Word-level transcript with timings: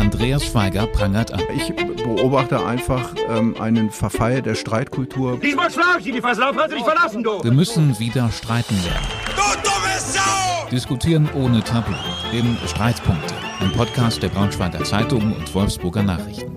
Andreas 0.00 0.46
Schweiger 0.46 0.86
prangert 0.86 1.30
an. 1.30 1.42
Ich 1.54 1.74
beobachte 1.76 2.64
einfach 2.64 3.14
ähm, 3.28 3.54
einen 3.60 3.90
Verfall 3.90 4.40
der 4.40 4.54
Streitkultur. 4.54 5.38
Diesmal 5.38 5.70
schlage 5.70 5.98
ich 5.98 6.04
dir 6.04 6.14
die 6.14 6.20
Fresse, 6.22 6.42
hast 6.42 6.70
du 6.70 6.74
dich 6.74 6.84
verlassen, 6.84 7.22
du! 7.22 7.44
Wir 7.44 7.52
müssen 7.52 7.98
wieder 7.98 8.30
streiten 8.32 8.76
lernen. 8.82 9.06
Du 9.36 9.60
dumme 9.62 9.98
Sau! 9.98 10.70
Diskutieren 10.70 11.28
ohne 11.34 11.62
Tabu. 11.62 11.92
Im 12.32 12.56
Streitpunkte. 12.66 13.34
Ein 13.60 13.72
Podcast 13.72 14.22
der 14.22 14.30
Braunschweiger 14.30 14.82
Zeitung 14.84 15.36
und 15.36 15.54
Wolfsburger 15.54 16.02
Nachrichten. 16.02 16.50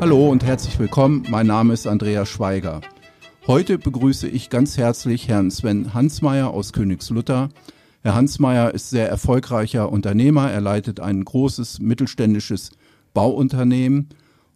Hallo 0.00 0.30
und 0.30 0.44
herzlich 0.44 0.80
willkommen. 0.80 1.24
Mein 1.28 1.46
Name 1.46 1.74
ist 1.74 1.86
Andreas 1.86 2.28
Schweiger. 2.28 2.80
Heute 3.46 3.78
begrüße 3.78 4.26
ich 4.26 4.50
ganz 4.50 4.76
herzlich 4.76 5.28
Herrn 5.28 5.52
Sven 5.52 5.94
Hansmeier 5.94 6.50
aus 6.50 6.72
Königslutter. 6.72 7.50
Herr 8.02 8.14
Hansmeier 8.14 8.72
ist 8.72 8.88
sehr 8.88 9.10
erfolgreicher 9.10 9.92
Unternehmer. 9.92 10.50
Er 10.50 10.62
leitet 10.62 11.00
ein 11.00 11.22
großes 11.22 11.80
mittelständisches 11.80 12.70
Bauunternehmen 13.12 14.08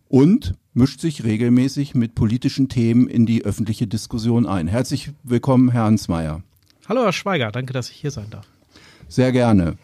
und 0.09 0.55
mischt 0.73 1.00
sich 1.00 1.24
regelmäßig 1.24 1.95
mit 1.95 2.14
politischen 2.14 2.70
Themen 2.70 3.06
in 3.06 3.27
die 3.27 3.45
öffentliche 3.45 3.86
Diskussion 3.86 4.46
ein. 4.46 4.66
Herzlich 4.66 5.12
willkommen, 5.24 5.70
Herr 5.72 5.84
Hansmeier. 5.84 6.42
Hallo, 6.88 7.02
Herr 7.02 7.12
Schweiger. 7.12 7.52
Danke, 7.52 7.74
dass 7.74 7.91
ich 7.91 7.96
hier 7.96 8.10
sein 8.10 8.30
darf. 8.30 8.46
Sehr 9.09 9.30
gerne. 9.30 9.77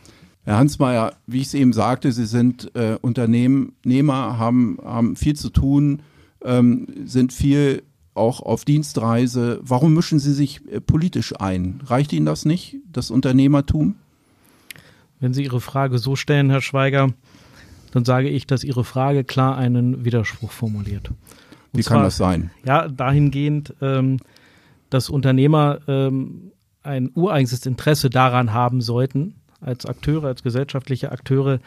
Herr 0.44 0.56
Hansmeier, 0.56 1.12
wie 1.26 1.42
ich 1.42 1.48
es 1.48 1.54
eben 1.54 1.74
sagte, 1.74 2.12
Sie 2.12 2.24
sind 2.24 2.74
äh, 2.74 2.96
Unternehmer, 3.02 4.38
haben, 4.38 4.78
haben 4.82 5.16
viel 5.16 5.36
zu 5.36 5.50
tun, 5.50 6.00
ähm, 6.42 6.86
sind 7.04 7.34
viel 7.34 7.82
auch 8.14 8.40
auf 8.40 8.64
Dienstreise. 8.64 9.60
Warum 9.62 9.94
mischen 9.94 10.18
Sie 10.18 10.32
sich 10.32 10.66
äh, 10.68 10.80
politisch 10.80 11.34
ein? 11.38 11.80
Reicht 11.84 12.12
Ihnen 12.12 12.26
das 12.26 12.44
nicht, 12.44 12.76
das 12.90 13.10
Unternehmertum? 13.10 13.96
Wenn 15.20 15.34
Sie 15.34 15.44
Ihre 15.44 15.60
Frage 15.60 15.98
so 15.98 16.16
stellen, 16.16 16.50
Herr 16.50 16.62
Schweiger, 16.62 17.12
dann 17.92 18.04
sage 18.04 18.28
ich, 18.28 18.46
dass 18.46 18.64
Ihre 18.64 18.84
Frage 18.84 19.24
klar 19.24 19.56
einen 19.56 20.04
Widerspruch 20.04 20.50
formuliert. 20.50 21.10
Und 21.10 21.18
Wie 21.72 21.82
zwar, 21.82 21.98
kann 21.98 22.04
das 22.04 22.16
sein? 22.16 22.50
Ja, 22.64 22.88
dahingehend, 22.88 23.74
ähm, 23.80 24.18
dass 24.88 25.10
Unternehmer 25.10 25.80
ähm, 25.86 26.52
ein 26.82 27.10
ureigenes 27.14 27.66
Interesse 27.66 28.10
daran 28.10 28.52
haben 28.52 28.80
sollten, 28.80 29.34
als 29.60 29.86
Akteure, 29.86 30.24
als 30.24 30.42
gesellschaftliche 30.42 31.12
Akteure, 31.12 31.60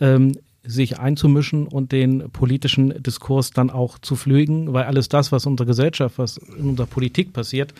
ähm, 0.00 0.32
sich 0.64 0.98
einzumischen 0.98 1.66
und 1.66 1.92
den 1.92 2.30
politischen 2.30 3.02
Diskurs 3.02 3.50
dann 3.50 3.70
auch 3.70 3.98
zu 3.98 4.16
pflügen, 4.16 4.72
weil 4.72 4.84
alles 4.84 5.08
das, 5.08 5.32
was 5.32 5.44
in 5.44 5.52
unserer 5.52 5.66
Gesellschaft, 5.66 6.18
was 6.18 6.36
in 6.36 6.70
unserer 6.70 6.86
Politik 6.86 7.32
passiert, 7.32 7.74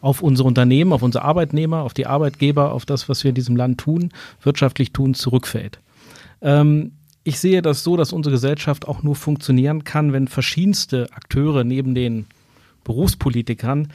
auf 0.00 0.22
unsere 0.22 0.46
Unternehmen, 0.46 0.92
auf 0.92 1.02
unsere 1.02 1.24
Arbeitnehmer, 1.24 1.82
auf 1.82 1.94
die 1.94 2.06
Arbeitgeber, 2.06 2.72
auf 2.72 2.84
das, 2.84 3.08
was 3.08 3.24
wir 3.24 3.30
in 3.30 3.34
diesem 3.34 3.56
Land 3.56 3.78
tun, 3.78 4.10
wirtschaftlich 4.42 4.92
tun, 4.92 5.14
zurückfällt. 5.14 5.80
Ähm, 6.42 6.92
ich 7.24 7.40
sehe 7.40 7.62
das 7.62 7.82
so, 7.82 7.96
dass 7.96 8.12
unsere 8.12 8.34
Gesellschaft 8.34 8.86
auch 8.86 9.02
nur 9.02 9.16
funktionieren 9.16 9.84
kann, 9.84 10.12
wenn 10.12 10.28
verschiedenste 10.28 11.08
Akteure 11.12 11.64
neben 11.64 11.94
den 11.94 12.26
Berufspolitikern 12.84 13.88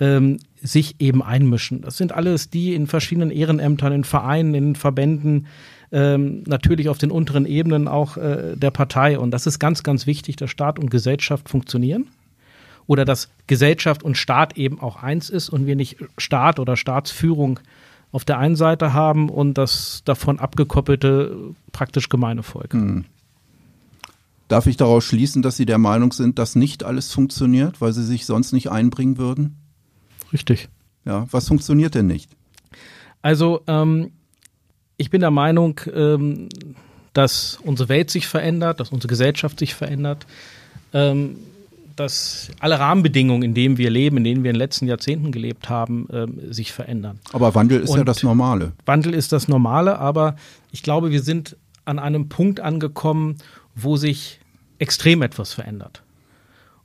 ähm, 0.00 0.38
sich 0.62 0.96
eben 1.00 1.22
einmischen. 1.22 1.82
Das 1.82 1.96
sind 1.96 2.12
alles 2.12 2.50
die 2.50 2.74
in 2.74 2.86
verschiedenen 2.86 3.30
Ehrenämtern, 3.30 3.92
in 3.92 4.04
Vereinen, 4.04 4.54
in 4.54 4.74
Verbänden, 4.74 5.48
ähm, 5.90 6.42
natürlich 6.46 6.88
auf 6.88 6.98
den 6.98 7.10
unteren 7.10 7.46
Ebenen 7.46 7.88
auch 7.88 8.16
äh, 8.16 8.56
der 8.56 8.70
Partei. 8.70 9.18
Und 9.18 9.30
das 9.30 9.46
ist 9.46 9.58
ganz, 9.58 9.82
ganz 9.82 10.06
wichtig, 10.06 10.36
dass 10.36 10.50
Staat 10.50 10.78
und 10.78 10.90
Gesellschaft 10.90 11.48
funktionieren. 11.48 12.08
Oder 12.86 13.04
dass 13.04 13.28
Gesellschaft 13.46 14.02
und 14.02 14.16
Staat 14.16 14.56
eben 14.56 14.80
auch 14.80 15.02
eins 15.02 15.28
ist 15.28 15.50
und 15.50 15.66
wir 15.66 15.76
nicht 15.76 15.98
Staat 16.16 16.58
oder 16.58 16.76
Staatsführung 16.76 17.60
auf 18.12 18.24
der 18.24 18.38
einen 18.38 18.56
Seite 18.56 18.94
haben 18.94 19.28
und 19.28 19.54
das 19.58 20.02
davon 20.04 20.38
abgekoppelte 20.38 21.54
praktisch 21.72 22.08
gemeine 22.08 22.42
Volk. 22.42 22.72
Hm. 22.72 23.04
Darf 24.48 24.66
ich 24.66 24.78
daraus 24.78 25.04
schließen, 25.04 25.42
dass 25.42 25.56
Sie 25.56 25.66
der 25.66 25.76
Meinung 25.76 26.12
sind, 26.12 26.38
dass 26.38 26.56
nicht 26.56 26.82
alles 26.82 27.12
funktioniert, 27.12 27.82
weil 27.82 27.92
Sie 27.92 28.04
sich 28.04 28.24
sonst 28.24 28.52
nicht 28.52 28.70
einbringen 28.70 29.18
würden? 29.18 29.56
Richtig. 30.32 30.70
Ja, 31.04 31.26
was 31.30 31.48
funktioniert 31.48 31.94
denn 31.94 32.06
nicht? 32.06 32.30
Also 33.20 33.60
ähm, 33.66 34.12
ich 34.98 35.10
bin 35.10 35.20
der 35.20 35.30
Meinung, 35.30 35.80
ähm, 35.94 36.48
dass 37.14 37.58
unsere 37.64 37.88
Welt 37.88 38.10
sich 38.10 38.26
verändert, 38.26 38.80
dass 38.80 38.90
unsere 38.90 39.08
Gesellschaft 39.08 39.58
sich 39.58 39.74
verändert, 39.74 40.26
ähm, 40.92 41.36
dass 41.96 42.50
alle 42.60 42.78
Rahmenbedingungen, 42.78 43.42
in 43.42 43.54
denen 43.54 43.78
wir 43.78 43.90
leben, 43.90 44.18
in 44.18 44.24
denen 44.24 44.44
wir 44.44 44.50
in 44.50 44.54
den 44.54 44.60
letzten 44.60 44.86
Jahrzehnten 44.86 45.32
gelebt 45.32 45.68
haben, 45.68 46.06
ähm, 46.12 46.52
sich 46.52 46.72
verändern. 46.72 47.18
Aber 47.32 47.54
Wandel 47.54 47.80
ist 47.80 47.94
ja 47.94 48.00
Und 48.00 48.06
das 48.06 48.22
Normale. 48.22 48.72
Wandel 48.86 49.14
ist 49.14 49.32
das 49.32 49.48
Normale, 49.48 49.98
aber 49.98 50.36
ich 50.70 50.82
glaube, 50.82 51.10
wir 51.10 51.22
sind 51.22 51.56
an 51.84 51.98
einem 51.98 52.28
Punkt 52.28 52.60
angekommen, 52.60 53.38
wo 53.74 53.96
sich 53.96 54.40
extrem 54.78 55.22
etwas 55.22 55.54
verändert. 55.54 56.02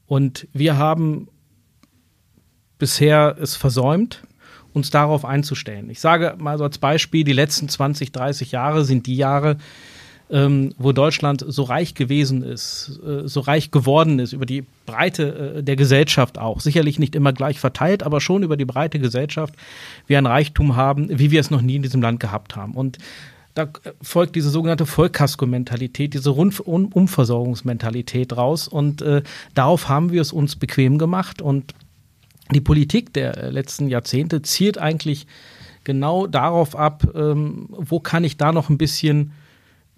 Und 0.07 0.47
wir 0.53 0.77
haben 0.77 1.27
bisher 2.79 3.37
es 3.39 3.55
versäumt, 3.55 4.23
uns 4.73 4.89
darauf 4.89 5.25
einzustellen. 5.25 5.89
Ich 5.89 5.99
sage 5.99 6.35
mal 6.37 6.57
so 6.57 6.63
als 6.63 6.77
Beispiel, 6.77 7.23
die 7.23 7.33
letzten 7.33 7.69
20, 7.69 8.11
30 8.11 8.51
Jahre 8.51 8.85
sind 8.85 9.07
die 9.07 9.15
Jahre, 9.15 9.57
ähm, 10.29 10.73
wo 10.77 10.91
Deutschland 10.91 11.43
so 11.47 11.63
reich 11.63 11.95
gewesen 11.95 12.43
ist, 12.43 12.99
äh, 13.05 13.27
so 13.27 13.41
reich 13.41 13.71
geworden 13.71 14.19
ist, 14.19 14.33
über 14.33 14.45
die 14.45 14.65
Breite 14.85 15.55
äh, 15.57 15.63
der 15.63 15.75
Gesellschaft 15.75 16.39
auch. 16.39 16.59
Sicherlich 16.59 16.97
nicht 16.97 17.15
immer 17.15 17.33
gleich 17.33 17.59
verteilt, 17.59 18.03
aber 18.03 18.19
schon 18.19 18.43
über 18.43 18.57
die 18.57 18.65
breite 18.65 18.99
Gesellschaft 18.99 19.53
wir 20.07 20.17
ein 20.17 20.25
Reichtum 20.25 20.75
haben, 20.75 21.07
wie 21.19 21.31
wir 21.31 21.39
es 21.39 21.51
noch 21.51 21.61
nie 21.61 21.75
in 21.75 21.83
diesem 21.83 22.01
Land 22.01 22.19
gehabt 22.19 22.55
haben. 22.55 22.73
Und 22.73 22.97
da 23.53 23.69
folgt 24.01 24.35
diese 24.35 24.49
sogenannte 24.49 24.87
Vollkasko-Mentalität, 24.87 26.15
diese 26.15 26.31
Rund 26.31 26.59
um 26.59 26.87
Umversorgungsmentalität 26.87 28.35
raus. 28.35 28.67
Und 28.67 29.01
äh, 29.03 29.21
darauf 29.53 29.89
haben 29.89 30.11
wir 30.11 30.21
es 30.21 30.33
uns 30.33 30.55
bequem 30.55 30.97
gemacht. 30.97 31.41
Und 31.41 31.75
die 32.51 32.61
Politik 32.61 33.13
der 33.13 33.51
letzten 33.51 33.87
Jahrzehnte 33.87 34.41
zielt 34.41 34.77
eigentlich 34.77 35.27
genau 35.83 36.27
darauf 36.27 36.75
ab, 36.75 37.03
ähm, 37.15 37.67
wo 37.69 37.99
kann 37.99 38.23
ich 38.23 38.37
da 38.37 38.51
noch 38.51 38.69
ein 38.69 38.77
bisschen 38.77 39.31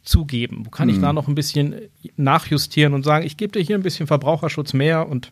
zugeben, 0.03 0.63
wo 0.65 0.69
kann 0.69 0.87
ich 0.87 0.99
da 0.99 1.13
noch 1.13 1.27
ein 1.27 1.33
bisschen 1.33 1.75
nachjustieren 2.15 2.93
und 2.93 3.03
sagen, 3.03 3.25
ich 3.25 3.37
gebe 3.37 3.53
dir 3.53 3.65
hier 3.65 3.75
ein 3.75 3.81
bisschen 3.81 4.05
Verbraucherschutz 4.05 4.73
mehr 4.73 5.09
und 5.09 5.31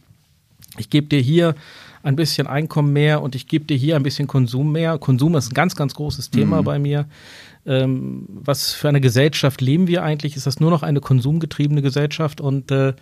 ich 0.78 0.90
gebe 0.90 1.06
dir 1.08 1.20
hier 1.20 1.54
ein 2.02 2.16
bisschen 2.16 2.48
Einkommen 2.48 2.92
mehr 2.92 3.22
und 3.22 3.36
ich 3.36 3.48
gebe 3.48 3.66
dir 3.66 3.78
hier 3.78 3.96
ein 3.96 4.04
bisschen 4.04 4.28
Konsum 4.28 4.72
mehr. 4.72 4.98
Konsum 4.98 5.36
ist 5.36 5.52
ein 5.52 5.54
ganz, 5.54 5.76
ganz 5.76 5.94
großes 5.94 6.32
Thema 6.32 6.64
bei 6.64 6.80
mir. 6.80 7.06
Ähm, 7.66 8.26
was 8.28 8.74
für 8.74 8.90
eine 8.90 9.00
Gesellschaft 9.00 9.62
leben 9.62 9.88
wir 9.88 10.04
eigentlich? 10.04 10.36
Ist 10.36 10.48
das 10.48 10.60
nur 10.60 10.70
noch 10.70 10.84
eine 10.84 11.00
konsumgetriebene 11.00 11.82
Gesellschaft? 11.82 12.42
Und 12.42 12.72
äh, 12.72 12.94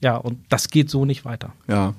ja, 0.00 0.16
und 0.16 0.38
das 0.48 0.68
geht 0.68 0.90
so 0.90 1.04
nicht 1.04 1.24
weiter. 1.24 1.54
Ja. 1.68 1.94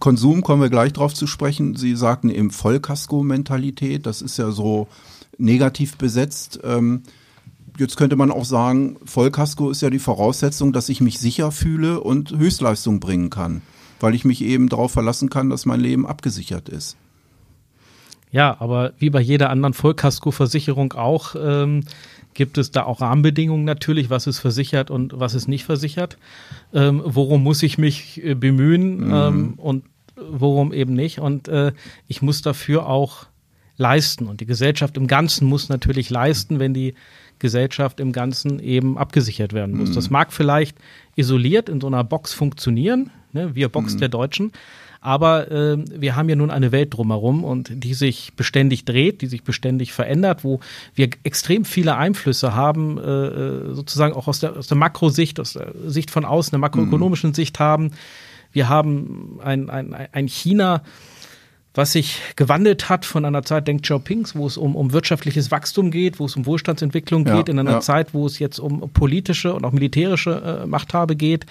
Konsum 0.00 0.42
kommen 0.42 0.62
wir 0.62 0.70
gleich 0.70 0.92
drauf 0.92 1.14
zu 1.14 1.26
sprechen. 1.26 1.76
Sie 1.76 1.94
sagten 1.94 2.30
eben 2.30 2.50
Vollkasko-Mentalität. 2.50 4.06
Das 4.06 4.22
ist 4.22 4.38
ja 4.38 4.50
so 4.50 4.88
negativ 5.38 5.96
besetzt. 5.96 6.60
Ähm, 6.64 7.02
jetzt 7.78 7.96
könnte 7.96 8.16
man 8.16 8.30
auch 8.30 8.44
sagen, 8.44 8.96
Vollkasko 9.04 9.70
ist 9.70 9.82
ja 9.82 9.90
die 9.90 9.98
Voraussetzung, 9.98 10.72
dass 10.72 10.88
ich 10.88 11.00
mich 11.00 11.18
sicher 11.18 11.52
fühle 11.52 12.00
und 12.00 12.36
Höchstleistung 12.36 13.00
bringen 13.00 13.30
kann, 13.30 13.62
weil 14.00 14.14
ich 14.14 14.24
mich 14.24 14.42
eben 14.42 14.68
darauf 14.68 14.92
verlassen 14.92 15.30
kann, 15.30 15.50
dass 15.50 15.66
mein 15.66 15.80
Leben 15.80 16.06
abgesichert 16.06 16.68
ist. 16.68 16.96
Ja, 18.32 18.56
aber 18.60 18.92
wie 18.98 19.10
bei 19.10 19.20
jeder 19.20 19.50
anderen 19.50 19.74
Vollkaskoversicherung 19.74 20.92
auch, 20.92 21.34
ähm, 21.38 21.82
gibt 22.34 22.58
es 22.58 22.70
da 22.70 22.84
auch 22.84 23.00
Rahmenbedingungen 23.00 23.64
natürlich, 23.64 24.08
was 24.08 24.28
ist 24.28 24.38
versichert 24.38 24.90
und 24.90 25.18
was 25.18 25.34
ist 25.34 25.48
nicht 25.48 25.64
versichert. 25.64 26.16
Ähm, 26.72 27.02
worum 27.04 27.42
muss 27.42 27.62
ich 27.62 27.76
mich 27.76 28.22
äh, 28.24 28.34
bemühen 28.34 29.10
ähm, 29.12 29.54
und 29.56 29.84
worum 30.28 30.72
eben 30.72 30.94
nicht. 30.94 31.18
Und 31.18 31.48
äh, 31.48 31.72
ich 32.08 32.22
muss 32.22 32.42
dafür 32.42 32.86
auch 32.86 33.26
leisten. 33.76 34.26
Und 34.26 34.40
die 34.40 34.46
Gesellschaft 34.46 34.96
im 34.96 35.06
Ganzen 35.06 35.48
muss 35.48 35.68
natürlich 35.68 36.10
leisten, 36.10 36.58
wenn 36.58 36.74
die 36.74 36.94
Gesellschaft 37.38 37.98
im 37.98 38.12
Ganzen 38.12 38.60
eben 38.60 38.98
abgesichert 38.98 39.52
werden 39.52 39.76
muss. 39.76 39.92
Das 39.92 40.10
mag 40.10 40.32
vielleicht 40.32 40.76
isoliert 41.16 41.68
in 41.68 41.80
so 41.80 41.86
einer 41.86 42.04
Box 42.04 42.32
funktionieren, 42.34 43.10
ne, 43.32 43.54
wir 43.54 43.68
Box 43.70 43.96
der 43.96 44.08
Deutschen. 44.08 44.52
Aber 45.00 45.50
äh, 45.50 45.78
wir 45.98 46.14
haben 46.14 46.28
ja 46.28 46.36
nun 46.36 46.50
eine 46.50 46.72
Welt 46.72 46.92
drumherum 46.92 47.42
und 47.42 47.70
die 47.72 47.94
sich 47.94 48.34
beständig 48.36 48.84
dreht, 48.84 49.22
die 49.22 49.28
sich 49.28 49.42
beständig 49.42 49.94
verändert, 49.94 50.44
wo 50.44 50.60
wir 50.94 51.08
extrem 51.24 51.64
viele 51.64 51.96
Einflüsse 51.96 52.54
haben, 52.54 52.98
äh, 52.98 53.74
sozusagen 53.74 54.14
auch 54.14 54.28
aus 54.28 54.40
der, 54.40 54.58
aus 54.58 54.66
der 54.66 54.76
Makrosicht, 54.76 55.40
aus 55.40 55.54
der 55.54 55.72
Sicht 55.86 56.10
von 56.10 56.26
außen, 56.26 56.50
der 56.50 56.58
makroökonomischen 56.58 57.32
Sicht 57.32 57.58
haben. 57.58 57.92
Wir 58.52 58.68
haben 58.68 59.38
ein, 59.42 59.70
ein, 59.70 59.94
ein 59.94 60.26
China, 60.28 60.82
was 61.74 61.92
sich 61.92 62.20
gewandelt 62.34 62.88
hat 62.88 63.04
von 63.04 63.24
einer 63.24 63.44
Zeit 63.44 63.68
Deng 63.68 63.80
Xiaopings, 63.80 64.34
wo 64.34 64.46
es 64.46 64.56
um, 64.56 64.74
um 64.74 64.92
wirtschaftliches 64.92 65.52
Wachstum 65.52 65.92
geht, 65.92 66.18
wo 66.18 66.24
es 66.24 66.34
um 66.34 66.44
Wohlstandsentwicklung 66.44 67.24
Ja, 67.26 67.36
geht, 67.36 67.48
in 67.48 67.60
einer 67.60 67.70
ja. 67.70 67.80
Zeit, 67.80 68.12
wo 68.12 68.26
es 68.26 68.40
jetzt 68.40 68.58
um 68.58 68.90
politische 68.90 69.54
und 69.54 69.64
auch 69.64 69.70
militärische 69.70 70.62
äh, 70.64 70.66
Machthabe 70.66 71.14
geht. 71.14 71.46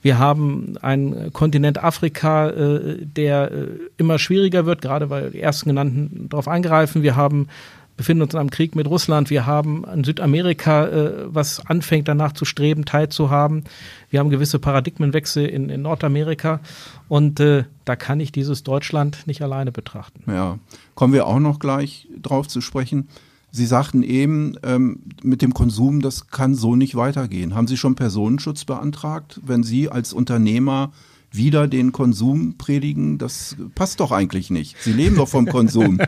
Wir 0.00 0.18
haben 0.18 0.78
einen 0.80 1.32
Kontinent 1.32 1.82
Afrika, 1.82 2.50
äh, 2.50 2.98
der 3.00 3.50
äh, 3.50 3.66
immer 3.96 4.20
schwieriger 4.20 4.64
wird, 4.64 4.80
gerade 4.80 5.10
weil 5.10 5.30
die 5.30 5.40
ersten 5.40 5.70
genannten 5.70 6.28
darauf 6.28 6.46
eingreifen. 6.46 7.02
Wir 7.02 7.16
haben 7.16 7.48
befinden 7.96 8.22
uns 8.22 8.34
in 8.34 8.40
einem 8.40 8.50
Krieg 8.50 8.74
mit 8.74 8.88
Russland. 8.88 9.30
Wir 9.30 9.46
haben 9.46 9.84
in 9.84 10.04
Südamerika, 10.04 10.86
äh, 10.86 11.12
was 11.26 11.64
anfängt 11.64 12.08
danach 12.08 12.32
zu 12.32 12.44
streben, 12.44 12.84
teilzuhaben. 12.84 13.64
Wir 14.10 14.20
haben 14.20 14.30
gewisse 14.30 14.58
Paradigmenwechsel 14.58 15.46
in, 15.46 15.68
in 15.68 15.82
Nordamerika. 15.82 16.60
Und 17.08 17.40
äh, 17.40 17.64
da 17.84 17.96
kann 17.96 18.20
ich 18.20 18.32
dieses 18.32 18.62
Deutschland 18.62 19.26
nicht 19.26 19.42
alleine 19.42 19.72
betrachten. 19.72 20.24
Ja, 20.26 20.58
kommen 20.94 21.12
wir 21.12 21.26
auch 21.26 21.40
noch 21.40 21.58
gleich 21.58 22.08
drauf 22.20 22.48
zu 22.48 22.60
sprechen. 22.60 23.08
Sie 23.50 23.66
sagten 23.66 24.02
eben, 24.02 24.56
ähm, 24.64 25.02
mit 25.22 25.40
dem 25.40 25.54
Konsum, 25.54 26.00
das 26.02 26.26
kann 26.26 26.56
so 26.56 26.74
nicht 26.74 26.96
weitergehen. 26.96 27.54
Haben 27.54 27.68
Sie 27.68 27.76
schon 27.76 27.94
Personenschutz 27.94 28.64
beantragt, 28.64 29.40
wenn 29.44 29.62
Sie 29.62 29.88
als 29.88 30.12
Unternehmer 30.12 30.90
wieder 31.36 31.68
den 31.68 31.92
Konsum 31.92 32.56
predigen? 32.58 33.18
Das 33.18 33.56
passt 33.74 34.00
doch 34.00 34.12
eigentlich 34.12 34.50
nicht. 34.50 34.76
Sie 34.80 34.92
leben 34.92 35.16
doch 35.16 35.28
vom 35.28 35.46
Konsum. 35.46 36.00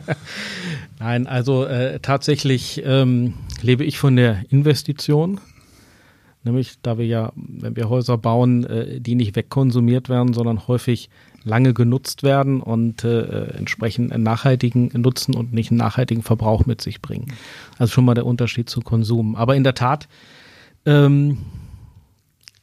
Nein, 0.99 1.27
also 1.27 1.65
äh, 1.65 2.01
tatsächlich 2.01 2.83
ähm, 2.85 3.35
lebe 3.63 3.85
ich 3.85 3.99
von 3.99 4.17
der 4.17 4.45
Investition. 4.51 5.41
Nämlich, 6.45 6.75
da 6.81 6.97
wir 6.97 7.07
ja, 7.07 7.33
wenn 7.35 7.75
wir 7.75 7.89
Häuser 7.89 8.17
bauen, 8.17 8.65
äh, 8.65 9.01
die 9.01 9.17
nicht 9.17 9.35
wegkonsumiert 9.35 10.09
werden, 10.09 10.33
sondern 10.33 10.69
häufig 10.69 11.11
lange 11.43 11.75
genutzt 11.75 12.23
werden 12.23 12.61
und 12.61 13.05
äh, 13.05 13.49
entsprechend 13.57 14.13
einen 14.13 14.23
nachhaltigen 14.23 14.91
Nutzen 14.95 15.35
und 15.35 15.53
nicht 15.53 15.71
einen 15.71 15.79
nachhaltigen 15.79 16.23
Verbrauch 16.23 16.67
mit 16.67 16.81
sich 16.81 17.03
bringen. 17.03 17.33
Also 17.79 17.93
schon 17.93 18.05
mal 18.05 18.15
der 18.15 18.27
Unterschied 18.27 18.71
zu 18.71 18.81
Konsum. 18.81 19.37
Aber 19.37 19.57
in 19.57 19.65
der 19.65 19.75
Tat 19.75 20.09
ähm, 20.87 21.39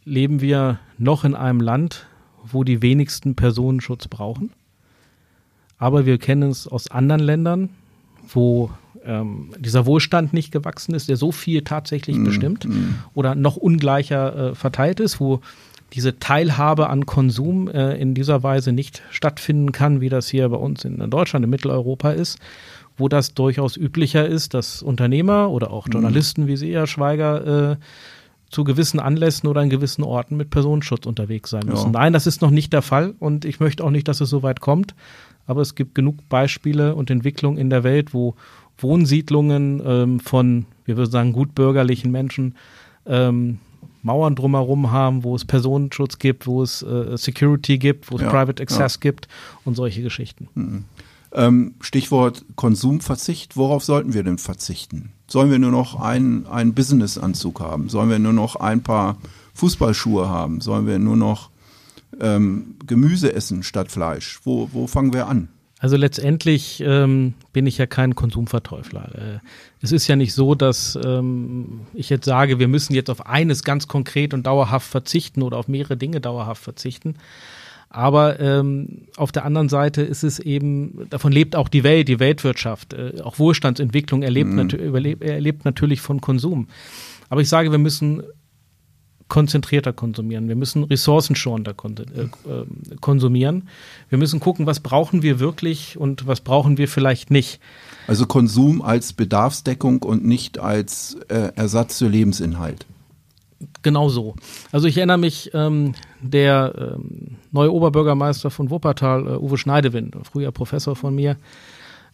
leben 0.05 0.41
wir 0.41 0.79
noch 0.97 1.23
in 1.23 1.35
einem 1.35 1.61
Land, 1.61 2.07
wo 2.43 2.63
die 2.63 2.81
wenigsten 2.81 3.35
Personenschutz 3.35 4.07
brauchen. 4.07 4.51
Aber 5.77 6.05
wir 6.05 6.17
kennen 6.17 6.49
es 6.49 6.67
aus 6.67 6.89
anderen 6.89 7.21
Ländern, 7.21 7.69
wo 8.27 8.71
ähm, 9.05 9.49
dieser 9.59 9.85
Wohlstand 9.85 10.33
nicht 10.33 10.51
gewachsen 10.51 10.95
ist, 10.95 11.09
der 11.09 11.17
so 11.17 11.31
viel 11.31 11.63
tatsächlich 11.63 12.17
mm, 12.17 12.23
bestimmt 12.23 12.65
mm. 12.65 12.95
oder 13.13 13.35
noch 13.35 13.57
ungleicher 13.57 14.51
äh, 14.51 14.55
verteilt 14.55 14.99
ist, 14.99 15.19
wo 15.19 15.41
diese 15.93 16.17
Teilhabe 16.19 16.89
an 16.89 17.05
Konsum 17.05 17.67
äh, 17.67 17.95
in 17.97 18.13
dieser 18.15 18.43
Weise 18.43 18.71
nicht 18.71 19.03
stattfinden 19.11 19.71
kann, 19.71 20.01
wie 20.01 20.09
das 20.09 20.27
hier 20.27 20.47
bei 20.49 20.57
uns 20.57 20.85
in 20.85 21.09
Deutschland, 21.09 21.43
in 21.43 21.49
Mitteleuropa 21.49 22.11
ist, 22.11 22.39
wo 22.97 23.07
das 23.07 23.33
durchaus 23.33 23.77
üblicher 23.77 24.27
ist, 24.27 24.53
dass 24.53 24.81
Unternehmer 24.81 25.49
oder 25.49 25.71
auch 25.71 25.87
mhm. 25.87 25.93
Journalisten 25.93 26.47
wie 26.47 26.57
Sie, 26.57 26.73
Herr 26.73 26.87
Schweiger, 26.87 27.71
äh, 27.71 27.75
zu 28.53 28.63
gewissen 28.63 28.99
Anlässen 28.99 29.49
oder 29.49 29.61
an 29.61 29.69
gewissen 29.69 30.03
Orten 30.03 30.37
mit 30.37 30.49
Personenschutz 30.49 31.05
unterwegs 31.05 31.49
sein 31.49 31.65
müssen. 31.65 31.93
Ja. 31.93 31.99
Nein, 31.99 32.13
das 32.13 32.27
ist 32.27 32.41
noch 32.41 32.51
nicht 32.51 32.71
der 32.71 32.81
Fall 32.81 33.15
und 33.19 33.45
ich 33.45 33.59
möchte 33.59 33.83
auch 33.83 33.89
nicht, 33.89 34.07
dass 34.07 34.21
es 34.21 34.29
so 34.29 34.43
weit 34.43 34.59
kommt. 34.59 34.95
Aber 35.45 35.61
es 35.61 35.75
gibt 35.75 35.95
genug 35.95 36.29
Beispiele 36.29 36.95
und 36.95 37.09
Entwicklungen 37.09 37.57
in 37.57 37.69
der 37.69 37.83
Welt, 37.83 38.13
wo 38.13 38.35
Wohnsiedlungen 38.77 39.81
ähm, 39.85 40.19
von, 40.19 40.65
wir 40.85 40.95
würden 40.95 41.11
sagen, 41.11 41.33
gutbürgerlichen 41.33 42.11
Menschen 42.11 42.55
ähm, 43.05 43.59
Mauern 44.03 44.35
drumherum 44.35 44.91
haben, 44.91 45.23
wo 45.23 45.35
es 45.35 45.45
Personenschutz 45.45 46.19
gibt, 46.19 46.45
wo 46.45 46.61
es 46.61 46.81
äh, 46.81 47.17
Security 47.17 47.77
gibt, 47.77 48.11
wo 48.11 48.15
es 48.15 48.21
ja, 48.21 48.29
Private 48.29 48.61
Access 48.61 48.95
ja. 48.95 48.99
gibt 48.99 49.27
und 49.65 49.75
solche 49.75 50.01
Geschichten. 50.01 50.47
Mhm. 50.53 50.85
Ähm, 51.33 51.75
Stichwort 51.81 52.45
Konsumverzicht. 52.55 53.57
Worauf 53.57 53.83
sollten 53.83 54.13
wir 54.13 54.23
denn 54.23 54.37
verzichten? 54.37 55.13
Sollen 55.27 55.49
wir 55.49 55.59
nur 55.59 55.71
noch 55.71 55.99
einen, 55.99 56.45
einen 56.45 56.73
Businessanzug 56.73 57.59
haben? 57.59 57.89
Sollen 57.89 58.09
wir 58.09 58.19
nur 58.19 58.33
noch 58.33 58.55
ein 58.55 58.83
paar 58.83 59.17
Fußballschuhe 59.55 60.29
haben? 60.29 60.61
Sollen 60.61 60.85
wir 60.85 60.99
nur 60.99 61.17
noch 61.17 61.49
ähm, 62.19 62.75
Gemüse 62.85 63.33
essen 63.33 63.63
statt 63.63 63.91
Fleisch? 63.91 64.41
Wo, 64.43 64.69
wo 64.73 64.85
fangen 64.85 65.13
wir 65.13 65.27
an? 65.27 65.49
Also 65.83 65.97
letztendlich 65.97 66.81
ähm, 66.85 67.33
bin 67.51 67.67
ich 67.67 67.77
ja 67.77 67.85
kein 67.85 68.15
Konsumverteufler. 68.15 69.15
Äh, 69.15 69.39
es 69.81 69.91
ist 69.91 70.07
ja 70.07 70.15
nicht 70.15 70.33
so, 70.33 70.55
dass 70.55 70.97
ähm, 71.03 71.81
ich 71.93 72.09
jetzt 72.09 72.25
sage, 72.25 72.57
wir 72.57 72.69
müssen 72.69 72.93
jetzt 72.93 73.09
auf 73.09 73.25
eines 73.25 73.65
ganz 73.65 73.89
konkret 73.89 74.33
und 74.33 74.47
dauerhaft 74.47 74.89
verzichten 74.89 75.41
oder 75.41 75.57
auf 75.57 75.67
mehrere 75.67 75.97
Dinge 75.97 76.21
dauerhaft 76.21 76.63
verzichten. 76.63 77.15
Aber 77.93 78.39
ähm, 78.39 79.03
auf 79.17 79.31
der 79.31 79.45
anderen 79.45 79.69
Seite 79.69 80.01
ist 80.01 80.23
es 80.23 80.39
eben, 80.39 81.07
davon 81.11 81.31
lebt 81.31 81.55
auch 81.55 81.69
die 81.69 81.83
Welt, 81.83 82.07
die 82.07 82.19
Weltwirtschaft. 82.19 82.93
Äh, 82.93 83.21
auch 83.23 83.37
Wohlstandsentwicklung 83.37 84.23
erlebt, 84.23 84.49
mhm. 84.49 84.55
nat 84.55 84.73
erlebt 84.73 85.63
natürlich 85.63 86.01
von 86.01 86.19
Konsum. 86.19 86.67
Aber 87.29 87.41
ich 87.41 87.49
sage, 87.49 87.71
wir 87.71 87.77
müssen 87.77 88.23
konzentrierter 89.27 89.93
konsumieren. 89.93 90.47
Wir 90.47 90.55
müssen 90.55 90.83
ressourcenschonender 90.83 91.75
äh, 91.83 92.21
äh, 92.21 92.65
konsumieren. 92.99 93.69
Wir 94.09 94.17
müssen 94.17 94.39
gucken, 94.39 94.65
was 94.65 94.79
brauchen 94.79 95.21
wir 95.21 95.39
wirklich 95.39 95.95
und 95.95 96.25
was 96.25 96.41
brauchen 96.41 96.79
wir 96.79 96.87
vielleicht 96.87 97.29
nicht. 97.29 97.59
Also 98.07 98.25
Konsum 98.25 98.81
als 98.81 99.13
Bedarfsdeckung 99.13 100.01
und 100.01 100.25
nicht 100.25 100.57
als 100.59 101.15
äh, 101.29 101.51
Ersatz 101.55 101.99
für 101.99 102.07
Lebensinhalt. 102.07 102.87
Genau 103.81 104.09
so. 104.09 104.35
Also 104.71 104.87
ich 104.87 104.97
erinnere 104.97 105.17
mich, 105.17 105.51
ähm, 105.53 105.93
der 106.21 106.95
ähm, 106.95 107.37
neue 107.51 107.71
Oberbürgermeister 107.71 108.49
von 108.49 108.69
Wuppertal, 108.69 109.27
äh, 109.27 109.37
Uwe 109.37 109.57
Schneidewind, 109.57 110.15
früher 110.23 110.51
Professor 110.51 110.95
von 110.95 111.15
mir, 111.15 111.37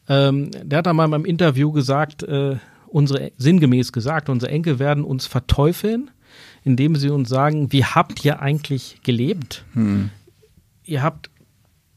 ähm, 0.07 0.49
der 0.63 0.79
hat 0.79 0.87
einmal 0.87 1.05
in 1.05 1.11
meinem 1.11 1.25
Interview 1.25 1.71
gesagt, 1.71 2.23
äh, 2.23 2.57
unsere, 2.87 3.31
sinngemäß 3.37 3.91
gesagt, 3.91 4.29
unsere 4.29 4.51
Enkel 4.51 4.79
werden 4.79 5.03
uns 5.03 5.27
verteufeln, 5.27 6.09
indem 6.63 6.95
sie 6.95 7.09
uns 7.09 7.29
sagen, 7.29 7.71
wie 7.71 7.85
habt 7.85 8.25
ihr 8.25 8.41
eigentlich 8.41 8.99
gelebt? 9.03 9.63
Hm. 9.73 10.09
Ihr 10.83 11.03
habt 11.03 11.29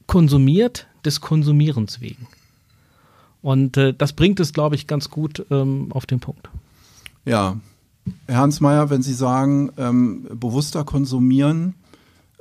konsumiert 0.07 0.87
des 1.05 1.21
Konsumierens 1.21 2.01
wegen. 2.01 2.29
Und 3.41 3.77
äh, 3.77 3.93
das 3.93 4.13
bringt 4.13 4.39
es, 4.41 4.53
glaube 4.53 4.77
ich, 4.77 4.87
ganz 4.87 5.11
gut 5.11 5.45
ähm, 5.51 5.89
auf 5.93 6.07
den 6.07 6.21
Punkt. 6.21 6.49
Ja. 7.25 7.57
Herr 8.27 8.39
Hansmeier, 8.39 8.91
wenn 8.91 9.03
Sie 9.03 9.15
sagen, 9.15 9.71
ähm, 9.77 10.27
bewusster 10.35 10.85
konsumieren, 10.85 11.75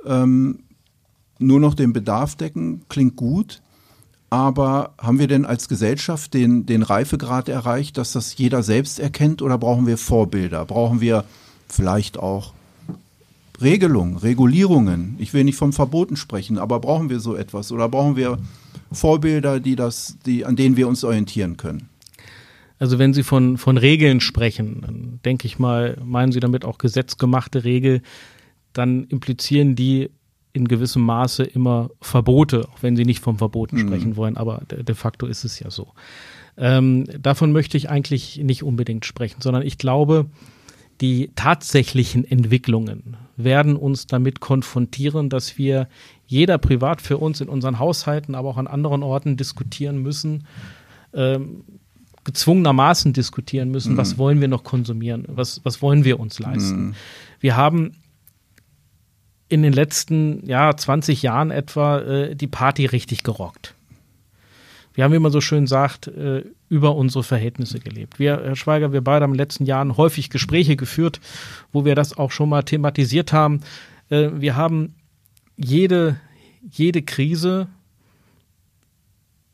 ähm, 0.04 0.60
nur 1.38 1.60
noch 1.60 1.74
den 1.74 1.92
Bedarf 1.92 2.36
decken, 2.36 2.82
klingt 2.88 3.16
gut. 3.16 3.62
Aber 4.30 4.94
haben 4.98 5.18
wir 5.18 5.28
denn 5.28 5.44
als 5.44 5.68
Gesellschaft 5.68 6.32
den, 6.32 6.64
den 6.64 6.82
Reifegrad 6.82 7.50
erreicht, 7.50 7.98
dass 7.98 8.12
das 8.12 8.36
jeder 8.38 8.62
selbst 8.62 8.98
erkennt 8.98 9.42
oder 9.42 9.58
brauchen 9.58 9.86
wir 9.86 9.98
Vorbilder? 9.98 10.64
Brauchen 10.64 11.02
wir 11.02 11.24
vielleicht 11.68 12.18
auch 12.18 12.54
Regelungen, 13.60 14.16
Regulierungen. 14.16 15.16
Ich 15.18 15.34
will 15.34 15.44
nicht 15.44 15.56
von 15.56 15.72
Verboten 15.72 16.16
sprechen, 16.16 16.58
aber 16.58 16.80
brauchen 16.80 17.10
wir 17.10 17.20
so 17.20 17.36
etwas 17.36 17.70
oder 17.72 17.88
brauchen 17.88 18.16
wir 18.16 18.38
Vorbilder, 18.90 19.60
die 19.60 19.76
das, 19.76 20.16
die, 20.24 20.44
an 20.46 20.56
denen 20.56 20.76
wir 20.76 20.88
uns 20.88 21.04
orientieren 21.04 21.58
können? 21.58 21.88
Also 22.82 22.98
wenn 22.98 23.14
Sie 23.14 23.22
von, 23.22 23.58
von 23.58 23.76
Regeln 23.78 24.18
sprechen, 24.18 24.80
dann 24.84 25.20
denke 25.24 25.46
ich 25.46 25.60
mal, 25.60 25.96
meinen 26.04 26.32
Sie 26.32 26.40
damit 26.40 26.64
auch 26.64 26.78
gesetzgemachte 26.78 27.62
Regel, 27.62 28.02
dann 28.72 29.04
implizieren 29.04 29.76
die 29.76 30.10
in 30.52 30.66
gewissem 30.66 31.02
Maße 31.02 31.44
immer 31.44 31.90
Verbote, 32.00 32.68
auch 32.68 32.82
wenn 32.82 32.96
Sie 32.96 33.04
nicht 33.04 33.20
vom 33.20 33.38
Verboten 33.38 33.76
mhm. 33.76 33.86
sprechen 33.86 34.16
wollen, 34.16 34.36
aber 34.36 34.64
de, 34.68 34.82
de, 34.82 34.96
facto 34.96 35.26
ist 35.26 35.44
es 35.44 35.60
ja 35.60 35.70
so. 35.70 35.92
Ähm, 36.56 37.04
davon 37.20 37.52
möchte 37.52 37.76
ich 37.76 37.88
eigentlich 37.88 38.38
nicht 38.38 38.64
unbedingt 38.64 39.06
sprechen, 39.06 39.40
sondern 39.40 39.62
ich 39.62 39.78
glaube, 39.78 40.26
die 41.00 41.30
tatsächlichen 41.36 42.24
Entwicklungen 42.24 43.16
werden 43.36 43.76
uns 43.76 44.08
damit 44.08 44.40
konfrontieren, 44.40 45.28
dass 45.28 45.56
wir 45.56 45.86
jeder 46.26 46.58
privat 46.58 47.00
für 47.00 47.18
uns 47.18 47.40
in 47.40 47.48
unseren 47.48 47.78
Haushalten, 47.78 48.34
aber 48.34 48.48
auch 48.48 48.58
an 48.58 48.66
anderen 48.66 49.04
Orten 49.04 49.36
diskutieren 49.36 49.98
müssen, 49.98 50.48
ähm, 51.14 51.62
gezwungenermaßen 52.24 53.12
diskutieren 53.12 53.70
müssen, 53.70 53.94
mhm. 53.94 53.96
was 53.96 54.18
wollen 54.18 54.40
wir 54.40 54.48
noch 54.48 54.64
konsumieren, 54.64 55.24
was, 55.28 55.60
was 55.64 55.82
wollen 55.82 56.04
wir 56.04 56.20
uns 56.20 56.38
leisten. 56.38 56.86
Mhm. 56.86 56.94
Wir 57.40 57.56
haben 57.56 57.92
in 59.48 59.62
den 59.62 59.72
letzten 59.72 60.46
ja, 60.46 60.74
20 60.74 61.22
Jahren 61.22 61.50
etwa 61.50 61.98
äh, 61.98 62.36
die 62.36 62.46
Party 62.46 62.86
richtig 62.86 63.22
gerockt 63.22 63.74
wir 64.94 65.04
haben, 65.04 65.12
wie 65.12 65.18
man 65.18 65.32
so 65.32 65.40
schön 65.40 65.66
sagt, 65.66 66.08
äh, 66.08 66.44
über 66.68 66.94
unsere 66.96 67.24
Verhältnisse 67.24 67.80
gelebt. 67.80 68.18
Wir, 68.18 68.40
Herr 68.42 68.56
Schweiger, 68.56 68.92
wir 68.92 69.00
beide 69.00 69.22
haben 69.24 69.32
in 69.32 69.34
den 69.34 69.44
letzten 69.44 69.64
Jahren 69.64 69.96
häufig 69.96 70.30
Gespräche 70.30 70.76
geführt, 70.76 71.20
wo 71.72 71.84
wir 71.84 71.94
das 71.94 72.16
auch 72.16 72.30
schon 72.30 72.48
mal 72.48 72.62
thematisiert 72.62 73.32
haben. 73.32 73.60
Äh, 74.10 74.30
wir 74.34 74.56
haben 74.56 74.94
jede, 75.56 76.16
jede 76.70 77.02
Krise 77.02 77.68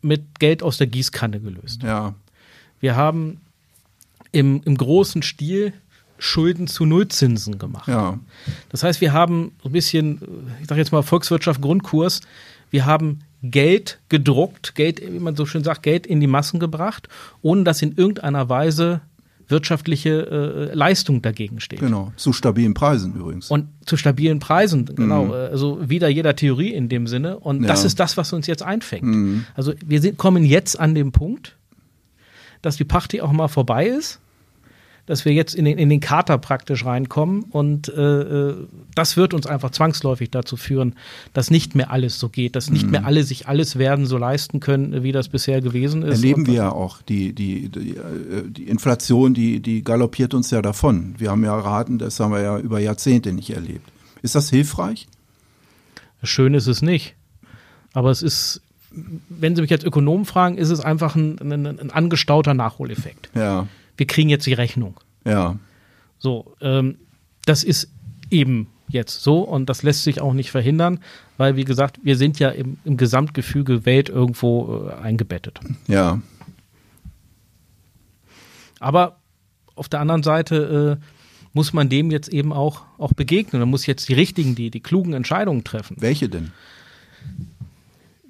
mit 0.01 0.39
Geld 0.39 0.63
aus 0.63 0.79
der 0.79 0.87
Gießkanne 0.87 1.41
gelöst. 1.41 1.83
Ja. 1.83 2.15
Wir 2.81 2.97
haben 2.97 3.41
im, 4.33 4.61
im 4.65 4.77
großen 4.77 5.23
Stil 5.23 5.73
Schulden 6.19 6.67
zu 6.67 6.85
Nullzinsen 6.85 7.59
gemacht. 7.59 7.89
Ja. 7.89 8.19
Das 8.71 8.83
heißt, 8.83 9.01
wir 9.01 9.13
haben 9.13 9.53
so 9.63 9.69
ein 9.69 9.73
bisschen, 9.73 10.21
ich 10.61 10.69
sage 10.69 10.81
jetzt 10.81 10.91
mal 10.91 11.03
Volkswirtschaft 11.03 11.63
Grundkurs, 11.63 12.21
wir 12.71 12.87
haben 12.87 13.21
Geld 13.43 14.01
gedruckt, 14.09 14.75
Geld, 14.75 15.01
wie 15.01 15.21
man 15.21 15.37
so 15.37 15.47
schön 15.47 15.63
sagt, 15.63 15.85
Geld 15.85 16.07
in 16.07 16.21
die 16.21 16.27
Massen 16.27 16.59
gebracht, 16.59 17.09
ohne 17.41 17.63
dass 17.63 17.83
in 17.83 17.97
irgendeiner 17.97 18.49
Weise 18.49 19.01
wirtschaftliche 19.47 20.71
äh, 20.71 20.75
Leistung 20.75 21.23
dagegen 21.23 21.61
steht. 21.61 21.81
Genau, 21.81 22.13
zu 22.17 22.33
stabilen 22.33 22.75
Preisen 22.75 23.15
übrigens. 23.15 23.51
Und 23.51 23.69
zu 23.87 23.97
stabilen 23.97 24.41
Preisen, 24.41 24.85
genau. 24.95 25.27
Mhm. 25.27 25.33
Also 25.33 25.89
wieder 25.89 26.09
jeder 26.09 26.37
Theorie 26.37 26.75
in 26.75 26.89
dem 26.89 27.07
Sinne. 27.07 27.39
Und 27.39 27.63
ja. 27.63 27.69
das 27.69 27.85
ist 27.85 27.99
das, 27.99 28.17
was 28.17 28.33
uns 28.33 28.47
jetzt 28.47 28.63
einfängt. 28.63 29.05
Mhm. 29.05 29.45
Also 29.55 29.73
wir 29.87 30.03
sind, 30.03 30.19
kommen 30.19 30.45
jetzt 30.45 30.79
an 30.79 30.95
dem 30.95 31.13
Punkt, 31.13 31.57
dass 32.63 32.77
die 32.77 32.85
Party 32.85 33.21
auch 33.21 33.33
mal 33.33 33.49
vorbei 33.49 33.87
ist 33.87 34.21
dass 35.09 35.25
wir 35.25 35.33
jetzt 35.33 35.55
in 35.55 35.65
den, 35.65 35.79
in 35.79 35.89
den 35.89 36.01
Kater 36.01 36.37
praktisch 36.37 36.85
reinkommen 36.85 37.43
und 37.45 37.89
äh, 37.89 38.51
äh, 38.51 38.57
das 38.95 39.17
wird 39.17 39.33
uns 39.33 39.47
einfach 39.47 39.71
zwangsläufig 39.71 40.31
dazu 40.31 40.59
führen, 40.59 40.95
dass 41.33 41.51
nicht 41.51 41.75
mehr 41.75 41.91
alles 41.91 42.19
so 42.19 42.29
geht, 42.29 42.55
dass 42.57 42.71
nicht 42.71 42.85
mhm. 42.85 42.91
mehr 42.91 43.07
alle 43.07 43.25
sich 43.25 43.49
alles 43.49 43.79
werden 43.79 44.05
so 44.05 44.19
leisten 44.19 44.61
können, 44.61 45.03
wie 45.03 45.13
das 45.13 45.31
bisher 45.31 45.63
gewesen 45.63 46.03
ist. 46.03 46.17
Erleben 46.23 46.47
wir 46.47 46.55
ja 46.55 46.73
auch. 46.73 47.01
Die, 47.01 47.33
die, 47.33 47.71
die, 47.71 47.97
äh, 47.97 48.51
die 48.51 48.65
Inflation, 48.65 49.33
die, 49.33 49.61
die 49.61 49.83
galoppiert 49.83 50.35
uns 50.35 50.51
ja 50.51 50.61
davon. 50.61 51.15
Wir 51.17 51.31
haben 51.31 51.43
ja 51.43 51.59
Raten, 51.59 51.99
das 51.99 52.21
haben 52.21 52.33
wir 52.33 52.43
ja 52.43 52.59
über 52.59 52.79
Jahrzehnte 52.79 53.33
nicht 53.33 53.49
erlebt. 53.49 53.91
Ist 54.21 54.35
das 54.35 54.51
hilfreich? 54.51 55.09
Schön 56.23 56.53
ist 56.53 56.67
es 56.67 56.83
nicht. 56.83 57.15
Aber 57.95 58.11
es 58.11 58.21
ist, 58.21 58.61
wenn 59.29 59.57
Sie 59.57 59.63
mich 59.63 59.73
als 59.73 59.85
Ökonom 59.85 60.27
fragen, 60.27 60.59
ist 60.59 60.71
es 60.71 60.81
einfach 60.81 61.17
ein, 61.17 61.39
ein, 61.41 61.67
ein 61.67 61.91
angestauter 61.91 62.55
Nachholeffekt. 62.55 63.31
Ja 63.35 63.67
wir 63.99 64.07
kriegen 64.07 64.31
jetzt 64.31 64.47
die 64.47 64.55
Rechnung. 64.55 64.99
Ja. 65.27 65.59
So, 66.19 66.55
ähm, 66.63 66.97
das 67.45 67.65
ist 67.65 67.91
eben 68.31 68.69
jetzt 68.89 69.23
so 69.23 69.41
und 69.41 69.69
das 69.69 69.83
lässt 69.83 70.05
sich 70.05 70.23
auch 70.23 70.33
nicht 70.33 70.51
verhindern, 70.51 71.01
weil 71.37 71.57
wie 71.57 71.65
gesagt, 71.65 72.01
wir 72.03 72.17
sind 72.17 72.39
ja 72.39 72.49
im, 72.49 72.79
im 72.85 72.97
Gesamtgefüge 72.97 73.85
Welt 73.85 74.09
irgendwo 74.09 74.89
äh, 74.89 74.95
eingebettet. 74.95 75.61
Ja. 75.87 76.23
Aber 78.81 79.19
auf 79.75 79.89
der 79.89 80.01
anderen 80.01 80.23
Seite 80.23 80.99
äh, 81.01 81.05
muss 81.53 81.73
man 81.73 81.89
dem 81.89 82.11
jetzt 82.11 82.29
eben 82.29 82.53
auch, 82.53 82.85
auch 82.97 83.13
begegnen. 83.13 83.61
Man 83.61 83.69
muss 83.69 83.87
jetzt 83.87 84.09
die 84.09 84.15
richtigen, 84.15 84.55
die, 84.55 84.71
die 84.71 84.81
klugen 84.81 85.13
Entscheidungen 85.13 85.65
treffen. 85.65 85.97
Welche 85.99 86.29
denn? 86.29 86.53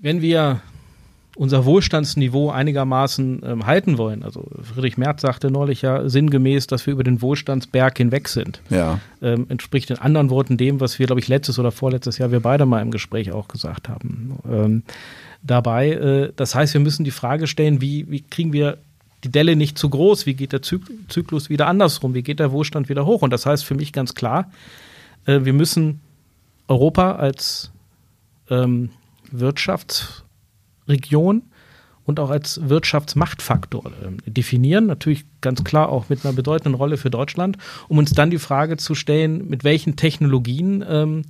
Wenn 0.00 0.22
wir 0.22 0.60
unser 1.38 1.64
Wohlstandsniveau 1.64 2.50
einigermaßen 2.50 3.42
ähm, 3.44 3.66
halten 3.66 3.96
wollen. 3.96 4.24
Also 4.24 4.44
Friedrich 4.62 4.98
Merz 4.98 5.22
sagte 5.22 5.52
neulich 5.52 5.82
ja 5.82 6.08
sinngemäß, 6.08 6.66
dass 6.66 6.84
wir 6.84 6.92
über 6.92 7.04
den 7.04 7.22
Wohlstandsberg 7.22 7.96
hinweg 7.96 8.26
sind. 8.26 8.60
Ja. 8.70 8.98
Ähm, 9.22 9.46
entspricht 9.48 9.90
in 9.90 9.98
anderen 9.98 10.30
Worten 10.30 10.56
dem, 10.56 10.80
was 10.80 10.98
wir, 10.98 11.06
glaube 11.06 11.20
ich, 11.20 11.28
letztes 11.28 11.60
oder 11.60 11.70
vorletztes 11.70 12.18
Jahr 12.18 12.32
wir 12.32 12.40
beide 12.40 12.66
mal 12.66 12.82
im 12.82 12.90
Gespräch 12.90 13.30
auch 13.30 13.46
gesagt 13.46 13.88
haben. 13.88 14.36
Ähm, 14.50 14.82
dabei, 15.42 15.90
äh, 15.90 16.32
das 16.34 16.56
heißt, 16.56 16.74
wir 16.74 16.80
müssen 16.80 17.04
die 17.04 17.12
Frage 17.12 17.46
stellen, 17.46 17.80
wie, 17.80 18.10
wie 18.10 18.22
kriegen 18.22 18.52
wir 18.52 18.78
die 19.22 19.30
Delle 19.30 19.54
nicht 19.54 19.78
zu 19.78 19.90
groß? 19.90 20.26
Wie 20.26 20.34
geht 20.34 20.52
der 20.52 20.62
Zyklus 20.62 21.50
wieder 21.50 21.68
andersrum? 21.68 22.14
Wie 22.14 22.22
geht 22.22 22.40
der 22.40 22.50
Wohlstand 22.50 22.88
wieder 22.88 23.06
hoch? 23.06 23.22
Und 23.22 23.32
das 23.32 23.46
heißt 23.46 23.64
für 23.64 23.76
mich 23.76 23.92
ganz 23.92 24.16
klar, 24.16 24.50
äh, 25.24 25.44
wir 25.44 25.52
müssen 25.52 26.00
Europa 26.66 27.12
als 27.12 27.70
ähm, 28.50 28.90
Wirtschafts- 29.32 30.22
Region 30.88 31.42
und 32.04 32.18
auch 32.20 32.30
als 32.30 32.68
Wirtschaftsmachtfaktor 32.68 33.84
äh, 33.86 34.30
definieren. 34.30 34.86
Natürlich 34.86 35.24
ganz 35.40 35.62
klar 35.62 35.90
auch 35.90 36.08
mit 36.08 36.24
einer 36.24 36.34
bedeutenden 36.34 36.74
Rolle 36.74 36.96
für 36.96 37.10
Deutschland, 37.10 37.58
um 37.86 37.98
uns 37.98 38.12
dann 38.12 38.30
die 38.30 38.38
Frage 38.38 38.78
zu 38.78 38.94
stellen, 38.94 39.48
mit 39.48 39.62
welchen 39.62 39.96
Technologien 39.96 40.82
ähm, 40.88 41.22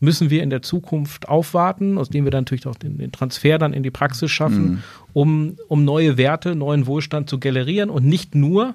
müssen 0.00 0.30
wir 0.30 0.42
in 0.42 0.50
der 0.50 0.62
Zukunft 0.62 1.28
aufwarten, 1.28 1.98
aus 1.98 2.08
denen 2.08 2.24
wir 2.24 2.30
dann 2.30 2.42
natürlich 2.42 2.66
auch 2.66 2.76
den, 2.76 2.98
den 2.98 3.12
Transfer 3.12 3.58
dann 3.58 3.72
in 3.72 3.82
die 3.82 3.90
Praxis 3.90 4.30
schaffen, 4.30 4.70
mhm. 4.70 4.82
um, 5.12 5.56
um 5.68 5.84
neue 5.84 6.16
Werte, 6.16 6.54
neuen 6.54 6.86
Wohlstand 6.86 7.30
zu 7.30 7.38
generieren 7.38 7.90
und 7.90 8.04
nicht 8.04 8.34
nur 8.34 8.74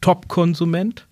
Top-Konsument 0.00 1.06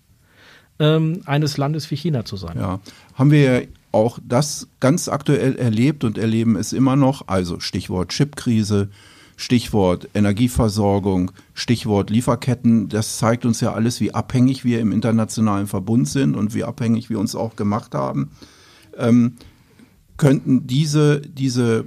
ähm, 0.79 1.21
eines 1.25 1.57
Landes 1.57 1.89
wie 1.89 1.95
China 1.95 2.25
zu 2.25 2.35
sein. 2.35 2.57
Ja, 2.57 2.79
haben 3.15 3.31
wir 3.31 3.67
auch 3.93 4.19
das 4.27 4.67
ganz 4.79 5.07
aktuell 5.07 5.55
erlebt 5.55 6.03
und 6.03 6.17
erleben 6.17 6.55
es 6.55 6.73
immer 6.73 6.95
noch. 6.95 7.27
Also 7.27 7.59
Stichwort 7.59 8.09
Chipkrise, 8.09 8.89
Stichwort 9.37 10.09
Energieversorgung, 10.13 11.31
Stichwort 11.53 12.09
Lieferketten. 12.09 12.89
Das 12.89 13.17
zeigt 13.17 13.45
uns 13.45 13.61
ja 13.61 13.73
alles, 13.73 14.01
wie 14.01 14.13
abhängig 14.13 14.65
wir 14.65 14.79
im 14.79 14.91
internationalen 14.91 15.67
Verbund 15.67 16.07
sind 16.07 16.35
und 16.35 16.53
wie 16.53 16.63
abhängig 16.63 17.09
wir 17.09 17.19
uns 17.19 17.35
auch 17.35 17.55
gemacht 17.55 17.95
haben. 17.95 18.31
Ähm, 18.97 19.33
könnten 20.17 20.67
diese, 20.67 21.21
diese 21.21 21.85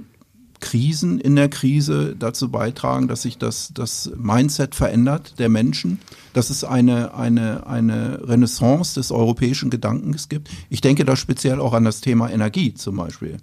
Krisen 0.67 1.21
in 1.21 1.37
der 1.37 1.47
Krise 1.47 2.13
dazu 2.19 2.49
beitragen, 2.51 3.07
dass 3.07 3.21
sich 3.21 3.37
das, 3.37 3.71
das 3.73 4.11
Mindset 4.17 4.75
verändert 4.75 5.39
der 5.39 5.47
Menschen, 5.47 5.99
dass 6.33 6.49
es 6.49 6.65
eine, 6.65 7.13
eine, 7.13 7.65
eine 7.67 8.27
Renaissance 8.27 8.95
des 8.95 9.11
europäischen 9.11 9.69
Gedankens 9.69 10.27
gibt. 10.27 10.49
Ich 10.69 10.81
denke 10.81 11.05
da 11.05 11.15
speziell 11.15 11.61
auch 11.61 11.71
an 11.71 11.85
das 11.85 12.01
Thema 12.01 12.29
Energie 12.29 12.73
zum 12.73 12.97
Beispiel. 12.97 13.37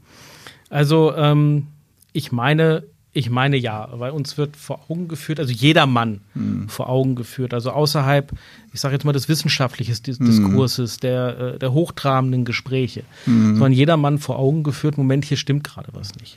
Also 0.68 1.14
ähm, 1.16 1.68
ich 2.12 2.30
meine, 2.30 2.84
ich 3.14 3.30
meine 3.30 3.56
ja, 3.56 3.88
weil 3.94 4.10
uns 4.10 4.36
wird 4.36 4.54
vor 4.54 4.90
Augen 4.90 5.08
geführt, 5.08 5.40
also 5.40 5.50
jeder 5.50 5.86
Mann 5.86 6.20
hm. 6.34 6.68
vor 6.68 6.90
Augen 6.90 7.14
geführt, 7.14 7.54
also 7.54 7.70
außerhalb, 7.70 8.32
ich 8.74 8.80
sage 8.80 8.96
jetzt 8.96 9.04
mal 9.04 9.12
des 9.12 9.30
wissenschaftlichen 9.30 9.96
Dis 10.02 10.18
hm. 10.18 10.26
Diskurses, 10.26 10.98
der, 10.98 11.54
äh, 11.54 11.58
der 11.58 11.72
hochtrabenden 11.72 12.44
Gespräche, 12.44 13.04
hm. 13.24 13.54
sondern 13.54 13.72
jeder 13.72 13.96
Mann 13.96 14.18
vor 14.18 14.38
Augen 14.38 14.62
geführt, 14.62 14.98
Moment, 14.98 15.24
hier 15.24 15.38
stimmt 15.38 15.64
gerade 15.64 15.88
was 15.92 16.14
nicht. 16.16 16.36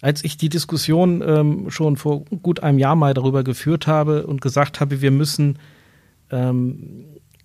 Als 0.00 0.22
ich 0.22 0.36
die 0.36 0.48
Diskussion 0.48 1.22
ähm, 1.26 1.70
schon 1.70 1.96
vor 1.96 2.24
gut 2.24 2.60
einem 2.62 2.78
Jahr 2.78 2.94
mal 2.94 3.14
darüber 3.14 3.42
geführt 3.42 3.86
habe 3.86 4.26
und 4.26 4.40
gesagt 4.40 4.80
habe, 4.80 5.00
wir 5.00 5.10
müssen 5.10 5.58
ähm, 6.30 7.04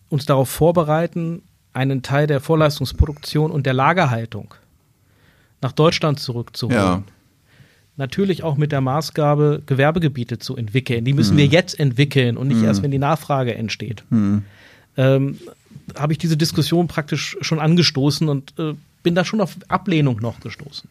uns 0.10 0.26
darauf 0.26 0.50
vorbereiten, 0.50 1.42
einen 1.74 2.04
Teil 2.04 2.28
der 2.28 2.40
Vorleistungsproduktion 2.40 3.50
und 3.50 3.66
der 3.66 3.74
Lagerhaltung 3.74 4.54
nach 5.62 5.72
Deutschland 5.72 6.20
zurückzuholen. 6.20 6.80
Ja. 6.80 7.04
Natürlich 7.96 8.44
auch 8.44 8.58
mit 8.58 8.72
der 8.72 8.82
Maßgabe, 8.82 9.64
Gewerbegebiete 9.66 10.38
zu 10.38 10.56
entwickeln. 10.56 11.06
Die 11.06 11.14
müssen 11.14 11.32
hm. 11.32 11.38
wir 11.38 11.46
jetzt 11.48 11.80
entwickeln 11.80 12.38
und 12.38 12.48
nicht 12.48 12.60
hm. 12.60 12.66
erst, 12.66 12.84
wenn 12.84 12.92
die 12.92 13.00
Nachfrage 13.00 13.56
entsteht. 13.56 14.04
Hm. 14.10 14.44
Ähm, 14.98 15.40
habe 15.98 16.14
ich 16.14 16.20
diese 16.20 16.38
Diskussion 16.38 16.88
praktisch 16.88 17.36
schon 17.42 17.60
angestoßen 17.60 18.30
und 18.30 18.54
äh, 18.60 18.74
bin 19.02 19.16
da 19.16 19.26
schon 19.26 19.42
auf 19.42 19.58
Ablehnung 19.70 20.18
noch 20.22 20.40
gestoßen 20.40 20.88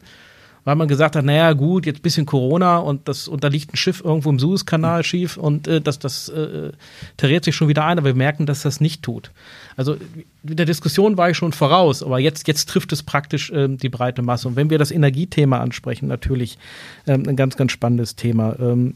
weil 0.65 0.77
man 0.77 0.89
gesagt 0.89 1.17
hat, 1.17 1.25
naja 1.25 1.53
gut, 1.53 1.87
jetzt 1.87 2.03
bisschen 2.03 2.27
Corona 2.27 2.79
und 2.79 3.09
das 3.09 3.29
und 3.29 3.43
da 3.43 3.49
liegt 3.49 3.73
ein 3.73 3.77
Schiff 3.77 4.03
irgendwo 4.05 4.31
im 4.31 4.39
Suezkanal 4.39 5.03
schief 5.05 5.37
und 5.37 5.67
äh, 5.67 5.81
das, 5.81 5.99
das 5.99 6.29
äh, 6.29 6.73
terriert 7.17 7.45
sich 7.45 7.57
schon 7.57 7.69
wieder 7.69 7.85
ein, 7.85 7.99
aber 7.99 8.09
wir 8.09 8.15
merken, 8.15 8.47
dass 8.47 8.63
das 8.63 8.81
nicht 8.81 9.03
tut. 9.03 9.31
Also 9.77 9.97
mit 10.43 10.59
der 10.59 10.67
Diskussion 10.67 11.17
war 11.17 11.31
ich 11.31 11.37
schon 11.37 11.53
voraus, 11.53 12.03
aber 12.03 12.19
jetzt, 12.19 12.47
jetzt 12.47 12.69
trifft 12.69 12.93
es 12.93 13.03
praktisch 13.03 13.51
äh, 13.51 13.69
die 13.69 13.89
breite 13.89 14.23
Masse. 14.23 14.49
Und 14.49 14.57
wenn 14.57 14.71
wir 14.71 14.79
das 14.79 14.91
Energiethema 14.91 15.61
ansprechen, 15.61 16.09
natürlich 16.09 16.59
ähm, 17.07 17.25
ein 17.29 17.37
ganz, 17.37 17.57
ganz 17.57 17.73
spannendes 17.73 18.17
Thema. 18.17 18.57
Ähm, 18.61 18.95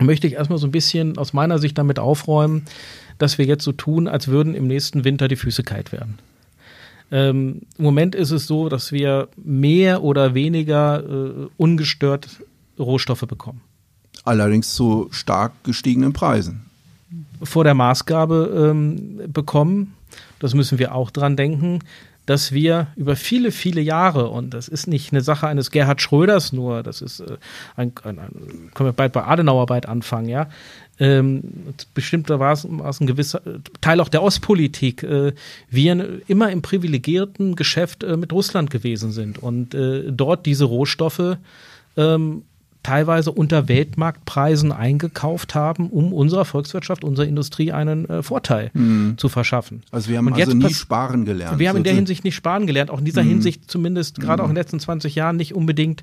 möchte 0.00 0.26
ich 0.26 0.34
erstmal 0.34 0.58
so 0.58 0.66
ein 0.66 0.72
bisschen 0.72 1.18
aus 1.18 1.32
meiner 1.32 1.58
Sicht 1.58 1.76
damit 1.76 1.98
aufräumen, 1.98 2.64
dass 3.18 3.38
wir 3.38 3.44
jetzt 3.44 3.64
so 3.64 3.72
tun, 3.72 4.08
als 4.08 4.28
würden 4.28 4.54
im 4.54 4.66
nächsten 4.66 5.04
Winter 5.04 5.28
die 5.28 5.36
Füße 5.36 5.62
kalt 5.62 5.92
werden. 5.92 6.18
Ähm, 7.12 7.60
Im 7.76 7.84
Moment 7.84 8.14
ist 8.14 8.30
es 8.30 8.46
so, 8.46 8.70
dass 8.70 8.90
wir 8.90 9.28
mehr 9.36 10.02
oder 10.02 10.34
weniger 10.34 11.04
äh, 11.04 11.48
ungestört 11.58 12.28
Rohstoffe 12.78 13.26
bekommen. 13.28 13.60
Allerdings 14.24 14.74
zu 14.74 15.08
stark 15.10 15.52
gestiegenen 15.62 16.14
Preisen. 16.14 16.64
Vor 17.42 17.64
der 17.64 17.74
Maßgabe 17.74 18.70
ähm, 18.70 19.20
bekommen, 19.30 19.94
das 20.38 20.54
müssen 20.54 20.78
wir 20.78 20.94
auch 20.94 21.10
dran 21.10 21.36
denken, 21.36 21.80
dass 22.24 22.52
wir 22.52 22.86
über 22.96 23.16
viele, 23.16 23.50
viele 23.50 23.80
Jahre, 23.80 24.28
und 24.28 24.54
das 24.54 24.68
ist 24.68 24.86
nicht 24.86 25.12
eine 25.12 25.22
Sache 25.22 25.48
eines 25.48 25.70
Gerhard 25.70 26.00
Schröders 26.00 26.52
nur, 26.52 26.82
das 26.82 27.02
ist 27.02 27.20
äh, 27.20 27.36
ein, 27.76 27.92
ein, 28.04 28.18
ein, 28.18 28.70
können 28.74 28.88
wir 28.88 28.92
bald 28.92 29.12
bei 29.12 29.24
Adenauer 29.24 29.66
bald 29.66 29.86
anfangen, 29.86 30.28
ja, 30.28 30.48
ähm, 30.98 31.42
bestimmtermaßen 31.94 32.80
ein 32.80 33.06
gewisser 33.06 33.40
Teil 33.80 34.00
auch 34.00 34.08
der 34.08 34.22
Ostpolitik, 34.22 35.02
äh, 35.02 35.32
wir 35.70 36.20
immer 36.28 36.50
im 36.50 36.62
privilegierten 36.62 37.56
Geschäft 37.56 38.04
äh, 38.04 38.16
mit 38.16 38.32
Russland 38.32 38.70
gewesen 38.70 39.12
sind 39.12 39.38
und 39.38 39.74
äh, 39.74 40.12
dort 40.12 40.46
diese 40.46 40.64
Rohstoffe 40.64 41.38
ähm, 41.96 42.42
teilweise 42.82 43.30
unter 43.30 43.68
Weltmarktpreisen 43.68 44.72
eingekauft 44.72 45.54
haben, 45.54 45.88
um 45.88 46.12
unserer 46.12 46.44
Volkswirtschaft, 46.44 47.04
unserer 47.04 47.26
Industrie 47.26 47.72
einen 47.72 48.08
äh, 48.08 48.22
Vorteil 48.22 48.70
mhm. 48.74 49.14
zu 49.16 49.28
verschaffen. 49.28 49.82
Also 49.90 50.10
wir 50.10 50.18
haben 50.18 50.26
und 50.26 50.34
also 50.34 50.54
nie 50.54 50.74
sparen 50.74 51.24
gelernt. 51.24 51.58
Wir 51.58 51.68
haben 51.68 51.76
in 51.76 51.84
der 51.84 51.94
Hinsicht 51.94 52.24
nicht 52.24 52.34
sparen 52.34 52.66
gelernt, 52.66 52.90
auch 52.90 52.98
in 52.98 53.04
dieser 53.04 53.22
mhm. 53.22 53.28
Hinsicht 53.28 53.70
zumindest 53.70 54.20
gerade 54.20 54.42
mhm. 54.42 54.46
auch 54.46 54.50
in 54.50 54.54
den 54.54 54.62
letzten 54.62 54.80
20 54.80 55.14
Jahren 55.14 55.36
nicht 55.36 55.54
unbedingt 55.54 56.02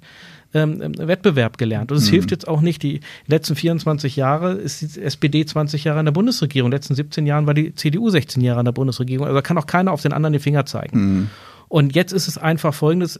ähm, 0.53 0.81
ähm, 0.81 0.97
Wettbewerb 0.97 1.57
gelernt. 1.57 1.91
Und 1.91 1.97
es 1.97 2.07
mhm. 2.07 2.11
hilft 2.11 2.31
jetzt 2.31 2.47
auch 2.47 2.61
nicht, 2.61 2.81
die 2.81 3.01
letzten 3.27 3.55
24 3.55 4.15
Jahre 4.15 4.53
ist 4.53 4.81
die 4.81 5.01
SPD 5.01 5.45
20 5.45 5.83
Jahre 5.83 5.99
in 5.99 6.05
der 6.05 6.11
Bundesregierung, 6.11 6.67
in 6.67 6.71
den 6.71 6.77
letzten 6.77 6.95
17 6.95 7.25
Jahren 7.25 7.45
war 7.45 7.53
die 7.53 7.75
CDU 7.75 8.09
16 8.09 8.41
Jahre 8.41 8.59
in 8.59 8.65
der 8.65 8.71
Bundesregierung. 8.71 9.27
Also 9.27 9.35
da 9.35 9.41
kann 9.41 9.57
auch 9.57 9.67
keiner 9.67 9.91
auf 9.91 10.01
den 10.01 10.13
anderen 10.13 10.33
den 10.33 10.41
Finger 10.41 10.65
zeigen. 10.65 10.99
Mhm. 10.99 11.29
Und 11.67 11.95
jetzt 11.95 12.13
ist 12.13 12.27
es 12.27 12.37
einfach 12.37 12.73
folgendes, 12.73 13.19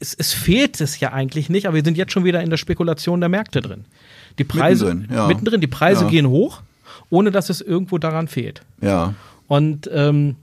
es, 0.00 0.14
es, 0.14 0.32
fehlt 0.32 0.80
es 0.80 0.98
ja 0.98 1.12
eigentlich 1.12 1.48
nicht, 1.48 1.66
aber 1.66 1.76
wir 1.76 1.84
sind 1.84 1.96
jetzt 1.96 2.12
schon 2.12 2.24
wieder 2.24 2.42
in 2.42 2.50
der 2.50 2.56
Spekulation 2.56 3.20
der 3.20 3.28
Märkte 3.28 3.60
drin. 3.60 3.84
Die 4.38 4.44
Preise 4.44 4.86
mittendrin, 4.86 5.16
ja. 5.16 5.26
mittendrin 5.28 5.60
die 5.60 5.66
Preise 5.68 6.04
ja. 6.04 6.10
gehen 6.10 6.28
hoch, 6.28 6.62
ohne 7.10 7.30
dass 7.30 7.48
es 7.48 7.60
irgendwo 7.60 7.98
daran 7.98 8.26
fehlt. 8.26 8.62
Ja. 8.80 9.14
Und 9.46 9.88
ähm, 9.92 10.34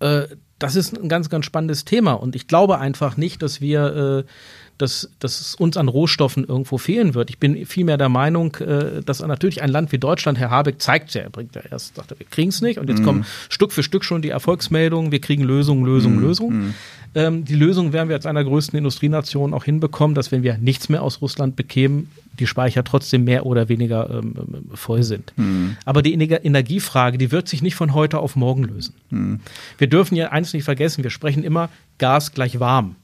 äh, 0.00 0.22
das 0.58 0.74
ist 0.74 0.98
ein 0.98 1.08
ganz, 1.08 1.30
ganz 1.30 1.44
spannendes 1.44 1.84
Thema. 1.84 2.14
Und 2.14 2.34
ich 2.34 2.48
glaube 2.48 2.78
einfach 2.78 3.16
nicht, 3.16 3.42
dass 3.42 3.60
wir, 3.60 4.24
äh, 4.26 4.30
dass, 4.78 5.10
dass 5.18 5.40
es 5.40 5.54
uns 5.56 5.76
an 5.76 5.88
Rohstoffen 5.88 6.44
irgendwo 6.44 6.78
fehlen 6.78 7.14
wird. 7.14 7.30
Ich 7.30 7.38
bin 7.38 7.66
vielmehr 7.66 7.98
der 7.98 8.08
Meinung, 8.08 8.54
äh, 8.56 9.02
dass 9.04 9.20
natürlich 9.20 9.60
ein 9.60 9.68
Land 9.70 9.92
wie 9.92 9.98
Deutschland, 9.98 10.38
Herr 10.38 10.50
Habeck 10.50 10.80
zeigt 10.80 11.14
ja, 11.14 11.22
er 11.22 11.30
bringt 11.30 11.54
ja 11.54 11.62
erst, 11.68 11.96
sagt 11.96 12.12
er, 12.12 12.18
wir 12.18 12.26
kriegen 12.26 12.48
es 12.48 12.62
nicht 12.62 12.78
und 12.78 12.88
jetzt 12.88 13.02
mm. 13.02 13.04
kommen 13.04 13.26
Stück 13.48 13.72
für 13.72 13.82
Stück 13.82 14.04
schon 14.04 14.22
die 14.22 14.30
Erfolgsmeldungen, 14.30 15.12
wir 15.12 15.20
kriegen 15.20 15.42
Lösungen, 15.42 15.84
Lösungen, 15.84 16.20
mm. 16.20 16.22
Lösungen. 16.22 16.68
Mm. 16.68 16.74
Ähm, 17.14 17.44
die 17.44 17.54
Lösung 17.54 17.92
werden 17.92 18.08
wir 18.08 18.16
als 18.16 18.26
einer 18.26 18.44
größten 18.44 18.76
Industrienationen 18.76 19.54
auch 19.54 19.64
hinbekommen, 19.64 20.14
dass 20.14 20.30
wenn 20.30 20.42
wir 20.42 20.58
nichts 20.58 20.88
mehr 20.88 21.02
aus 21.02 21.20
Russland 21.20 21.56
bekämen, 21.56 22.10
die 22.38 22.46
Speicher 22.46 22.84
trotzdem 22.84 23.24
mehr 23.24 23.46
oder 23.46 23.68
weniger 23.68 24.08
ähm, 24.10 24.34
ähm 24.36 24.64
voll 24.74 25.02
sind. 25.02 25.32
Mhm. 25.36 25.76
Aber 25.84 26.02
die 26.02 26.12
Energiefrage, 26.12 27.18
die 27.18 27.32
wird 27.32 27.48
sich 27.48 27.62
nicht 27.62 27.74
von 27.74 27.94
heute 27.94 28.18
auf 28.18 28.36
morgen 28.36 28.64
lösen. 28.64 28.94
Mhm. 29.10 29.40
Wir 29.78 29.88
dürfen 29.88 30.14
ja 30.14 30.28
eins 30.28 30.52
nicht 30.52 30.64
vergessen, 30.64 31.02
wir 31.02 31.10
sprechen 31.10 31.42
immer 31.42 31.68
Gas 31.98 32.32
gleich 32.32 32.60
warm, 32.60 32.94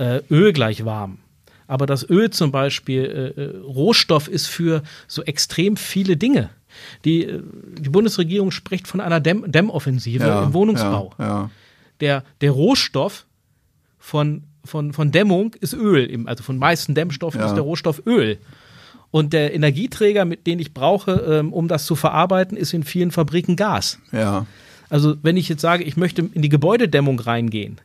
äh, 0.00 0.22
Öl 0.30 0.52
gleich 0.52 0.84
warm. 0.84 1.18
Aber 1.66 1.86
das 1.86 2.08
Öl 2.08 2.30
zum 2.30 2.50
Beispiel 2.50 3.34
äh, 3.36 3.40
äh 3.40 3.56
Rohstoff 3.58 4.26
ist 4.26 4.46
für 4.46 4.82
so 5.06 5.22
extrem 5.22 5.76
viele 5.76 6.16
Dinge. 6.16 6.50
Die, 7.04 7.24
äh, 7.24 7.42
die 7.78 7.90
Bundesregierung 7.90 8.50
spricht 8.50 8.88
von 8.88 9.00
einer 9.00 9.20
Dämm 9.20 9.50
Dämmoffensive 9.50 10.26
ja, 10.26 10.44
im 10.44 10.54
Wohnungsbau. 10.54 11.12
Ja, 11.18 11.26
ja. 11.26 11.50
Der, 12.00 12.24
der 12.40 12.50
Rohstoff 12.50 13.26
von 13.98 14.42
von, 14.64 14.92
von 14.92 15.10
Dämmung 15.10 15.54
ist 15.60 15.72
Öl, 15.72 16.24
also 16.26 16.42
von 16.42 16.58
meisten 16.58 16.94
Dämmstoffen 16.94 17.40
ist 17.40 17.54
der 17.54 17.62
Rohstoff 17.62 18.02
Öl. 18.06 18.38
Und 19.10 19.32
der 19.32 19.54
Energieträger, 19.54 20.24
mit 20.24 20.46
den 20.46 20.58
ich 20.58 20.74
brauche, 20.74 21.12
ähm, 21.12 21.52
um 21.52 21.66
das 21.66 21.86
zu 21.86 21.96
verarbeiten, 21.96 22.56
ist 22.56 22.74
in 22.74 22.84
vielen 22.84 23.10
Fabriken 23.10 23.56
Gas. 23.56 23.98
Ja. 24.12 24.46
Also 24.90 25.16
wenn 25.22 25.36
ich 25.36 25.48
jetzt 25.48 25.62
sage, 25.62 25.82
ich 25.84 25.96
möchte 25.96 26.28
in 26.32 26.42
die 26.42 26.48
Gebäudedämmung 26.48 27.18
reingehen, 27.18 27.80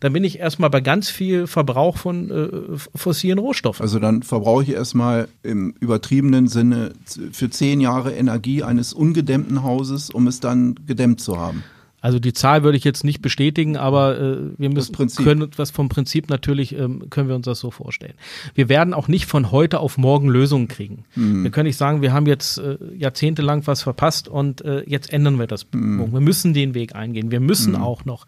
dann 0.00 0.12
bin 0.12 0.24
ich 0.24 0.38
erstmal 0.38 0.70
bei 0.70 0.80
ganz 0.80 1.10
viel 1.10 1.46
Verbrauch 1.46 1.98
von 1.98 2.30
äh, 2.30 2.48
fossilen 2.94 3.38
Rohstoffen. 3.38 3.82
Also 3.82 3.98
dann 3.98 4.22
verbrauche 4.22 4.62
ich 4.64 4.70
erstmal 4.70 5.28
im 5.42 5.74
übertriebenen 5.80 6.48
Sinne 6.48 6.92
für 7.32 7.50
zehn 7.50 7.80
Jahre 7.80 8.12
Energie 8.12 8.62
eines 8.62 8.92
ungedämmten 8.92 9.62
Hauses, 9.62 10.10
um 10.10 10.26
es 10.26 10.40
dann 10.40 10.74
gedämmt 10.86 11.20
zu 11.20 11.38
haben. 11.38 11.62
Also 12.00 12.18
die 12.18 12.32
Zahl 12.32 12.62
würde 12.62 12.78
ich 12.78 12.84
jetzt 12.84 13.04
nicht 13.04 13.20
bestätigen, 13.20 13.76
aber 13.76 14.18
äh, 14.18 14.36
wir 14.56 14.70
müssen 14.70 14.94
können 15.16 15.50
was 15.56 15.70
vom 15.70 15.90
Prinzip 15.90 16.30
natürlich 16.30 16.74
ähm, 16.74 17.10
können 17.10 17.28
wir 17.28 17.36
uns 17.36 17.44
das 17.44 17.60
so 17.60 17.70
vorstellen. 17.70 18.14
Wir 18.54 18.70
werden 18.70 18.94
auch 18.94 19.06
nicht 19.06 19.26
von 19.26 19.50
heute 19.50 19.80
auf 19.80 19.98
morgen 19.98 20.28
Lösungen 20.28 20.66
kriegen. 20.68 21.04
Mhm. 21.14 21.44
Wir 21.44 21.50
können 21.50 21.66
nicht 21.66 21.76
sagen, 21.76 22.00
wir 22.00 22.14
haben 22.14 22.26
jetzt 22.26 22.58
äh, 22.58 22.78
jahrzehntelang 22.96 23.66
was 23.66 23.82
verpasst 23.82 24.28
und 24.28 24.64
äh, 24.64 24.82
jetzt 24.86 25.12
ändern 25.12 25.38
wir 25.38 25.46
das. 25.46 25.66
Mhm. 25.72 26.12
Wir 26.12 26.20
müssen 26.20 26.54
den 26.54 26.72
Weg 26.72 26.94
eingehen. 26.94 27.30
Wir 27.30 27.40
müssen 27.40 27.72
mhm. 27.72 27.82
auch 27.82 28.06
noch 28.06 28.26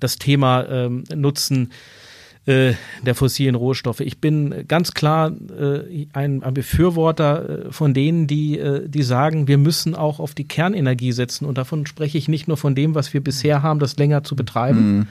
das 0.00 0.18
Thema 0.18 0.66
ähm, 0.68 1.04
nutzen 1.14 1.70
äh, 2.46 2.72
der 3.02 3.14
fossilen 3.14 3.54
Rohstoffe. 3.54 4.00
Ich 4.00 4.18
bin 4.18 4.66
ganz 4.66 4.92
klar 4.92 5.30
äh, 5.30 6.06
ein, 6.12 6.42
ein, 6.42 6.54
Befürworter 6.54 7.66
äh, 7.66 7.72
von 7.72 7.94
denen, 7.94 8.26
die, 8.26 8.58
äh, 8.58 8.88
die 8.88 9.02
sagen, 9.02 9.46
wir 9.46 9.58
müssen 9.58 9.94
auch 9.94 10.20
auf 10.20 10.34
die 10.34 10.48
Kernenergie 10.48 11.12
setzen. 11.12 11.44
Und 11.44 11.58
davon 11.58 11.86
spreche 11.86 12.18
ich 12.18 12.28
nicht 12.28 12.48
nur 12.48 12.56
von 12.56 12.74
dem, 12.74 12.94
was 12.94 13.12
wir 13.12 13.22
bisher 13.22 13.62
haben, 13.62 13.78
das 13.78 13.96
länger 13.96 14.24
zu 14.24 14.36
betreiben. 14.36 14.98
Mhm 14.98 15.06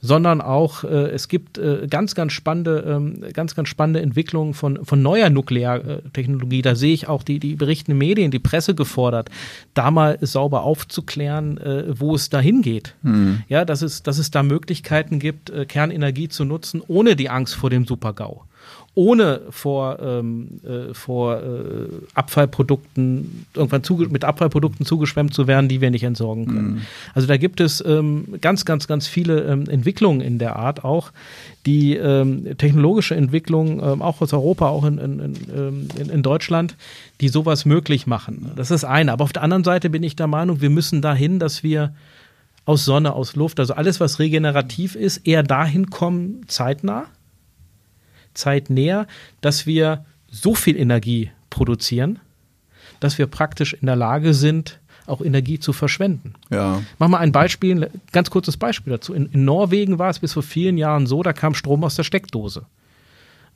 sondern 0.00 0.40
auch 0.40 0.84
äh, 0.84 1.10
es 1.10 1.28
gibt 1.28 1.58
äh, 1.58 1.86
ganz, 1.88 2.14
ganz 2.14 2.32
spannende, 2.32 2.84
ähm, 2.86 3.24
ganz, 3.32 3.54
ganz 3.54 3.68
spannende 3.68 4.00
Entwicklungen 4.00 4.54
von, 4.54 4.84
von 4.84 5.02
neuer 5.02 5.30
Nukleartechnologie. 5.30 6.62
Da 6.62 6.74
sehe 6.74 6.94
ich 6.94 7.08
auch 7.08 7.22
die, 7.22 7.40
die 7.40 7.56
berichtenden 7.56 7.98
Medien, 7.98 8.30
die 8.30 8.38
Presse 8.38 8.74
gefordert, 8.74 9.30
da 9.74 9.90
mal 9.90 10.18
sauber 10.20 10.62
aufzuklären, 10.62 11.58
äh, 11.58 11.98
wo 11.98 12.14
es 12.14 12.30
dahin 12.30 12.62
geht. 12.62 12.94
Mhm. 13.02 13.42
Ja, 13.48 13.64
dass 13.64 13.82
es, 13.82 14.02
dass 14.02 14.18
es 14.18 14.30
da 14.30 14.42
Möglichkeiten 14.42 15.18
gibt, 15.18 15.50
äh, 15.50 15.66
Kernenergie 15.66 16.28
zu 16.28 16.44
nutzen, 16.44 16.82
ohne 16.86 17.16
die 17.16 17.30
Angst 17.30 17.54
vor 17.54 17.70
dem 17.70 17.86
Supergau 17.86 18.44
ohne 18.98 19.42
vor, 19.50 20.00
ähm, 20.00 20.60
äh, 20.64 20.92
vor 20.92 21.36
äh, 21.36 21.86
Abfallprodukten, 22.14 23.46
irgendwann 23.54 24.10
mit 24.10 24.24
Abfallprodukten 24.24 24.84
zugeschwemmt 24.84 25.32
zu 25.32 25.46
werden, 25.46 25.68
die 25.68 25.80
wir 25.80 25.92
nicht 25.92 26.02
entsorgen 26.02 26.46
können. 26.46 26.70
Mhm. 26.72 26.80
Also 27.14 27.28
da 27.28 27.36
gibt 27.36 27.60
es 27.60 27.80
ähm, 27.86 28.24
ganz, 28.40 28.64
ganz, 28.64 28.88
ganz 28.88 29.06
viele 29.06 29.42
ähm, 29.42 29.68
Entwicklungen 29.68 30.20
in 30.20 30.40
der 30.40 30.56
Art 30.56 30.82
auch, 30.82 31.12
die 31.64 31.94
ähm, 31.94 32.58
technologische 32.58 33.14
Entwicklungen, 33.14 33.80
ähm, 33.80 34.02
auch 34.02 34.20
aus 34.20 34.32
Europa, 34.32 34.66
auch 34.66 34.84
in, 34.84 34.98
in, 34.98 35.88
in, 35.96 36.10
in, 36.10 36.22
Deutschland, 36.24 36.74
die 37.20 37.28
sowas 37.28 37.64
möglich 37.64 38.08
machen. 38.08 38.50
Das 38.56 38.72
ist 38.72 38.82
eine. 38.82 39.12
Aber 39.12 39.22
auf 39.22 39.32
der 39.32 39.44
anderen 39.44 39.62
Seite 39.62 39.90
bin 39.90 40.02
ich 40.02 40.16
der 40.16 40.26
Meinung, 40.26 40.60
wir 40.60 40.70
müssen 40.70 41.02
dahin, 41.02 41.38
dass 41.38 41.62
wir 41.62 41.94
aus 42.64 42.84
Sonne, 42.84 43.12
aus 43.12 43.36
Luft, 43.36 43.60
also 43.60 43.74
alles, 43.74 44.00
was 44.00 44.18
regenerativ 44.18 44.96
ist, 44.96 45.18
eher 45.18 45.44
dahin 45.44 45.88
kommen, 45.88 46.40
zeitnah 46.48 47.06
Zeit 48.38 48.70
näher, 48.70 49.06
dass 49.40 49.66
wir 49.66 50.04
so 50.30 50.54
viel 50.54 50.76
Energie 50.76 51.30
produzieren, 51.50 52.18
dass 53.00 53.18
wir 53.18 53.26
praktisch 53.26 53.74
in 53.74 53.86
der 53.86 53.96
Lage 53.96 54.34
sind, 54.34 54.80
auch 55.06 55.22
Energie 55.22 55.58
zu 55.58 55.72
verschwenden. 55.72 56.34
Ja. 56.50 56.82
Mach 56.98 57.08
mal 57.08 57.18
ein 57.18 57.32
Beispiel, 57.32 57.84
ein 57.84 58.00
ganz 58.12 58.30
kurzes 58.30 58.56
Beispiel 58.56 58.92
dazu. 58.92 59.14
In, 59.14 59.26
in, 59.26 59.44
Norwegen 59.44 59.98
war 59.98 60.10
es 60.10 60.18
bis 60.18 60.34
vor 60.34 60.42
vielen 60.42 60.76
Jahren 60.76 61.06
so, 61.06 61.22
da 61.22 61.32
kam 61.32 61.54
Strom 61.54 61.82
aus 61.84 61.96
der 61.96 62.04
Steckdose. 62.04 62.66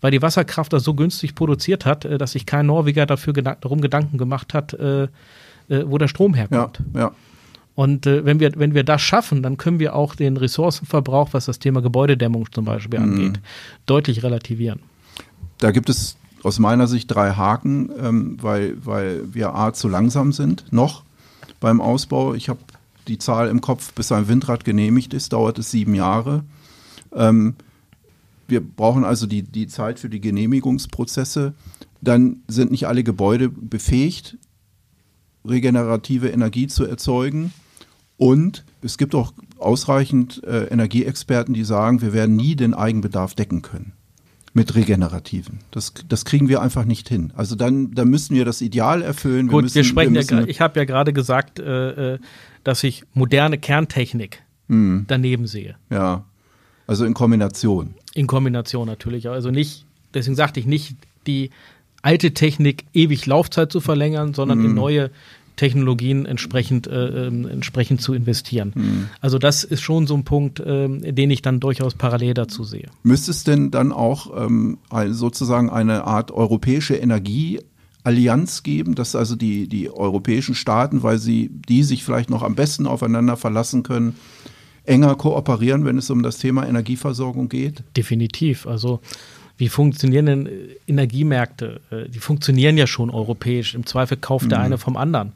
Weil 0.01 0.11
die 0.11 0.23
Wasserkraft 0.23 0.73
das 0.73 0.83
so 0.83 0.95
günstig 0.95 1.35
produziert 1.35 1.85
hat, 1.85 2.05
äh, 2.05 2.19
dass 2.19 2.33
sich 2.33 2.47
kein 2.47 2.67
Norweger 2.67 3.07
dafür 3.07 3.35
gedan 3.35 3.57
darum 3.61 3.81
Gedanken 3.81 4.19
gemacht 4.19 4.55
hat, 4.55 4.73
äh, 4.73 5.05
äh, 5.05 5.09
wo 5.85 5.99
der 5.99 6.09
Strom 6.09 6.35
herkommt. 6.35 6.83
Ja, 6.95 7.01
ja. 7.01 7.13
Und 7.75 8.07
äh, 8.07 8.25
wenn, 8.25 8.39
wir, 8.41 8.53
wenn 8.57 8.75
wir 8.75 8.85
das 8.85 9.01
schaffen, 9.01 9.43
dann 9.43 9.57
können 9.57 9.79
wir 9.79 9.95
auch 9.95 10.15
den 10.15 10.37
Ressourcenverbrauch, 10.37 11.31
was 11.33 11.47
das 11.47 11.59
Thema 11.59 11.81
Gebäudedämmung 11.81 12.51
zum 12.53 12.65
Beispiel 12.65 13.01
mhm. 13.01 13.05
angeht, 13.05 13.41
deutlich 13.87 14.23
relativieren. 14.23 14.81
Da 15.59 15.71
gibt 15.71 15.89
es 15.89 16.17
aus 16.43 16.59
meiner 16.59 16.87
Sicht 16.87 17.11
drei 17.11 17.33
Haken, 17.33 17.91
ähm, 17.99 18.37
weil, 18.41 18.77
weil 18.85 19.33
wir 19.33 19.55
A 19.55 19.73
zu 19.73 19.89
langsam 19.89 20.33
sind, 20.33 20.73
noch 20.73 21.05
beim 21.61 21.81
Ausbau. 21.81 22.35
Ich 22.35 22.49
habe 22.49 22.61
die 23.09 23.19
Zahl 23.19 23.49
im 23.49 23.61
Kopf, 23.61 23.93
bis 23.95 24.13
ein 24.13 24.29
Windrad 24.29 24.65
genehmigt 24.65 25.15
ist, 25.15 25.33
dauert 25.33 25.59
es 25.59 25.71
sieben 25.71 25.95
Jahre. 25.95 26.45
Ähm, 27.15 27.55
wir 28.49 28.61
brauchen 28.61 29.05
also 29.05 29.27
die, 29.27 29.43
die 29.43 29.67
Zeit 29.67 29.99
für 29.99 30.09
die 30.09 30.21
Genehmigungsprozesse. 30.21 31.55
Dann 32.01 32.43
sind 32.49 32.71
nicht 32.71 32.87
alle 32.87 33.05
Gebäude 33.05 33.49
befähigt, 33.49 34.37
regenerative 35.45 36.29
Energie 36.29 36.67
zu 36.67 36.85
erzeugen. 36.85 37.53
Und 38.17 38.65
es 38.83 38.99
gibt 38.99 39.15
auch 39.15 39.33
ausreichend 39.59 40.43
äh, 40.45 40.67
Energieexperten, 40.67 41.55
die 41.55 41.65
sagen, 41.65 42.03
wir 42.03 42.13
werden 42.13 42.37
nie 42.37 42.57
den 42.57 42.75
Eigenbedarf 42.75 43.35
decken 43.35 43.63
können 43.63 43.93
mit 44.55 44.75
regenerativen. 44.75 45.61
Das, 45.71 45.95
das 46.09 46.25
kriegen 46.25 46.49
wir 46.49 46.61
einfach 46.61 46.85
nicht 46.85 47.09
hin. 47.09 47.33
Also 47.37 47.57
dann, 47.57 47.93
dann 47.93 48.09
müssen 48.09 48.35
wir 48.35 48.45
das 48.45 48.61
Ideal 48.61 49.03
erfüllen. 49.03 49.47
Gut, 49.47 49.55
wir, 49.55 49.63
müssen, 49.63 49.75
wir 49.77 49.85
sprechen 49.85 50.15
wir 50.15 50.23
ja, 50.23 50.47
ich 50.47 50.61
habe 50.61 50.79
ja 50.79 50.85
gerade 50.85 51.13
gesagt, 51.13 51.59
äh, 51.59 52.15
äh, 52.15 52.19
dass 52.65 52.85
ich 52.85 53.05
moderne 53.15 53.59
Kerntechnik 53.59 54.43
hm. 54.69 55.07
daneben 55.09 55.47
sehe. 55.47 55.77
Ja, 55.91 56.25
also 56.87 57.05
in 57.05 57.15
Kombination. 57.15 57.95
In 58.15 58.27
Kombination 58.27 58.87
natürlich. 58.87 59.29
Also 59.29 59.51
nicht, 59.51 59.87
deswegen 60.13 60.37
sagte 60.37 60.61
ich 60.61 60.67
nicht, 60.67 60.97
die 61.27 61.51
alte 62.03 62.35
Technik 62.35 62.85
ewig 62.93 63.25
Laufzeit 63.27 63.73
zu 63.73 63.81
verlängern, 63.81 64.35
sondern 64.35 64.59
hm. 64.59 64.67
in 64.67 64.75
neue 64.75 65.11
Technologien 65.57 66.27
entsprechend, 66.27 66.87
äh, 66.87 67.27
äh, 67.27 67.27
entsprechend 67.27 68.01
zu 68.01 68.15
investieren. 68.15 68.73
Mhm. 68.75 69.09
Also 69.21 69.39
das 69.39 69.65
ist 69.65 69.83
schon 69.83 70.07
so 70.07 70.15
ein 70.15 70.25
Punkt, 70.25 70.61
äh, 70.61 70.89
den 71.13 71.31
ich 71.31 71.43
dann 71.43 71.61
durchaus 71.61 71.95
parallel 71.95 72.35
dazu 72.35 72.65
sehe. 72.65 72.89
Müsste 73.03 73.31
es 73.31 73.45
denn 73.45 73.71
dann 73.71 73.93
auch 73.93 74.47
ähm, 74.47 74.79
sozusagen 75.11 75.71
eine 75.71 76.05
Art 76.05 76.31
europäische 76.31 76.95
Energieallianz 76.95 78.63
geben, 78.63 78.95
dass 78.95 79.15
also 79.15 79.37
die, 79.37 79.69
die 79.69 79.91
europäischen 79.91 80.55
Staaten, 80.55 81.03
weil 81.03 81.19
sie 81.19 81.51
die 81.69 81.83
sich 81.83 82.05
vielleicht 82.05 82.31
noch 82.31 82.43
am 82.43 82.55
besten 82.55 82.87
aufeinander 82.87 83.37
verlassen 83.37 83.83
können, 83.83 84.17
enger 84.85 85.15
kooperieren, 85.15 85.85
wenn 85.85 85.99
es 85.99 86.11
um 86.11 86.23
das 86.23 86.39
Thema 86.39 86.67
Energieversorgung 86.67 87.49
geht? 87.49 87.85
Definitiv. 87.97 88.67
Also 88.67 89.01
wie 89.63 89.69
funktionieren 89.69 90.27
denn 90.27 90.47
äh, 90.47 90.51
Energiemärkte? 90.89 91.81
Äh, 91.93 92.09
die 92.09 92.19
funktionieren 92.19 92.77
ja 92.77 92.89
schon 92.89 93.11
europäisch. 93.11 93.77
Im 93.77 93.87
Zweifel 93.87 94.17
kauft 94.17 94.47
mhm. 94.47 94.49
der 94.49 94.61
eine 94.61 94.77
vom 94.77 94.97
anderen. 94.97 95.35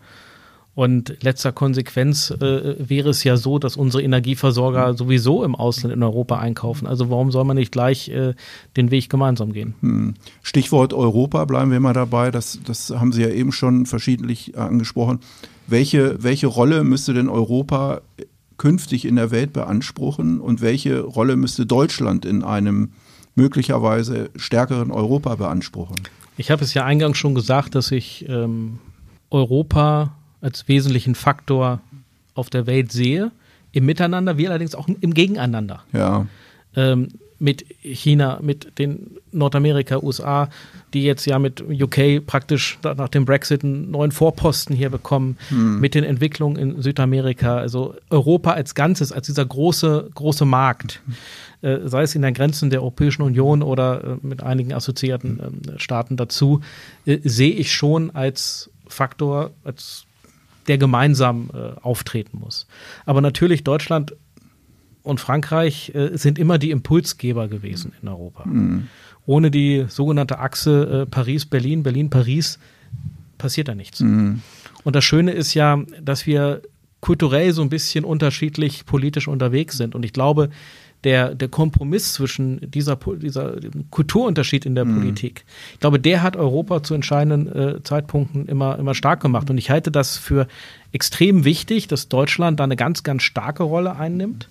Und 0.74 1.22
letzter 1.22 1.52
Konsequenz 1.52 2.32
äh, 2.32 2.74
wäre 2.76 3.10
es 3.10 3.22
ja 3.22 3.36
so, 3.36 3.60
dass 3.60 3.76
unsere 3.76 4.02
Energieversorger 4.02 4.94
sowieso 4.94 5.44
im 5.44 5.54
Ausland 5.54 5.94
in 5.94 6.02
Europa 6.02 6.40
einkaufen. 6.40 6.88
Also 6.88 7.08
warum 7.08 7.30
soll 7.30 7.44
man 7.44 7.56
nicht 7.56 7.70
gleich 7.70 8.08
äh, 8.08 8.34
den 8.76 8.90
Weg 8.90 9.08
gemeinsam 9.08 9.52
gehen? 9.52 9.76
Hm. 9.80 10.14
Stichwort 10.42 10.92
Europa, 10.92 11.44
bleiben 11.44 11.70
wir 11.70 11.78
mal 11.78 11.92
dabei. 11.92 12.32
Das, 12.32 12.58
das 12.66 12.90
haben 12.90 13.12
Sie 13.12 13.22
ja 13.22 13.28
eben 13.28 13.52
schon 13.52 13.86
verschiedentlich 13.86 14.58
angesprochen. 14.58 15.20
Welche, 15.68 16.20
welche 16.20 16.48
Rolle 16.48 16.82
müsste 16.82 17.14
denn 17.14 17.28
Europa 17.28 18.00
künftig 18.58 19.04
in 19.04 19.14
der 19.14 19.30
Welt 19.30 19.52
beanspruchen 19.52 20.40
und 20.40 20.62
welche 20.62 21.00
Rolle 21.02 21.36
müsste 21.36 21.64
Deutschland 21.64 22.24
in 22.24 22.42
einem 22.42 22.90
möglicherweise 23.36 24.30
stärkeren 24.34 24.90
Europa 24.90 25.36
beanspruchen. 25.36 25.96
Ich 26.36 26.50
habe 26.50 26.64
es 26.64 26.74
ja 26.74 26.84
eingangs 26.84 27.16
schon 27.16 27.34
gesagt, 27.34 27.74
dass 27.74 27.92
ich 27.92 28.28
ähm, 28.28 28.80
Europa 29.30 30.16
als 30.40 30.68
wesentlichen 30.68 31.14
Faktor 31.14 31.80
auf 32.34 32.50
der 32.50 32.66
Welt 32.66 32.92
sehe, 32.92 33.30
im 33.72 33.86
Miteinander, 33.86 34.38
wie 34.38 34.48
allerdings 34.48 34.74
auch 34.74 34.88
im 34.88 35.14
Gegeneinander. 35.14 35.84
Ja. 35.92 36.26
Ähm, 36.74 37.08
mit 37.38 37.64
China, 37.82 38.38
mit 38.42 38.78
den 38.78 39.18
Nordamerika, 39.32 39.98
USA, 40.02 40.48
die 40.94 41.02
jetzt 41.04 41.26
ja 41.26 41.38
mit 41.38 41.62
UK 41.62 42.24
praktisch 42.26 42.78
nach 42.82 43.08
dem 43.08 43.24
Brexit 43.24 43.62
einen 43.62 43.90
neuen 43.90 44.12
Vorposten 44.12 44.74
hier 44.74 44.90
bekommen, 44.90 45.36
mhm. 45.50 45.80
mit 45.80 45.94
den 45.94 46.04
Entwicklungen 46.04 46.56
in 46.56 46.82
Südamerika, 46.82 47.58
also 47.58 47.94
Europa 48.10 48.52
als 48.52 48.74
Ganzes, 48.74 49.12
als 49.12 49.26
dieser 49.26 49.44
große, 49.44 50.10
große 50.14 50.44
Markt, 50.44 51.02
äh, 51.62 51.80
sei 51.84 52.02
es 52.02 52.14
in 52.14 52.22
den 52.22 52.34
Grenzen 52.34 52.70
der 52.70 52.80
Europäischen 52.80 53.22
Union 53.22 53.62
oder 53.62 54.02
äh, 54.02 54.26
mit 54.26 54.42
einigen 54.42 54.72
assoziierten 54.72 55.40
äh, 55.40 55.78
Staaten 55.78 56.16
dazu, 56.16 56.60
äh, 57.04 57.18
sehe 57.22 57.52
ich 57.52 57.72
schon 57.72 58.10
als 58.14 58.70
Faktor, 58.88 59.50
als 59.64 60.06
der 60.68 60.78
gemeinsam 60.78 61.50
äh, 61.52 61.80
auftreten 61.80 62.38
muss. 62.38 62.66
Aber 63.04 63.20
natürlich 63.20 63.64
Deutschland 63.64 64.14
und 65.06 65.20
Frankreich 65.20 65.92
äh, 65.94 66.16
sind 66.16 66.38
immer 66.38 66.58
die 66.58 66.70
Impulsgeber 66.70 67.48
gewesen 67.48 67.92
in 68.02 68.08
Europa. 68.08 68.44
Mhm. 68.46 68.88
Ohne 69.24 69.50
die 69.50 69.86
sogenannte 69.88 70.38
Achse 70.38 71.02
äh, 71.02 71.06
Paris-Berlin, 71.06 71.82
Berlin-Paris 71.82 72.58
passiert 73.38 73.68
da 73.68 73.74
nichts. 73.74 74.00
Mhm. 74.00 74.42
Und 74.84 74.96
das 74.96 75.04
Schöne 75.04 75.32
ist 75.32 75.54
ja, 75.54 75.82
dass 76.02 76.26
wir 76.26 76.62
kulturell 77.00 77.52
so 77.52 77.62
ein 77.62 77.68
bisschen 77.68 78.04
unterschiedlich 78.04 78.84
politisch 78.86 79.28
unterwegs 79.28 79.76
sind. 79.76 79.94
Und 79.94 80.04
ich 80.04 80.12
glaube, 80.12 80.50
der, 81.04 81.34
der 81.34 81.48
Kompromiss 81.48 82.14
zwischen 82.14 82.68
dieser, 82.68 82.96
dieser 82.96 83.56
Kulturunterschied 83.90 84.66
in 84.66 84.74
der 84.74 84.86
mhm. 84.86 84.96
Politik, 84.96 85.44
ich 85.74 85.80
glaube, 85.80 86.00
der 86.00 86.22
hat 86.22 86.36
Europa 86.36 86.82
zu 86.82 86.94
entscheidenden 86.94 87.76
äh, 87.76 87.82
Zeitpunkten 87.82 88.46
immer, 88.46 88.78
immer 88.78 88.94
stark 88.94 89.20
gemacht. 89.20 89.50
Und 89.50 89.58
ich 89.58 89.70
halte 89.70 89.92
das 89.92 90.16
für 90.16 90.48
extrem 90.90 91.44
wichtig, 91.44 91.86
dass 91.86 92.08
Deutschland 92.08 92.58
da 92.58 92.64
eine 92.64 92.76
ganz, 92.76 93.04
ganz 93.04 93.22
starke 93.22 93.62
Rolle 93.62 93.96
einnimmt 93.96 94.48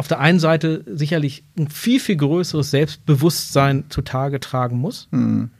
auf 0.00 0.08
der 0.08 0.18
einen 0.18 0.40
Seite 0.40 0.82
sicherlich 0.86 1.44
ein 1.58 1.68
viel, 1.68 2.00
viel 2.00 2.16
größeres 2.16 2.70
Selbstbewusstsein 2.70 3.84
zutage 3.90 4.40
tragen 4.40 4.78
muss. 4.78 5.08
Mhm. 5.10 5.50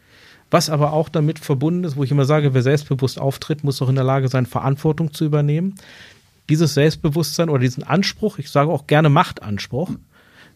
Was 0.50 0.70
aber 0.70 0.94
auch 0.94 1.10
damit 1.10 1.38
verbunden 1.38 1.84
ist, 1.84 1.96
wo 1.96 2.04
ich 2.04 2.10
immer 2.10 2.24
sage, 2.24 2.54
wer 2.54 2.62
selbstbewusst 2.62 3.20
auftritt, 3.20 3.64
muss 3.64 3.82
auch 3.82 3.90
in 3.90 3.96
der 3.96 4.04
Lage 4.04 4.28
sein, 4.28 4.46
Verantwortung 4.46 5.12
zu 5.12 5.26
übernehmen. 5.26 5.74
Dieses 6.48 6.72
Selbstbewusstsein 6.72 7.50
oder 7.50 7.60
diesen 7.60 7.82
Anspruch, 7.82 8.38
ich 8.38 8.50
sage 8.50 8.70
auch 8.70 8.86
gerne 8.86 9.10
Machtanspruch, 9.10 9.90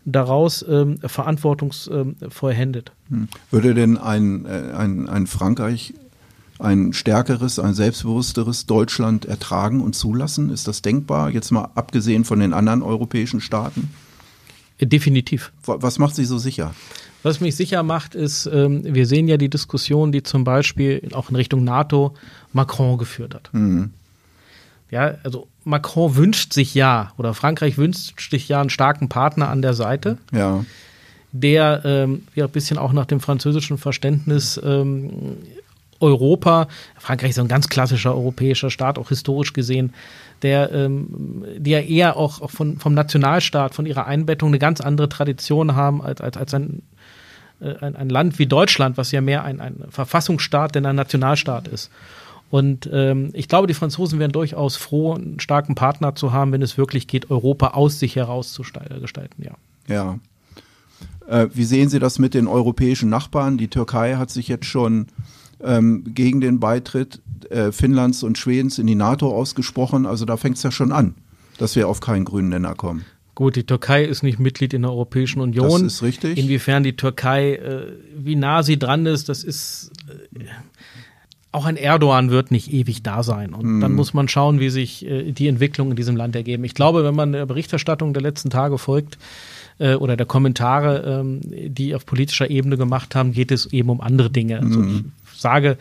daraus 0.06 0.64
ähm, 0.66 0.98
verantwortungsvoll 1.00 2.52
ähm, 2.52 2.56
händet. 2.56 2.92
Hm. 3.10 3.28
Würde 3.50 3.74
denn 3.74 3.98
ein, 3.98 4.46
äh, 4.46 4.72
ein, 4.74 5.10
ein 5.10 5.26
Frankreich 5.26 5.92
ein 6.58 6.92
stärkeres, 6.92 7.58
ein 7.58 7.74
selbstbewussteres 7.74 8.66
Deutschland 8.66 9.24
ertragen 9.24 9.80
und 9.80 9.94
zulassen? 9.94 10.50
Ist 10.50 10.68
das 10.68 10.82
denkbar, 10.82 11.30
jetzt 11.30 11.50
mal 11.50 11.70
abgesehen 11.74 12.24
von 12.24 12.40
den 12.40 12.52
anderen 12.52 12.82
europäischen 12.82 13.40
Staaten? 13.40 13.90
Definitiv. 14.80 15.52
Was 15.64 15.98
macht 15.98 16.14
Sie 16.14 16.24
so 16.24 16.38
sicher? 16.38 16.74
Was 17.22 17.40
mich 17.40 17.56
sicher 17.56 17.82
macht, 17.82 18.14
ist, 18.14 18.46
ähm, 18.46 18.82
wir 18.84 19.06
sehen 19.06 19.28
ja 19.28 19.38
die 19.38 19.48
Diskussion, 19.48 20.12
die 20.12 20.22
zum 20.22 20.44
Beispiel 20.44 21.08
auch 21.12 21.30
in 21.30 21.36
Richtung 21.36 21.64
NATO 21.64 22.14
Macron 22.52 22.98
geführt 22.98 23.34
hat. 23.34 23.48
Mhm. 23.52 23.92
Ja, 24.90 25.14
also 25.24 25.48
Macron 25.64 26.16
wünscht 26.16 26.52
sich 26.52 26.74
ja, 26.74 27.12
oder 27.16 27.32
Frankreich 27.32 27.78
wünscht 27.78 28.30
sich 28.30 28.48
ja 28.48 28.60
einen 28.60 28.68
starken 28.68 29.08
Partner 29.08 29.48
an 29.48 29.62
der 29.62 29.72
Seite. 29.72 30.18
Ja. 30.32 30.64
Der 31.32 31.82
ähm, 31.84 32.24
ja 32.34 32.44
ein 32.44 32.50
bisschen 32.50 32.78
auch 32.78 32.92
nach 32.92 33.06
dem 33.06 33.20
französischen 33.20 33.78
Verständnis 33.78 34.60
ähm, 34.62 35.38
Europa, 36.04 36.68
Frankreich 36.98 37.30
ist 37.30 37.38
ein 37.38 37.48
ganz 37.48 37.68
klassischer 37.68 38.14
europäischer 38.14 38.70
Staat, 38.70 38.98
auch 38.98 39.08
historisch 39.08 39.52
gesehen, 39.52 39.92
der, 40.42 40.72
ähm, 40.72 41.44
die 41.56 41.70
ja 41.70 41.80
eher 41.80 42.16
auch, 42.16 42.40
auch 42.40 42.50
von, 42.50 42.78
vom 42.78 42.94
Nationalstaat, 42.94 43.74
von 43.74 43.86
ihrer 43.86 44.06
Einbettung 44.06 44.50
eine 44.50 44.58
ganz 44.58 44.80
andere 44.80 45.08
Tradition 45.08 45.74
haben 45.74 46.02
als, 46.02 46.20
als, 46.20 46.36
als 46.36 46.54
ein, 46.54 46.82
äh, 47.60 47.74
ein, 47.80 47.96
ein, 47.96 48.08
Land 48.08 48.38
wie 48.38 48.46
Deutschland, 48.46 48.96
was 48.96 49.10
ja 49.10 49.20
mehr 49.20 49.44
ein, 49.44 49.60
ein 49.60 49.84
Verfassungsstaat 49.88 50.74
denn 50.74 50.86
ein 50.86 50.96
Nationalstaat 50.96 51.68
ist. 51.68 51.90
Und 52.50 52.88
ähm, 52.92 53.30
ich 53.32 53.48
glaube, 53.48 53.66
die 53.66 53.74
Franzosen 53.74 54.18
wären 54.18 54.30
durchaus 54.30 54.76
froh, 54.76 55.14
einen 55.14 55.40
starken 55.40 55.74
Partner 55.74 56.14
zu 56.14 56.32
haben, 56.32 56.52
wenn 56.52 56.62
es 56.62 56.78
wirklich 56.78 57.08
geht, 57.08 57.30
Europa 57.30 57.68
aus 57.68 57.98
sich 57.98 58.14
heraus 58.16 58.52
zu 58.52 58.62
gestalten, 59.00 59.42
ja. 59.42 59.52
Ja. 59.88 60.18
Äh, 61.26 61.48
wie 61.52 61.64
sehen 61.64 61.88
Sie 61.88 61.98
das 61.98 62.18
mit 62.18 62.34
den 62.34 62.46
europäischen 62.46 63.08
Nachbarn? 63.08 63.58
Die 63.58 63.68
Türkei 63.68 64.14
hat 64.14 64.30
sich 64.30 64.48
jetzt 64.48 64.66
schon 64.66 65.06
ähm, 65.64 66.04
gegen 66.14 66.40
den 66.40 66.60
Beitritt 66.60 67.20
äh, 67.50 67.72
Finnlands 67.72 68.22
und 68.22 68.38
Schwedens 68.38 68.78
in 68.78 68.86
die 68.86 68.94
NATO 68.94 69.34
ausgesprochen. 69.34 70.06
Also 70.06 70.24
da 70.24 70.36
fängt 70.36 70.56
es 70.56 70.62
ja 70.62 70.70
schon 70.70 70.92
an, 70.92 71.14
dass 71.58 71.76
wir 71.76 71.88
auf 71.88 72.00
keinen 72.00 72.24
grünen 72.24 72.50
Nenner 72.50 72.74
kommen. 72.74 73.04
Gut, 73.34 73.56
die 73.56 73.64
Türkei 73.64 74.04
ist 74.04 74.22
nicht 74.22 74.38
Mitglied 74.38 74.74
in 74.74 74.82
der 74.82 74.92
Europäischen 74.92 75.40
Union. 75.40 75.82
Das 75.82 75.94
ist 75.94 76.02
richtig. 76.02 76.38
Inwiefern 76.38 76.84
die 76.84 76.96
Türkei, 76.96 77.54
äh, 77.54 77.92
wie 78.16 78.36
nah 78.36 78.62
sie 78.62 78.78
dran 78.78 79.06
ist, 79.06 79.28
das 79.28 79.42
ist. 79.42 79.90
Äh, 80.38 80.44
auch 81.50 81.66
ein 81.66 81.76
Erdogan 81.76 82.30
wird 82.30 82.50
nicht 82.50 82.72
ewig 82.72 83.04
da 83.04 83.22
sein. 83.22 83.54
Und 83.54 83.62
hm. 83.62 83.80
dann 83.80 83.94
muss 83.94 84.12
man 84.12 84.26
schauen, 84.26 84.58
wie 84.58 84.70
sich 84.70 85.06
äh, 85.06 85.30
die 85.30 85.46
Entwicklungen 85.46 85.92
in 85.92 85.96
diesem 85.96 86.16
Land 86.16 86.34
ergeben. 86.34 86.64
Ich 86.64 86.74
glaube, 86.74 87.04
wenn 87.04 87.14
man 87.14 87.32
der 87.32 87.46
Berichterstattung 87.46 88.12
der 88.12 88.22
letzten 88.22 88.50
Tage 88.50 88.76
folgt, 88.78 89.18
äh, 89.78 89.94
oder 89.94 90.16
der 90.16 90.26
Kommentare, 90.26 91.20
ähm, 91.20 91.40
die 91.44 91.94
auf 91.94 92.06
politischer 92.06 92.50
Ebene 92.50 92.76
gemacht 92.76 93.14
haben, 93.14 93.32
geht 93.32 93.50
es 93.50 93.66
eben 93.72 93.90
um 93.90 94.00
andere 94.00 94.30
Dinge. 94.30 94.60
Also 94.60 94.80
mhm 94.80 95.12
sage, 95.44 95.76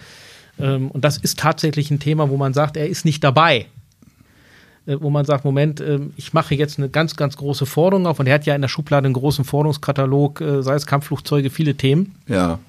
ähm, 0.60 0.92
und 0.92 1.04
das 1.04 1.18
ist 1.18 1.40
tatsächlich 1.40 1.90
ein 1.90 2.00
Thema, 2.00 2.30
wo 2.30 2.38
man 2.38 2.54
sagt, 2.54 2.78
er 2.78 2.88
ist 2.88 3.06
nicht 3.06 3.24
dabei. 3.24 3.68
Äh, 4.86 4.98
wo 5.00 5.10
man 5.10 5.26
sagt, 5.26 5.46
Moment, 5.46 5.80
äh, 5.80 6.00
ich 6.18 6.34
mache 6.34 6.56
jetzt 6.56 6.78
eine 6.78 6.90
ganz, 6.90 7.16
ganz 7.16 7.38
große 7.38 7.66
Forderung 7.66 8.06
auf 8.06 8.20
und 8.20 8.28
er 8.28 8.36
hat 8.36 8.46
ja 8.46 8.56
in 8.56 8.62
der 8.62 8.68
Schublade 8.68 9.06
einen 9.06 9.14
großen 9.14 9.46
Forderungskatalog, 9.46 10.42
äh, 10.42 10.62
sei 10.62 10.76
es 10.76 10.86
Kampfflugzeuge, 10.86 11.50
viele 11.50 11.76
Themen. 11.76 12.16
Ja. 12.28 12.60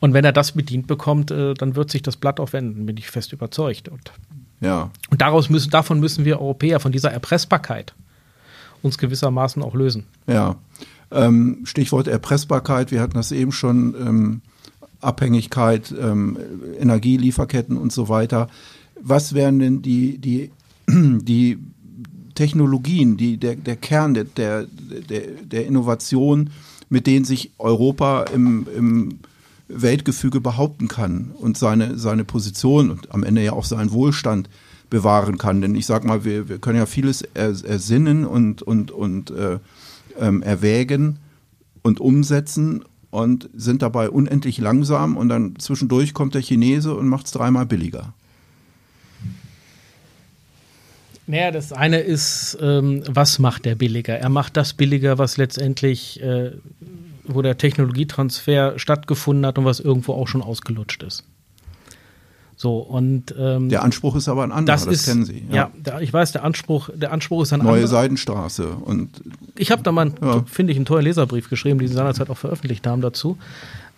Und 0.00 0.12
wenn 0.12 0.24
er 0.24 0.32
das 0.32 0.52
bedient 0.52 0.86
bekommt, 0.86 1.30
äh, 1.30 1.54
dann 1.54 1.76
wird 1.76 1.90
sich 1.90 2.02
das 2.02 2.16
Blatt 2.16 2.40
auch 2.40 2.52
wenden, 2.52 2.86
bin 2.86 2.96
ich 2.96 3.08
fest 3.08 3.32
überzeugt. 3.32 3.88
Und, 3.88 4.12
ja. 4.60 4.90
und 5.10 5.20
daraus 5.20 5.50
müssen, 5.50 5.70
davon 5.70 6.00
müssen 6.00 6.24
wir 6.24 6.40
Europäer, 6.40 6.80
von 6.80 6.92
dieser 6.92 7.12
Erpressbarkeit, 7.12 7.94
uns 8.82 8.98
gewissermaßen 8.98 9.62
auch 9.62 9.74
lösen. 9.74 10.06
Ja. 10.26 10.56
Ähm, 11.10 11.60
Stichwort 11.64 12.08
Erpressbarkeit, 12.08 12.90
wir 12.90 13.00
hatten 13.00 13.14
das 13.14 13.30
eben 13.32 13.52
schon. 13.52 13.94
Ähm 13.94 14.42
Abhängigkeit, 15.04 15.94
ähm, 15.98 16.36
Energielieferketten 16.78 17.76
und 17.76 17.92
so 17.92 18.08
weiter. 18.08 18.48
Was 19.00 19.34
wären 19.34 19.58
denn 19.58 19.82
die, 19.82 20.18
die, 20.18 20.50
die 20.88 21.58
Technologien, 22.34 23.16
die, 23.16 23.36
der, 23.36 23.56
der 23.56 23.76
Kern 23.76 24.14
der, 24.14 24.24
der, 24.24 24.66
der 24.66 25.66
Innovation, 25.66 26.50
mit 26.88 27.06
denen 27.06 27.24
sich 27.24 27.52
Europa 27.58 28.24
im, 28.34 28.66
im 28.76 29.18
Weltgefüge 29.68 30.40
behaupten 30.40 30.88
kann 30.88 31.32
und 31.38 31.56
seine, 31.56 31.98
seine 31.98 32.24
Position 32.24 32.90
und 32.90 33.12
am 33.12 33.22
Ende 33.22 33.42
ja 33.42 33.52
auch 33.52 33.64
seinen 33.64 33.92
Wohlstand 33.92 34.48
bewahren 34.90 35.38
kann. 35.38 35.60
Denn 35.60 35.74
ich 35.74 35.86
sag 35.86 36.04
mal, 36.04 36.24
wir, 36.24 36.48
wir 36.48 36.58
können 36.58 36.78
ja 36.78 36.86
vieles 36.86 37.22
ersinnen 37.22 38.26
und, 38.26 38.62
und, 38.62 38.90
und 38.90 39.30
äh, 39.30 39.58
ähm, 40.18 40.42
erwägen 40.42 41.18
und 41.82 42.00
umsetzen 42.00 42.84
und 43.14 43.48
sind 43.54 43.80
dabei 43.82 44.10
unendlich 44.10 44.58
langsam 44.58 45.16
und 45.16 45.28
dann 45.28 45.54
zwischendurch 45.58 46.14
kommt 46.14 46.34
der 46.34 46.42
Chinese 46.42 46.94
und 46.94 47.06
macht 47.06 47.26
es 47.26 47.32
dreimal 47.32 47.64
billiger. 47.64 48.12
Naja, 51.28 51.52
das 51.52 51.72
eine 51.72 52.00
ist, 52.00 52.58
ähm, 52.60 53.04
was 53.08 53.38
macht 53.38 53.66
der 53.66 53.76
billiger? 53.76 54.18
Er 54.18 54.28
macht 54.30 54.56
das 54.56 54.74
billiger, 54.74 55.16
was 55.16 55.36
letztendlich, 55.36 56.20
äh, 56.22 56.50
wo 57.22 57.40
der 57.40 57.56
Technologietransfer 57.56 58.80
stattgefunden 58.80 59.46
hat 59.46 59.58
und 59.58 59.64
was 59.64 59.78
irgendwo 59.78 60.14
auch 60.14 60.26
schon 60.26 60.42
ausgelutscht 60.42 61.04
ist. 61.04 61.24
So, 62.64 62.78
und 62.78 63.34
ähm, 63.38 63.68
der 63.68 63.82
Anspruch 63.82 64.16
ist 64.16 64.26
aber 64.26 64.42
ein 64.42 64.50
anderer, 64.50 64.74
das, 64.74 64.86
das 64.86 64.94
ist, 64.94 65.04
kennen 65.04 65.26
Sie. 65.26 65.44
Ja, 65.50 65.54
ja 65.54 65.70
der, 65.74 66.00
ich 66.00 66.10
weiß, 66.10 66.32
der 66.32 66.44
Anspruch, 66.44 66.88
der 66.94 67.12
Anspruch 67.12 67.42
ist 67.42 67.52
ein 67.52 67.60
Neue 67.60 67.72
anderer. 67.72 67.88
Seidenstraße 67.88 68.68
und 68.68 69.10
ich 69.54 69.70
habe 69.70 69.82
da 69.82 69.92
mal, 69.92 70.12
ja. 70.22 70.42
finde 70.46 70.72
ich, 70.72 70.78
einen 70.78 70.86
tollen 70.86 71.04
Leserbrief 71.04 71.50
geschrieben, 71.50 71.78
den 71.78 71.88
Sie 71.88 71.94
seinerzeit 71.94 72.30
auch 72.30 72.38
veröffentlicht 72.38 72.86
haben 72.86 73.02
dazu, 73.02 73.36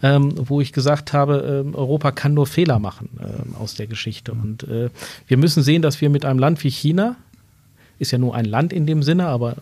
ähm, 0.03 0.33
wo 0.35 0.61
ich 0.61 0.73
gesagt 0.73 1.13
habe, 1.13 1.65
äh, 1.65 1.77
Europa 1.77 2.11
kann 2.11 2.35
nur 2.35 2.49
Fehler 2.49 2.81
machen 2.81 3.09
äh, 3.21 3.57
aus 3.63 3.77
der 3.77 3.87
Geschichte. 3.87 4.33
Und 4.33 4.65
äh, 4.65 4.91
wir 5.29 5.37
müssen 5.37 5.63
sehen, 5.63 5.81
dass 5.81 6.01
wir 6.01 6.11
mit 6.11 6.25
einem 6.25 6.41
Land 6.41 6.65
wie 6.65 6.71
China, 6.71 7.15
ist 8.01 8.11
ja 8.11 8.19
nur 8.19 8.35
ein 8.35 8.47
Land 8.47 8.73
in 8.73 8.85
dem 8.85 9.05
Sinne, 9.05 9.29
aber 9.29 9.59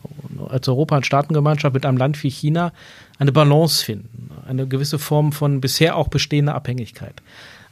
als 0.48 0.66
Europa 0.66 0.96
und 0.96 1.04
Staatengemeinschaft 1.04 1.74
mit 1.74 1.84
einem 1.84 1.98
Land 1.98 2.22
wie 2.22 2.30
China 2.30 2.72
eine 3.18 3.32
Balance 3.32 3.84
finden, 3.84 4.30
eine 4.48 4.66
gewisse 4.66 4.98
Form 4.98 5.32
von 5.32 5.60
bisher 5.60 5.96
auch 5.96 6.08
bestehender 6.08 6.54
Abhängigkeit 6.54 7.20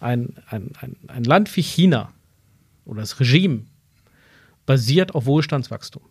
ein, 0.03 0.35
ein, 0.49 0.71
ein, 0.81 0.97
ein 1.09 1.25
Land 1.25 1.55
wie 1.57 1.63
China 1.63 2.11
oder 2.85 3.01
das 3.01 3.19
Regime 3.21 3.63
basiert 4.67 5.15
auf 5.15 5.27
Wohlstandswachstum. 5.27 6.03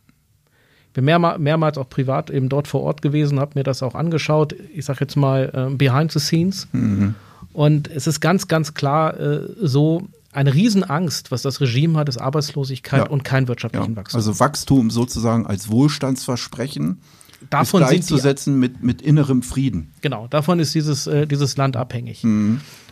Ich 0.88 0.94
bin 0.94 1.06
mehrmal, 1.06 1.40
mehrmals 1.40 1.78
auch 1.78 1.88
privat 1.88 2.30
eben 2.30 2.50
dort 2.50 2.68
vor 2.68 2.82
Ort 2.82 3.02
gewesen, 3.02 3.40
habe 3.40 3.52
mir 3.56 3.64
das 3.64 3.82
auch 3.82 3.96
angeschaut. 3.96 4.54
Ich 4.74 4.86
sage 4.86 5.00
jetzt 5.02 5.16
mal 5.16 5.70
äh, 5.72 5.76
behind 5.76 6.12
the 6.12 6.20
scenes. 6.20 6.68
Mhm. 6.74 7.16
Und 7.54 7.90
es 7.90 8.08
ist 8.08 8.20
ganz, 8.20 8.48
ganz 8.48 8.74
klar 8.74 9.18
äh, 9.20 9.48
so, 9.62 10.08
eine 10.34 10.54
Riesenangst, 10.54 11.32
was 11.32 11.42
das 11.42 11.60
Regime 11.60 11.98
hat, 11.98 12.08
ist 12.08 12.18
Arbeitslosigkeit 12.18 13.06
ja. 13.06 13.10
und 13.10 13.24
kein 13.24 13.48
wirtschaftlichen 13.48 13.92
ja. 13.92 13.98
Wachstum. 13.98 14.18
Also 14.18 14.40
Wachstum 14.40 14.90
sozusagen 14.90 15.46
als 15.46 15.70
Wohlstandsversprechen 15.70 17.02
davon 17.50 17.82
ist 17.82 17.90
gleichzusetzen 17.90 18.60
mit, 18.60 18.84
mit 18.84 19.02
innerem 19.02 19.42
Frieden. 19.42 19.94
genau, 20.02 20.28
davon 20.28 20.60
ist 20.60 20.74
dieses, 20.76 21.08
äh, 21.08 21.28
dieses 21.28 21.58
Land 21.58 21.76
abhängig. 21.76 22.24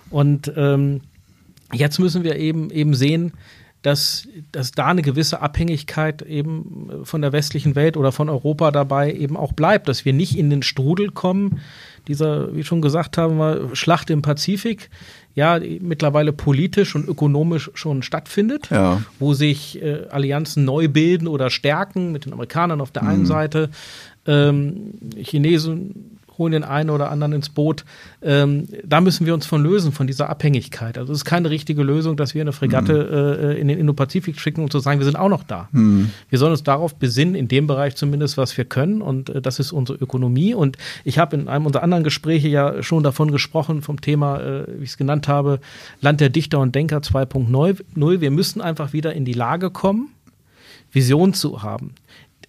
Und 0.09 0.51
ähm, 0.55 1.01
jetzt 1.73 1.99
müssen 1.99 2.23
wir 2.23 2.35
eben, 2.37 2.69
eben 2.71 2.93
sehen, 2.93 3.33
dass, 3.81 4.27
dass 4.51 4.71
da 4.71 4.87
eine 4.87 5.01
gewisse 5.01 5.41
Abhängigkeit 5.41 6.21
eben 6.23 6.89
äh, 6.89 7.05
von 7.05 7.21
der 7.21 7.31
westlichen 7.31 7.75
Welt 7.75 7.95
oder 7.95 8.11
von 8.11 8.27
Europa 8.27 8.71
dabei 8.71 9.13
eben 9.13 9.37
auch 9.37 9.53
bleibt, 9.53 9.87
dass 9.87 10.03
wir 10.03 10.11
nicht 10.13 10.37
in 10.37 10.49
den 10.49 10.63
Strudel 10.63 11.11
kommen, 11.11 11.61
dieser, 12.07 12.53
wie 12.55 12.63
schon 12.63 12.81
gesagt 12.81 13.17
haben, 13.17 13.37
wir, 13.37 13.69
Schlacht 13.73 14.09
im 14.09 14.21
Pazifik, 14.21 14.89
ja, 15.33 15.59
die 15.59 15.79
mittlerweile 15.81 16.33
politisch 16.33 16.93
und 16.95 17.07
ökonomisch 17.07 17.71
schon 17.73 18.03
stattfindet, 18.03 18.69
Ja. 18.69 19.01
wo 19.19 19.33
sich 19.33 19.81
äh, 19.81 20.07
Allianzen 20.09 20.65
neu 20.65 20.89
bilden 20.89 21.27
oder 21.27 21.49
stärken 21.49 22.11
mit 22.11 22.25
den 22.25 22.33
Amerikanern 22.33 22.81
auf 22.81 22.91
der 22.91 23.03
einen 23.03 23.25
Seite, 23.25 23.69
ähm, 24.25 24.93
Chinesen 25.15 26.19
holen 26.39 26.53
den 26.53 26.63
einen 26.63 26.89
oder 26.89 27.11
anderen 27.11 27.33
ins 27.33 27.49
Boot. 27.49 27.85
Ähm, 28.23 28.67
da 28.83 29.01
müssen 29.01 29.27
wir 29.27 29.35
uns 29.35 29.45
von 29.45 29.61
lösen, 29.61 29.91
von 29.91 30.07
dieser 30.07 30.29
Abhängigkeit. 30.29 30.97
Also 30.97 31.13
es 31.13 31.19
ist 31.19 31.25
keine 31.25 31.51
richtige 31.51 31.83
Lösung, 31.83 32.17
dass 32.17 32.33
wir 32.33 32.41
eine 32.41 32.53
Fregatte 32.53 33.53
äh, 33.55 33.61
in 33.61 33.67
den 33.67 33.77
Indopazifik 33.77 34.39
schicken 34.39 34.63
und 34.63 34.71
zu 34.71 34.79
sagen, 34.79 34.99
wir 34.99 35.05
sind 35.05 35.17
auch 35.17 35.29
noch 35.29 35.43
da. 35.43 35.69
Wir 36.29 36.39
sollen 36.39 36.51
uns 36.51 36.63
darauf 36.63 36.95
besinnen, 36.95 37.35
in 37.35 37.47
dem 37.47 37.67
Bereich 37.67 37.95
zumindest, 37.95 38.37
was 38.37 38.57
wir 38.57 38.65
können. 38.65 39.01
Und 39.03 39.29
äh, 39.29 39.41
das 39.41 39.59
ist 39.59 39.71
unsere 39.71 39.99
Ökonomie. 39.99 40.55
Und 40.55 40.77
ich 41.03 41.19
habe 41.19 41.35
in 41.35 41.47
einem 41.47 41.67
unserer 41.67 41.83
anderen 41.83 42.03
Gespräche 42.03 42.47
ja 42.47 42.81
schon 42.81 43.03
davon 43.03 43.31
gesprochen, 43.31 43.81
vom 43.81 44.01
Thema, 44.01 44.39
äh, 44.39 44.79
wie 44.79 44.83
ich 44.85 44.91
es 44.91 44.97
genannt 44.97 45.27
habe, 45.27 45.59
Land 46.01 46.21
der 46.21 46.29
Dichter 46.29 46.59
und 46.59 46.73
Denker 46.73 46.99
2.0. 46.99 48.21
Wir 48.21 48.31
müssen 48.31 48.61
einfach 48.61 48.93
wieder 48.93 49.13
in 49.13 49.25
die 49.25 49.33
Lage 49.33 49.69
kommen, 49.69 50.09
Vision 50.91 51.33
zu 51.33 51.61
haben, 51.61 51.93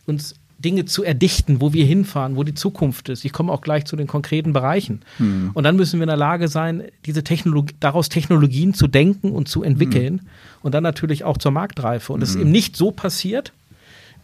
uns 0.06 0.39
Dinge 0.60 0.84
zu 0.84 1.02
erdichten, 1.02 1.60
wo 1.60 1.72
wir 1.72 1.84
hinfahren, 1.84 2.36
wo 2.36 2.44
die 2.44 2.54
Zukunft 2.54 3.08
ist. 3.08 3.24
Ich 3.24 3.32
komme 3.32 3.50
auch 3.50 3.62
gleich 3.62 3.86
zu 3.86 3.96
den 3.96 4.06
konkreten 4.06 4.52
Bereichen. 4.52 5.00
Und 5.54 5.64
dann 5.64 5.76
müssen 5.76 5.98
wir 5.98 6.04
in 6.04 6.08
der 6.08 6.16
Lage 6.16 6.48
sein, 6.48 6.84
diese 7.06 7.24
Technologie, 7.24 7.74
daraus 7.80 8.08
Technologien 8.08 8.74
zu 8.74 8.86
denken 8.86 9.32
und 9.32 9.48
zu 9.48 9.62
entwickeln 9.62 10.22
und 10.62 10.74
dann 10.74 10.82
natürlich 10.82 11.24
auch 11.24 11.38
zur 11.38 11.52
Marktreife. 11.52 12.12
Und 12.12 12.22
es 12.22 12.30
ist 12.30 12.36
eben 12.36 12.50
nicht 12.50 12.76
so 12.76 12.90
passiert, 12.90 13.52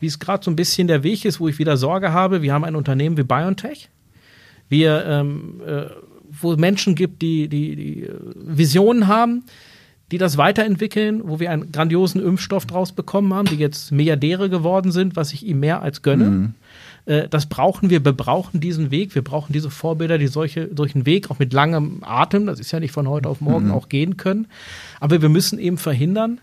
wie 0.00 0.06
es 0.06 0.18
gerade 0.18 0.44
so 0.44 0.50
ein 0.50 0.56
bisschen 0.56 0.88
der 0.88 1.02
Weg 1.02 1.24
ist, 1.24 1.40
wo 1.40 1.48
ich 1.48 1.58
wieder 1.58 1.76
Sorge 1.76 2.12
habe. 2.12 2.42
Wir 2.42 2.52
haben 2.52 2.64
ein 2.64 2.76
Unternehmen 2.76 3.16
wie 3.16 3.22
BioNTech, 3.22 3.88
wir, 4.68 5.04
ähm, 5.06 5.60
äh, 5.66 5.86
wo 6.40 6.54
Menschen 6.56 6.94
gibt, 6.94 7.22
die, 7.22 7.48
die, 7.48 7.76
die 7.76 8.02
äh, 8.02 8.12
Visionen 8.34 9.06
haben, 9.06 9.44
die 10.12 10.18
das 10.18 10.36
weiterentwickeln, 10.36 11.22
wo 11.24 11.40
wir 11.40 11.50
einen 11.50 11.72
grandiosen 11.72 12.22
Impfstoff 12.22 12.64
draus 12.66 12.92
bekommen 12.92 13.34
haben, 13.34 13.48
die 13.48 13.56
jetzt 13.56 13.90
Milliardäre 13.90 14.48
geworden 14.48 14.92
sind, 14.92 15.16
was 15.16 15.32
ich 15.32 15.44
ihm 15.44 15.60
mehr 15.60 15.82
als 15.82 16.02
gönne. 16.02 16.52
Äh, 17.06 17.28
Das 17.28 17.46
brauchen 17.46 17.90
wir, 17.90 18.04
wir 18.04 18.12
brauchen 18.12 18.60
diesen 18.60 18.90
Weg, 18.90 19.14
wir 19.14 19.22
brauchen 19.22 19.52
diese 19.52 19.70
Vorbilder, 19.70 20.18
die 20.18 20.28
solche, 20.28 20.70
solchen 20.76 21.06
Weg 21.06 21.30
auch 21.30 21.38
mit 21.40 21.52
langem 21.52 22.02
Atem, 22.02 22.46
das 22.46 22.60
ist 22.60 22.70
ja 22.72 22.78
nicht 22.80 22.92
von 22.92 23.08
heute 23.08 23.28
auf 23.28 23.40
morgen 23.40 23.70
auch 23.72 23.88
gehen 23.88 24.16
können. 24.16 24.46
Aber 25.00 25.20
wir 25.22 25.28
müssen 25.28 25.58
eben 25.58 25.76
verhindern, 25.78 26.40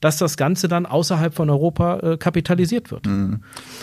dass 0.00 0.16
das 0.16 0.36
Ganze 0.36 0.66
dann 0.66 0.86
außerhalb 0.86 1.34
von 1.34 1.50
Europa 1.50 1.98
äh, 1.98 2.16
kapitalisiert 2.16 2.90
wird. 2.90 3.06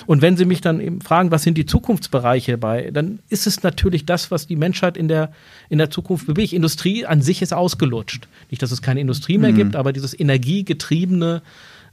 Und 0.07 0.21
wenn 0.21 0.35
Sie 0.35 0.45
mich 0.45 0.61
dann 0.61 0.79
eben 0.79 1.01
fragen, 1.01 1.29
was 1.31 1.43
sind 1.43 1.57
die 1.57 1.65
Zukunftsbereiche 1.65 2.57
bei, 2.57 2.89
dann 2.91 3.19
ist 3.29 3.45
es 3.45 3.61
natürlich 3.63 4.05
das, 4.05 4.31
was 4.31 4.47
die 4.47 4.55
Menschheit 4.55 4.97
in 4.97 5.07
der, 5.07 5.31
in 5.69 5.77
der 5.77 5.91
Zukunft 5.91 6.25
bewegt. 6.25 6.53
Industrie 6.53 7.05
an 7.05 7.21
sich 7.21 7.41
ist 7.41 7.53
ausgelutscht. 7.53 8.27
Nicht, 8.49 8.61
dass 8.61 8.71
es 8.71 8.81
keine 8.81 8.99
Industrie 8.99 9.37
mehr 9.37 9.53
gibt, 9.53 9.75
aber 9.75 9.93
dieses 9.93 10.19
energiegetriebene 10.19 11.43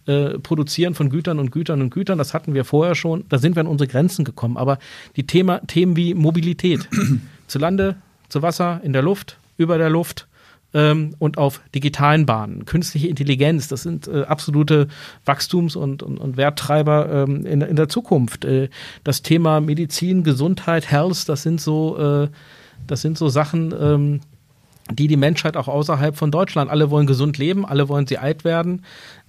äh, 0.06 0.38
Produzieren 0.38 0.94
von 0.94 1.10
Gütern 1.10 1.38
und 1.38 1.50
Gütern 1.50 1.80
und 1.80 1.90
Gütern, 1.90 2.18
das 2.18 2.34
hatten 2.34 2.54
wir 2.54 2.64
vorher 2.64 2.94
schon, 2.94 3.24
da 3.28 3.38
sind 3.38 3.56
wir 3.56 3.60
an 3.60 3.66
unsere 3.66 3.88
Grenzen 3.88 4.24
gekommen. 4.24 4.56
Aber 4.56 4.78
die 5.16 5.26
Thema, 5.26 5.60
Themen 5.66 5.96
wie 5.96 6.14
Mobilität, 6.14 6.88
zu 7.46 7.58
Lande, 7.58 7.96
zu 8.28 8.42
Wasser, 8.42 8.80
in 8.84 8.92
der 8.92 9.02
Luft, 9.02 9.38
über 9.56 9.78
der 9.78 9.90
Luft, 9.90 10.26
ähm, 10.74 11.14
und 11.18 11.38
auf 11.38 11.60
digitalen 11.74 12.26
Bahnen. 12.26 12.66
Künstliche 12.66 13.08
Intelligenz, 13.08 13.68
das 13.68 13.82
sind 13.82 14.08
äh, 14.08 14.24
absolute 14.24 14.88
Wachstums- 15.24 15.76
und, 15.76 16.02
und, 16.02 16.18
und 16.18 16.36
Werttreiber 16.36 17.24
ähm, 17.26 17.46
in, 17.46 17.62
in 17.62 17.76
der 17.76 17.88
Zukunft. 17.88 18.44
Äh, 18.44 18.68
das 19.04 19.22
Thema 19.22 19.60
Medizin, 19.60 20.24
Gesundheit, 20.24 20.90
Health, 20.90 21.28
das 21.28 21.42
sind 21.42 21.60
so, 21.60 21.96
äh, 21.96 22.28
das 22.86 23.00
sind 23.00 23.16
so 23.16 23.28
Sachen, 23.28 23.72
ähm, 23.78 24.20
die 24.90 25.08
die 25.08 25.16
Menschheit 25.16 25.56
auch 25.56 25.68
außerhalb 25.68 26.14
von 26.16 26.30
Deutschland, 26.30 26.70
alle 26.70 26.90
wollen 26.90 27.06
gesund 27.06 27.38
leben, 27.38 27.64
alle 27.64 27.88
wollen 27.88 28.06
sie 28.06 28.18
alt 28.18 28.44
werden. 28.44 28.82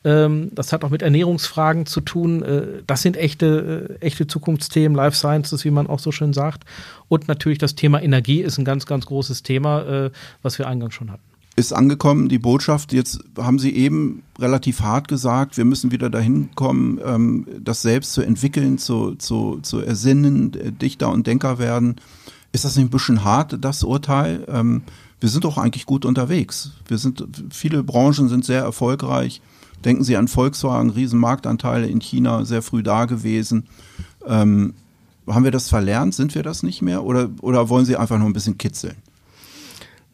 Ähm, 0.03 0.51
das 0.53 0.73
hat 0.73 0.83
auch 0.83 0.89
mit 0.89 1.01
Ernährungsfragen 1.01 1.85
zu 1.85 2.01
tun. 2.01 2.43
Äh, 2.43 2.83
das 2.85 3.01
sind 3.01 3.15
echte, 3.15 3.97
äh, 3.99 4.05
echte 4.05 4.27
Zukunftsthemen, 4.27 4.95
Life 4.95 5.15
Sciences, 5.15 5.63
wie 5.63 5.71
man 5.71 5.87
auch 5.87 5.99
so 5.99 6.11
schön 6.11 6.33
sagt. 6.33 6.65
Und 7.07 7.27
natürlich 7.27 7.57
das 7.57 7.75
Thema 7.75 8.01
Energie 8.01 8.41
ist 8.41 8.57
ein 8.57 8.65
ganz, 8.65 8.85
ganz 8.85 9.05
großes 9.05 9.43
Thema, 9.43 9.83
äh, 9.83 10.11
was 10.41 10.59
wir 10.59 10.67
eingangs 10.67 10.93
schon 10.93 11.11
hatten. 11.11 11.34
Ist 11.57 11.71
angekommen, 11.71 12.27
die 12.27 12.39
Botschaft. 12.39 12.91
Jetzt 12.91 13.19
haben 13.37 13.59
Sie 13.59 13.73
eben 13.73 14.23
relativ 14.37 14.81
hart 14.81 15.07
gesagt, 15.07 15.55
wir 15.55 15.63
müssen 15.63 15.91
wieder 15.91 16.09
dahin 16.09 16.49
kommen, 16.55 16.99
ähm, 17.05 17.47
das 17.63 17.81
selbst 17.81 18.11
zu 18.11 18.21
entwickeln, 18.21 18.77
zu, 18.77 19.15
zu, 19.15 19.59
zu 19.61 19.79
ersinnen, 19.79 20.53
äh, 20.53 20.71
Dichter 20.73 21.09
und 21.11 21.27
Denker 21.27 21.57
werden. 21.57 21.95
Ist 22.51 22.65
das 22.65 22.75
nicht 22.75 22.87
ein 22.87 22.89
bisschen 22.89 23.23
hart, 23.23 23.57
das 23.61 23.83
Urteil? 23.83 24.45
Ähm, 24.49 24.83
wir 25.21 25.29
sind 25.29 25.45
doch 25.45 25.57
eigentlich 25.57 25.85
gut 25.85 26.03
unterwegs. 26.03 26.71
Wir 26.87 26.97
sind, 26.97 27.25
viele 27.51 27.83
Branchen 27.83 28.27
sind 28.27 28.43
sehr 28.43 28.61
erfolgreich. 28.61 29.41
Denken 29.85 30.03
Sie 30.03 30.17
an 30.17 30.27
Volkswagen, 30.27 30.89
Riesenmarktanteile 30.89 31.87
in 31.87 31.99
China, 31.99 32.43
sehr 32.43 32.61
früh 32.61 32.83
da 32.83 33.05
gewesen. 33.05 33.67
Ähm, 34.27 34.73
haben 35.27 35.43
wir 35.43 35.51
das 35.51 35.69
verlernt? 35.69 36.13
Sind 36.13 36.35
wir 36.35 36.43
das 36.43 36.63
nicht 36.63 36.81
mehr? 36.81 37.03
Oder, 37.03 37.29
oder 37.41 37.69
wollen 37.69 37.85
Sie 37.85 37.95
einfach 37.95 38.19
noch 38.19 38.25
ein 38.25 38.33
bisschen 38.33 38.57
kitzeln? 38.57 38.95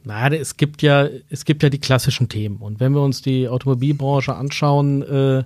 Na, 0.04 0.30
es 0.30 0.58
gibt 0.58 0.82
ja, 0.82 1.08
es 1.30 1.46
gibt 1.46 1.64
ja 1.64 1.70
die 1.70 1.80
klassischen 1.80 2.28
Themen. 2.28 2.58
Und 2.58 2.80
wenn 2.80 2.94
wir 2.94 3.02
uns 3.02 3.22
die 3.22 3.48
Automobilbranche 3.48 4.36
anschauen, 4.36 5.04
äh, 5.04 5.44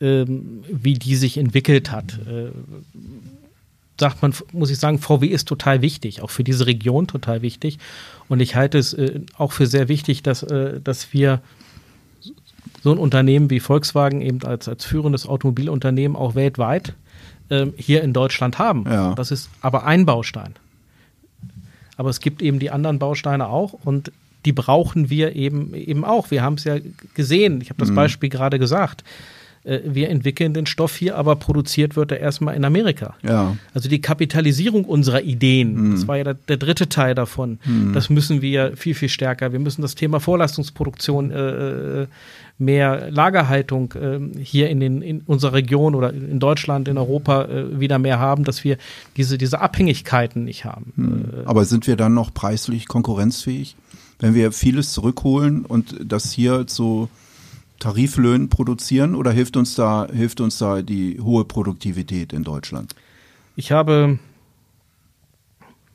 ähm, 0.00 0.64
wie 0.70 0.94
die 0.94 1.16
sich 1.16 1.38
entwickelt 1.38 1.90
hat, 1.90 2.18
äh, 2.26 2.50
sagt 3.98 4.22
man, 4.22 4.34
muss 4.52 4.70
ich 4.70 4.78
sagen, 4.78 4.98
VW 4.98 5.26
ist 5.26 5.48
total 5.48 5.82
wichtig, 5.82 6.22
auch 6.22 6.30
für 6.30 6.44
diese 6.44 6.66
Region 6.66 7.06
total 7.06 7.42
wichtig. 7.42 7.78
Und 8.28 8.40
ich 8.40 8.54
halte 8.54 8.78
es 8.78 8.92
äh, 8.94 9.20
auch 9.36 9.52
für 9.52 9.66
sehr 9.66 9.88
wichtig, 9.88 10.22
dass, 10.22 10.42
äh, 10.42 10.80
dass 10.80 11.12
wir 11.12 11.40
so 12.82 12.92
ein 12.92 12.98
Unternehmen 12.98 13.50
wie 13.50 13.60
Volkswagen 13.60 14.20
eben 14.20 14.42
als, 14.44 14.68
als 14.68 14.84
führendes 14.84 15.26
Automobilunternehmen 15.26 16.16
auch 16.16 16.34
weltweit 16.34 16.94
ähm, 17.50 17.74
hier 17.76 18.02
in 18.02 18.12
Deutschland 18.12 18.58
haben. 18.58 18.84
Ja. 18.86 19.14
Das 19.14 19.30
ist 19.30 19.50
aber 19.60 19.86
ein 19.86 20.06
Baustein. 20.06 20.54
Aber 21.96 22.10
es 22.10 22.20
gibt 22.20 22.42
eben 22.42 22.58
die 22.58 22.70
anderen 22.70 22.98
Bausteine 22.98 23.48
auch 23.48 23.72
und 23.84 24.12
die 24.44 24.52
brauchen 24.52 25.10
wir 25.10 25.34
eben 25.34 25.74
eben 25.74 26.04
auch. 26.04 26.30
Wir 26.30 26.42
haben 26.42 26.54
es 26.54 26.64
ja 26.64 26.76
gesehen. 27.14 27.60
Ich 27.60 27.70
habe 27.70 27.80
das 27.80 27.94
Beispiel 27.94 28.28
gerade 28.28 28.58
gesagt. 28.58 29.02
Äh, 29.64 29.80
Wir 29.84 30.08
entwickeln 30.10 30.54
den 30.54 30.66
Stoff 30.66 30.94
hier, 30.94 31.16
aber 31.16 31.34
produziert 31.34 31.96
wird 31.96 32.12
er 32.12 32.20
erstmal 32.20 32.54
in 32.54 32.64
Amerika. 32.64 33.16
Ja. 33.22 33.56
Also 33.74 33.88
die 33.88 34.00
Kapitalisierung 34.00 34.84
unserer 34.84 35.22
Ideen, 35.22 35.92
das 35.92 36.06
war 36.06 36.16
ja 36.16 36.24
der, 36.24 36.34
der 36.34 36.56
dritte 36.58 36.88
Teil 36.88 37.14
davon, 37.16 37.58
das 37.92 38.08
müssen 38.08 38.40
wir 38.40 38.76
viel, 38.76 38.94
viel 38.94 39.08
stärker. 39.08 39.52
Wir 39.52 39.58
müssen 39.58 39.82
das 39.82 39.96
Thema 39.96 40.20
Vorleistungsproduktion, 40.20 41.32
äh, 41.32 42.06
mehr 42.58 43.10
Lagerhaltung 43.10 43.92
äh, 43.92 44.20
hier 44.42 44.70
in, 44.70 44.80
den, 44.80 45.02
in 45.02 45.20
unserer 45.20 45.52
Region 45.54 45.94
oder 45.94 46.12
in 46.12 46.40
Deutschland, 46.40 46.88
in 46.88 46.96
Europa 46.96 47.44
äh, 47.44 47.80
wieder 47.80 47.98
mehr 47.98 48.18
haben, 48.18 48.44
dass 48.44 48.64
wir 48.64 48.78
diese, 49.16 49.38
diese 49.38 49.60
Abhängigkeiten 49.60 50.44
nicht 50.44 50.64
haben. 50.64 51.32
Äh, 51.36 51.46
Aber 51.46 51.64
sind 51.64 51.86
wir 51.86 51.96
dann 51.96 52.14
noch 52.14 52.32
preislich 52.32 52.88
konkurrenzfähig, 52.88 53.76
wenn 54.18 54.34
wir 54.34 54.52
vieles 54.52 54.92
zurückholen 54.92 55.64
und 55.64 55.96
das 56.02 56.32
hier 56.32 56.66
zu 56.66 57.08
Tariflöhnen 57.78 58.48
produzieren 58.48 59.14
oder 59.14 59.30
hilft 59.32 59.58
uns 59.58 59.74
da 59.74 60.08
hilft 60.10 60.40
uns 60.40 60.56
da 60.56 60.80
die 60.80 61.20
hohe 61.20 61.44
Produktivität 61.44 62.32
in 62.32 62.42
Deutschland? 62.42 62.94
Ich 63.54 63.70
habe 63.70 64.18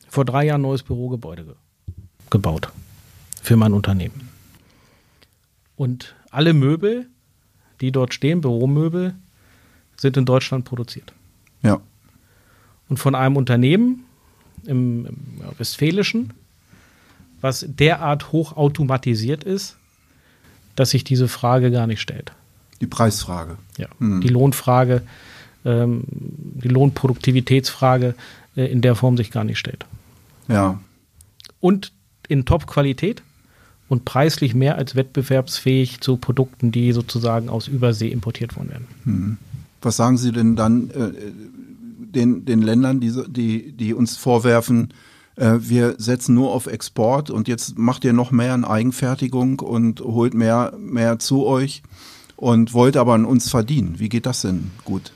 vor 0.08 0.26
drei 0.26 0.46
Jahren 0.46 0.62
ein 0.62 0.64
neues 0.64 0.84
Bürogebäude 0.84 1.44
ge 1.46 1.54
gebaut 2.30 2.72
für 3.42 3.56
mein 3.58 3.74
Unternehmen. 3.74 4.30
Und 5.76 6.16
alle 6.32 6.54
Möbel, 6.54 7.08
die 7.82 7.92
dort 7.92 8.14
stehen, 8.14 8.42
Büromöbel, 8.42 9.16
sind 9.98 10.18
in 10.18 10.26
Deutschland 10.26 10.66
produziert. 10.66 11.14
Ja. 11.62 11.80
Und 12.90 12.98
von 12.98 13.16
einem 13.16 13.38
Unternehmen 13.38 14.06
im, 14.66 15.06
im 15.06 15.18
Westfälischen, 15.58 16.34
was 17.40 17.66
derart 17.68 18.32
hochautomatisiert 18.32 19.44
ist, 19.44 19.78
dass 20.76 20.92
sich 20.92 21.04
diese 21.04 21.28
Frage 21.28 21.72
gar 21.72 21.88
nicht 21.88 22.02
stellt. 22.02 22.32
Die 22.80 22.88
Preisfrage. 22.88 23.58
Ja. 23.78 23.88
Die 24.00 24.28
Lohnfrage, 24.28 25.04
ähm, 25.66 26.04
die 26.08 26.68
Lohnproduktivitätsfrage 26.68 28.16
äh, 28.56 28.66
in 28.72 28.82
der 28.82 28.96
Form 28.96 29.18
sich 29.18 29.32
gar 29.32 29.44
nicht 29.44 29.60
stellt. 29.60 29.86
Ja. 30.48 30.80
Und 31.60 31.92
in 32.28 32.46
Top-Qualität 32.46 33.22
und 33.92 34.06
preislich 34.06 34.56
mehr 34.56 34.78
als 34.78 34.96
wettbewerbsfähig 34.96 36.00
zu 36.00 36.16
Produkten, 36.16 36.72
die 36.72 36.94
sozusagen 36.94 37.50
aus 37.50 37.68
Übersee 37.68 38.08
importiert 38.08 38.56
worden 38.56 38.70
werden. 38.70 39.38
Was 39.82 39.98
sagen 39.98 40.18
Sie 40.18 40.32
denn 40.32 40.56
dann? 40.56 40.90
Äh, 40.92 41.12
den, 42.16 42.46
den 42.46 42.62
Ländern, 42.62 43.02
die, 43.02 43.12
die, 43.28 43.74
die 43.74 43.94
uns 43.94 44.16
vorwerfen, 44.16 44.94
äh, 45.36 45.58
wir 45.60 45.96
setzen 45.98 46.36
nur 46.36 46.54
auf 46.54 46.68
Export 46.68 47.30
und 47.30 47.50
jetzt 47.50 47.78
macht 47.78 48.06
ihr 48.06 48.14
noch 48.14 48.32
mehr 48.32 48.56
in 48.56 48.64
Eigenfertigung 48.64 49.60
und 49.60 50.00
holt 50.00 50.34
mehr, 50.36 50.74
mehr 50.80 51.20
zu 51.20 51.46
euch 51.46 51.84
und 52.38 52.74
wollt 52.74 52.96
aber 52.96 53.14
an 53.14 53.26
uns 53.26 53.50
verdienen. 53.50 53.96
Wie 53.98 54.08
geht 54.08 54.26
das 54.26 54.44
denn 54.44 54.72
gut? 54.86 55.12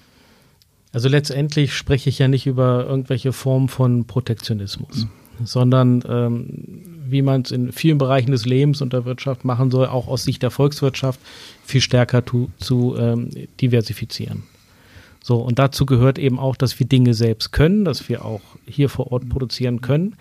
Also 0.92 1.08
letztendlich 1.08 1.74
spreche 1.74 2.10
ich 2.10 2.20
ja 2.20 2.28
nicht 2.28 2.46
über 2.46 2.86
irgendwelche 2.86 3.32
Formen 3.32 3.70
von 3.70 4.04
Protektionismus, 4.04 5.06
mhm. 5.06 5.46
sondern 5.46 6.04
ähm, 6.10 6.95
wie 7.08 7.22
man 7.22 7.42
es 7.42 7.52
in 7.52 7.72
vielen 7.72 7.98
Bereichen 7.98 8.32
des 8.32 8.46
Lebens 8.46 8.82
und 8.82 8.94
der 8.94 9.06
Wirtschaft 9.06 9.46
machen 9.46 9.72
soll, 9.72 9.88
auch 9.88 10.08
aus 10.08 10.24
Sicht 10.24 10.44
der 10.44 10.52
Volkswirtschaft 10.52 11.20
viel 11.64 11.82
stärker 11.82 12.26
zu, 12.26 12.50
zu 12.58 12.96
ähm, 12.98 13.30
diversifizieren. 13.62 14.44
So, 15.22 15.38
und 15.38 15.58
dazu 15.58 15.88
gehört 15.88 16.20
eben 16.20 16.38
auch, 16.38 16.56
dass 16.56 16.80
wir 16.80 16.86
Dinge 16.86 17.16
selbst 17.16 17.52
können, 17.52 17.84
dass 17.84 18.10
wir 18.10 18.24
auch 18.24 18.42
hier 18.68 18.90
vor 18.90 19.12
Ort 19.12 19.28
produzieren 19.28 19.82
können. 19.82 20.16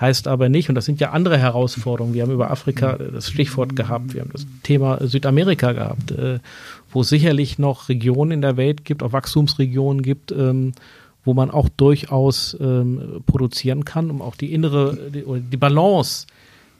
Heißt 0.00 0.28
aber 0.28 0.48
nicht, 0.48 0.68
und 0.68 0.74
das 0.74 0.84
sind 0.84 1.00
ja 1.00 1.10
andere 1.10 1.38
Herausforderungen. 1.38 2.14
Wir 2.14 2.22
haben 2.22 2.32
über 2.32 2.50
Afrika 2.50 2.96
das 2.96 3.30
Stichwort 3.30 3.74
gehabt, 3.74 4.14
wir 4.14 4.20
haben 4.20 4.30
das 4.32 4.46
Thema 4.62 4.98
Südamerika 5.06 5.72
gehabt, 5.72 6.12
äh, 6.12 6.38
wo 6.90 7.00
es 7.00 7.08
sicherlich 7.08 7.58
noch 7.58 7.88
Regionen 7.88 8.32
in 8.32 8.42
der 8.42 8.56
Welt 8.56 8.84
gibt, 8.84 9.02
auch 9.02 9.12
Wachstumsregionen 9.12 10.02
gibt, 10.02 10.32
ähm, 10.32 10.72
wo 11.28 11.34
man 11.34 11.50
auch 11.50 11.68
durchaus 11.68 12.56
ähm, 12.58 13.22
produzieren 13.26 13.84
kann, 13.84 14.10
um 14.10 14.22
auch 14.22 14.34
die 14.34 14.50
innere, 14.54 14.96
die, 15.12 15.22
die 15.42 15.56
Balance 15.58 16.26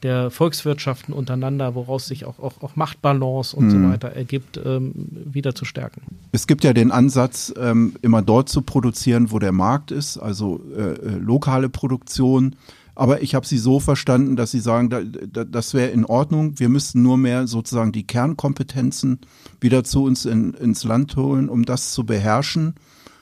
der 0.01 0.31
Volkswirtschaften 0.31 1.13
untereinander, 1.13 1.75
woraus 1.75 2.07
sich 2.07 2.25
auch, 2.25 2.39
auch, 2.39 2.63
auch 2.63 2.75
Machtbalance 2.75 3.55
und 3.55 3.67
mhm. 3.67 3.69
so 3.69 3.89
weiter 3.91 4.07
ergibt, 4.07 4.59
ähm, 4.65 4.93
wieder 5.31 5.53
zu 5.53 5.65
stärken. 5.65 6.01
Es 6.31 6.47
gibt 6.47 6.63
ja 6.63 6.73
den 6.73 6.89
Ansatz, 6.89 7.53
ähm, 7.61 7.93
immer 8.01 8.23
dort 8.23 8.49
zu 8.49 8.63
produzieren, 8.63 9.29
wo 9.29 9.37
der 9.37 9.51
Markt 9.51 9.91
ist, 9.91 10.17
also 10.17 10.59
äh, 10.75 10.93
äh 10.93 11.09
lokale 11.19 11.69
Produktion. 11.69 12.55
Aber 12.95 13.21
ich 13.21 13.35
habe 13.35 13.45
Sie 13.45 13.59
so 13.59 13.79
verstanden, 13.79 14.35
dass 14.35 14.49
Sie 14.49 14.59
sagen, 14.59 14.89
da, 14.89 15.01
da, 15.03 15.43
das 15.43 15.75
wäre 15.75 15.89
in 15.89 16.05
Ordnung. 16.05 16.57
Wir 16.57 16.69
müssten 16.69 17.03
nur 17.03 17.19
mehr 17.19 17.45
sozusagen 17.45 17.91
die 17.91 18.03
Kernkompetenzen 18.03 19.19
wieder 19.61 19.83
zu 19.83 20.05
uns 20.05 20.25
in, 20.25 20.55
ins 20.55 20.85
Land 20.85 21.15
holen, 21.17 21.49
um 21.49 21.65
das 21.65 21.91
zu 21.91 22.03
beherrschen, 22.03 22.73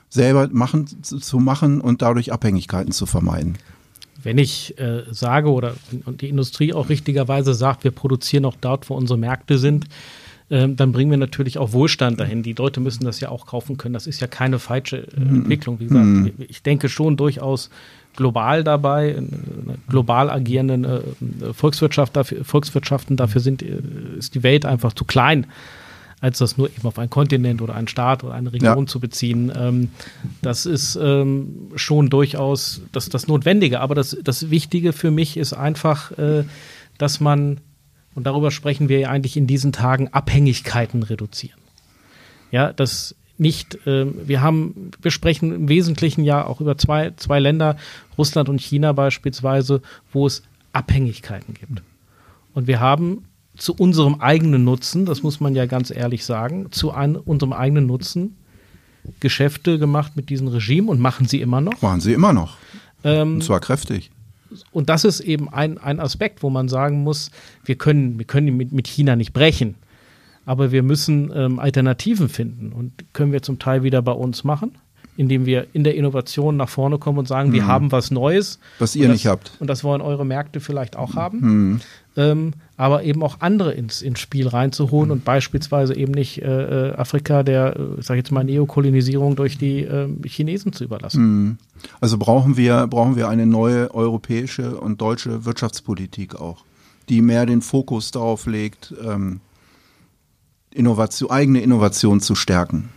selber 0.10 0.48
machen, 0.52 0.88
zu 1.04 1.39
machen 1.39 1.82
und 1.82 2.02
dadurch 2.02 2.32
Abhängigkeiten 2.32 2.91
zu 2.91 3.06
vermeiden. 3.06 3.58
Wenn 4.24 4.38
ich 4.38 4.78
äh, 4.80 5.04
sage 5.12 5.52
oder 5.52 5.76
und 6.06 6.22
die 6.22 6.30
Industrie 6.30 6.74
auch 6.74 6.89
richtigerweise 6.89 7.54
sagt, 7.54 7.84
wir 7.84 7.91
produzieren 7.91 8.46
auch 8.46 8.56
dort, 8.60 8.89
wo 8.89 8.96
unsere 8.96 9.17
Märkte 9.20 9.58
sind, 9.58 9.86
äh, 10.50 10.67
dann 10.70 10.91
bringen 10.91 11.12
wir 11.12 11.17
natürlich 11.17 11.58
auch 11.58 11.74
Wohlstand 11.74 12.20
dahin. 12.20 12.41
Die 12.41 12.54
Leute 12.54 12.80
müssen 12.80 13.06
das 13.06 13.20
ja 13.20 13.30
auch 13.30 13.46
kaufen 13.46 13.78
können. 13.78 13.93
Das 13.93 14.08
ist 14.08 14.20
ja 14.20 14.28
keine 14.28 14.60
falsche 14.60 14.98
äh, 14.98 15.20
mhm. 15.20 15.41
Entwicklung. 15.41 15.80
Wie 15.80 15.88
gesagt, 15.88 16.06
mhm. 16.06 16.34
ich 16.48 16.63
denke 16.63 16.89
schon 16.89 17.17
durchaus 17.17 17.70
global 18.15 18.63
dabei, 18.63 19.15
global 19.88 20.30
agierenden 20.30 20.84
äh, 20.84 21.02
Volkswirtschaft 21.54 22.15
dafür, 22.15 22.43
Volkswirtschaften, 22.43 23.15
dafür 23.15 23.41
sind, 23.41 23.62
äh, 23.62 23.80
ist 24.17 24.36
die 24.36 24.43
Welt 24.43 24.65
einfach 24.65 24.93
zu 24.93 25.06
klein, 25.06 25.46
als 26.19 26.39
das 26.39 26.58
nur 26.58 26.69
eben 26.69 26.88
auf 26.88 26.97
einen 26.97 27.10
Kontinent 27.10 27.62
oder 27.62 27.75
einen 27.75 27.88
Staat 27.88 28.23
oder 28.23 28.34
eine 28.34 28.51
Region 28.51 28.80
ja. 28.80 28.86
zu 28.86 28.99
beziehen. 28.99 29.51
Ähm, 29.56 29.89
das 30.41 30.65
ist 30.65 30.95
ähm, 30.95 31.71
schon 31.75 32.10
durchaus 32.10 32.82
das, 32.91 33.10
das 33.10 33.27
Notwendige. 33.27 33.82
Aber 33.82 33.93
das, 33.93 34.17
das 34.23 34.49
Wichtige 34.49 34.93
für 34.93 35.12
mich 35.12 35.38
ist 35.38 35.53
einfach, 35.53 36.12
äh, 36.17 36.43
dass 36.97 37.19
man, 37.19 37.60
und 38.15 38.25
darüber 38.25 38.49
sprechen 38.49 38.89
wir 38.89 38.99
ja 38.99 39.10
eigentlich 39.10 39.38
in 39.38 39.45
diesen 39.45 39.71
Tagen, 39.71 40.08
Abhängigkeiten 40.08 41.03
reduzieren. 41.03 41.60
Ja, 42.51 42.73
das 42.73 43.15
nicht, 43.38 43.75
äh, 43.86 44.08
wir 44.27 44.41
haben, 44.41 44.91
wir 44.99 45.12
sprechen 45.12 45.53
im 45.53 45.69
Wesentlichen 45.69 46.23
ja 46.23 46.43
auch 46.43 46.60
über 46.60 46.77
zwei, 46.80 47.12
zwei 47.17 47.39
Länder, 47.39 47.77
Russland 48.17 48.49
und 48.49 48.60
China 48.60 48.93
beispielsweise, 48.93 49.84
wo 50.12 50.25
es 50.25 50.41
Abhängigkeiten 50.73 51.53
gibt. 51.53 51.84
Und 52.56 52.65
wir 52.65 52.80
haben 52.80 53.26
zu 53.58 53.74
unserem 53.74 54.22
eigenen 54.22 54.63
Nutzen, 54.63 55.06
das 55.06 55.24
muss 55.24 55.39
man 55.39 55.56
ja 55.56 55.65
ganz 55.65 55.91
ehrlich 55.91 56.26
sagen, 56.26 56.72
zu 56.72 56.91
ein, 56.91 57.15
unserem 57.15 57.54
eigenen 57.54 57.88
Nutzen 57.88 58.36
Geschäfte 59.20 59.80
gemacht 59.80 60.15
mit 60.15 60.30
diesem 60.30 60.48
Regime 60.48 60.89
und 60.89 61.00
machen 61.00 61.28
sie 61.28 61.41
immer 61.41 61.62
noch. 61.62 61.82
Machen 61.82 62.02
sie 62.02 62.13
immer 62.13 62.34
noch. 62.34 62.58
Ähm, 63.04 63.36
und 63.36 63.43
zwar 63.43 63.60
kräftig. 63.60 64.12
Und 64.72 64.89
das 64.89 65.04
ist 65.04 65.20
eben 65.22 65.50
ein, 65.50 65.78
ein 65.78 66.00
Aspekt, 66.00 66.43
wo 66.43 66.50
man 66.50 66.70
sagen 66.70 67.04
muss, 67.04 67.32
wir 67.65 67.76
können, 67.76 68.17
wir 68.17 68.26
können 68.26 68.56
mit, 68.56 68.72
mit 68.72 68.88
China 68.88 69.15
nicht 69.15 69.34
brechen 69.34 69.76
aber 70.48 70.72
wir 70.72 70.82
müssen 70.82 71.30
ähm, 71.36 71.60
Alternativen 71.60 72.30
finden 72.30 72.72
und 72.72 73.13
können 73.13 73.34
wir 73.34 73.41
zum 73.41 73.60
Teil 73.60 73.84
wieder 73.84 74.02
bei 74.02 74.13
uns 74.13 74.46
machen, 74.46 74.78
indem 75.17 75.46
wir 75.46 75.67
in 75.74 75.84
der 75.84 75.96
Innovation 75.96 76.56
nach 76.56 76.70
vorne 76.70 76.98
kommen 77.00 77.20
und 77.20 77.28
sagen, 77.28 77.50
mhm. 77.50 77.54
wir 77.54 77.67
haben 77.67 77.91
was 77.91 78.12
Neues. 78.12 78.58
Was 78.80 78.96
ihr 78.96 79.08
das, 79.08 79.13
nicht 79.13 79.28
habt. 79.28 79.52
Und 79.60 79.67
das 79.67 79.84
wollen 79.84 80.00
eure 80.00 80.26
Märkte 80.26 80.62
vielleicht 80.62 80.96
auch 80.96 81.15
haben. 81.15 81.39
Mhm. 81.41 81.82
Ähm, 82.15 82.54
aber 82.77 83.03
eben 83.03 83.23
auch 83.23 83.37
andere 83.41 83.73
ins, 83.73 84.03
ins 84.03 84.19
Spiel 84.19 84.47
reinzuholen 84.47 85.07
mhm. 85.07 85.13
und 85.13 85.25
beispielsweise 85.25 85.95
eben 85.95 86.13
nicht 86.13 86.41
äh, 86.41 86.91
äh 86.91 86.93
Afrika 86.93 87.43
der, 87.43 87.75
äh, 87.75 88.01
sag 88.01 88.15
ich 88.15 88.19
jetzt 88.19 88.31
mal, 88.31 88.43
Neokolonisierung 88.43 89.35
durch 89.35 89.57
die 89.57 89.81
äh, 89.81 90.07
Chinesen 90.25 90.71
zu 90.71 90.83
überlassen. 90.83 91.23
Mhm. 91.23 91.57
Also 91.99 92.17
brauchen 92.17 92.55
wir, 92.55 92.87
brauchen 92.87 93.15
wir 93.15 93.27
eine 93.27 93.47
neue 93.47 93.93
europäische 93.93 94.79
und 94.79 95.01
deutsche 95.01 95.43
Wirtschaftspolitik 95.43 96.35
auch, 96.35 96.63
die 97.09 97.21
mehr 97.21 97.47
den 97.47 97.61
Fokus 97.61 98.11
darauf 98.11 98.45
legt, 98.45 98.93
ähm, 99.03 99.41
Innovation, 100.71 101.31
eigene 101.31 101.61
Innovation 101.61 102.21
zu 102.21 102.35
stärken? 102.35 102.89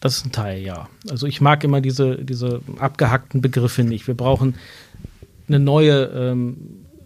Das 0.00 0.16
ist 0.16 0.26
ein 0.26 0.32
Teil, 0.32 0.62
ja. 0.62 0.88
Also 1.10 1.26
ich 1.26 1.40
mag 1.40 1.62
immer 1.62 1.80
diese, 1.80 2.24
diese 2.24 2.60
abgehackten 2.78 3.40
Begriffe 3.40 3.84
nicht. 3.84 4.06
Wir 4.08 4.16
brauchen 4.16 4.56
eine 5.46 5.60
neue, 5.60 6.04
ähm, 6.06 6.56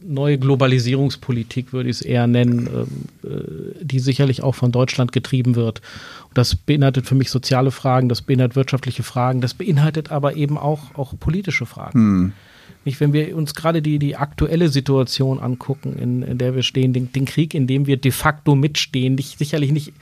neue 0.06 0.38
Globalisierungspolitik, 0.38 1.72
würde 1.72 1.90
ich 1.90 1.96
es 1.96 2.02
eher 2.02 2.26
nennen, 2.26 2.68
ähm, 2.72 3.30
äh, 3.30 3.84
die 3.84 3.98
sicherlich 3.98 4.42
auch 4.42 4.54
von 4.54 4.72
Deutschland 4.72 5.12
getrieben 5.12 5.56
wird. 5.56 5.80
Und 6.28 6.38
das 6.38 6.54
beinhaltet 6.54 7.06
für 7.06 7.14
mich 7.14 7.30
soziale 7.30 7.70
Fragen, 7.70 8.08
das 8.08 8.22
beinhaltet 8.22 8.56
wirtschaftliche 8.56 9.02
Fragen, 9.02 9.40
das 9.40 9.54
beinhaltet 9.54 10.10
aber 10.10 10.36
eben 10.36 10.58
auch, 10.58 10.94
auch 10.94 11.18
politische 11.18 11.66
Fragen. 11.66 11.98
Hm. 11.98 12.32
Nicht, 12.84 13.00
wenn 13.00 13.12
wir 13.12 13.36
uns 13.36 13.54
gerade 13.54 13.82
die, 13.82 13.98
die 13.98 14.16
aktuelle 14.16 14.68
Situation 14.68 15.40
angucken, 15.40 15.96
in, 15.98 16.22
in 16.22 16.38
der 16.38 16.54
wir 16.54 16.62
stehen, 16.62 16.92
den, 16.92 17.10
den, 17.12 17.24
Krieg, 17.24 17.52
in 17.52 17.66
dem 17.66 17.86
wir 17.86 17.96
de 17.96 18.12
facto 18.12 18.54
mitstehen, 18.54 19.16
nicht, 19.16 19.38
sicherlich 19.38 19.72
nicht 19.72 19.92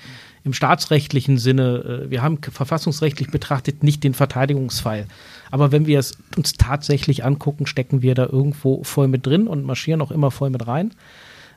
im 0.45 0.53
staatsrechtlichen 0.53 1.39
Sinne, 1.39 2.05
äh, 2.05 2.11
wir 2.11 2.23
haben 2.23 2.39
verfassungsrechtlich 2.41 3.31
betrachtet 3.31 3.83
nicht 3.83 4.05
den 4.05 4.15
Verteidigungsfall. 4.15 5.07
Aber 5.51 5.73
wenn 5.73 5.87
wir 5.87 5.99
es 5.99 6.19
uns 6.37 6.53
tatsächlich 6.53 7.25
angucken, 7.25 7.67
stecken 7.67 8.03
wir 8.03 8.15
da 8.15 8.27
irgendwo 8.27 8.85
voll 8.85 9.09
mit 9.09 9.27
drin 9.27 9.49
und 9.49 9.65
marschieren 9.65 10.03
auch 10.03 10.11
immer 10.11 10.31
voll 10.31 10.51
mit 10.51 10.67
rein. 10.67 10.93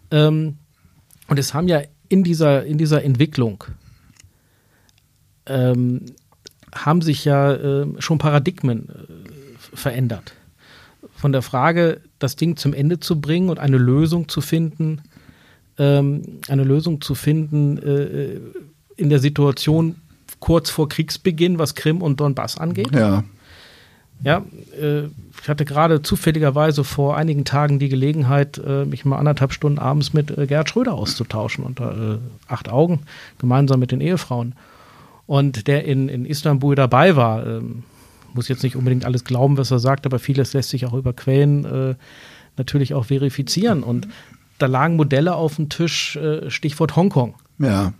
Ähm, 0.09 0.57
und 1.27 1.37
es 1.37 1.53
haben 1.53 1.67
ja 1.67 1.81
in 2.07 2.23
dieser, 2.23 2.65
in 2.65 2.77
dieser 2.77 3.03
Entwicklung 3.03 3.65
ähm, 5.45 6.05
haben 6.73 7.01
sich 7.01 7.25
ja 7.25 7.53
äh, 7.53 7.87
schon 7.99 8.17
Paradigmen 8.17 8.89
äh, 8.89 9.75
verändert 9.75 10.33
von 11.13 11.31
der 11.31 11.41
Frage, 11.41 12.01
das 12.19 12.35
Ding 12.35 12.55
zum 12.55 12.73
Ende 12.73 12.99
zu 12.99 13.19
bringen 13.19 13.49
und 13.49 13.59
eine 13.59 13.77
Lösung 13.77 14.29
zu 14.29 14.41
finden, 14.41 15.01
ähm, 15.77 16.39
eine 16.47 16.63
Lösung 16.63 17.01
zu 17.01 17.15
finden 17.15 17.77
äh, 17.77 18.39
in 18.97 19.09
der 19.09 19.19
Situation 19.19 19.95
kurz 20.39 20.69
vor 20.69 20.89
Kriegsbeginn, 20.89 21.57
was 21.59 21.75
Krim 21.75 22.01
und 22.01 22.19
Donbass 22.19 22.57
angeht. 22.57 22.93
Ja. 22.93 23.23
Ja, 24.23 24.43
äh, 24.81 25.03
ich 25.39 25.47
hatte 25.47 25.63
gerade 25.63 26.01
zufälligerweise 26.01 26.83
vor 26.83 27.15
einigen 27.17 27.45
Tagen 27.45 27.77
die 27.77 27.89
Gelegenheit, 27.89 28.57
äh, 28.57 28.83
mich 28.83 29.05
mal 29.05 29.19
anderthalb 29.19 29.53
Stunden 29.53 29.77
abends 29.77 30.11
mit 30.11 30.35
äh, 30.35 30.47
Gerhard 30.47 30.69
Schröder 30.69 30.95
auszutauschen, 30.95 31.63
unter 31.63 32.15
äh, 32.15 32.17
acht 32.47 32.67
Augen, 32.69 33.01
gemeinsam 33.37 33.79
mit 33.79 33.91
den 33.91 34.01
Ehefrauen. 34.01 34.55
Und 35.27 35.67
der 35.67 35.85
in, 35.85 36.09
in 36.09 36.25
Istanbul 36.25 36.73
dabei 36.73 37.15
war, 37.15 37.45
ähm, 37.45 37.83
muss 38.33 38.47
jetzt 38.47 38.63
nicht 38.63 38.75
unbedingt 38.75 39.05
alles 39.05 39.23
glauben, 39.23 39.57
was 39.57 39.71
er 39.71 39.79
sagt, 39.79 40.05
aber 40.05 40.17
vieles 40.19 40.53
lässt 40.53 40.69
sich 40.69 40.85
auch 40.87 40.93
über 40.93 41.13
Quellen 41.13 41.65
äh, 41.65 41.95
natürlich 42.55 42.93
auch 42.95 43.05
verifizieren. 43.05 43.83
Und 43.83 44.07
da 44.57 44.65
lagen 44.65 44.95
Modelle 44.95 45.35
auf 45.35 45.57
dem 45.57 45.69
Tisch, 45.69 46.15
äh, 46.15 46.49
Stichwort 46.49 46.95
Hongkong. 46.95 47.35
Ja. 47.59 47.93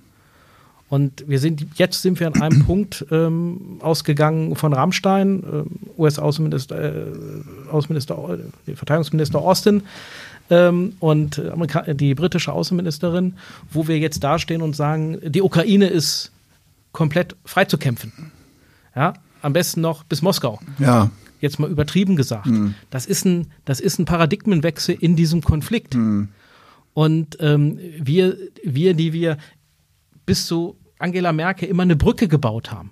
Und 0.90 1.28
wir 1.28 1.40
sind 1.40 1.66
jetzt 1.76 2.02
sind 2.02 2.20
wir 2.20 2.28
an 2.28 2.42
einem 2.42 2.66
Punkt 2.66 3.06
ähm, 3.12 3.78
ausgegangen 3.82 4.56
von 4.56 4.74
Rammstein, 4.74 5.44
äh, 5.44 6.02
US-Außenminister, 6.02 6.82
äh, 6.82 7.06
Außenminister, 7.72 8.40
äh, 8.68 8.76
Verteidigungsminister 8.76 9.40
Austin 9.40 9.84
ähm, 10.50 10.94
und 11.00 11.40
Amerika 11.40 11.82
die 11.94 12.16
britische 12.16 12.54
Außenministerin, 12.54 13.34
wo 13.72 13.88
wir 13.88 14.00
jetzt 14.00 14.24
dastehen 14.24 14.62
und 14.62 14.76
sagen, 14.76 15.18
die 15.24 15.42
Ukraine 15.42 15.88
ist 15.88 16.32
komplett 16.94 17.36
freizukämpfen. 17.46 18.32
Ja, 18.96 19.14
am 19.42 19.54
besten 19.54 19.82
noch 19.82 20.04
bis 20.04 20.22
Moskau. 20.22 20.60
Ja. 20.80 21.12
Jetzt 21.40 21.60
mal 21.60 21.70
übertrieben 21.70 22.16
gesagt. 22.16 22.48
Mhm. 22.48 22.74
Das, 22.90 23.06
ist 23.06 23.26
ein, 23.26 23.48
das 23.66 23.80
ist 23.80 24.00
ein 24.00 24.06
Paradigmenwechsel 24.06 24.98
in 25.00 25.16
diesem 25.16 25.42
Konflikt. 25.42 25.94
Mhm. 25.94 26.30
Und 26.96 27.38
ähm, 27.42 27.78
wir, 28.00 28.38
wir, 28.64 28.96
die 28.96 29.14
wir 29.14 29.38
bis 30.28 30.46
zu 30.46 30.78
Angela 31.00 31.34
Merkel 31.34 31.68
immer 31.68 31.84
eine 31.84 31.96
Brücke 31.96 32.28
gebaut 32.28 32.72
haben. 32.72 32.92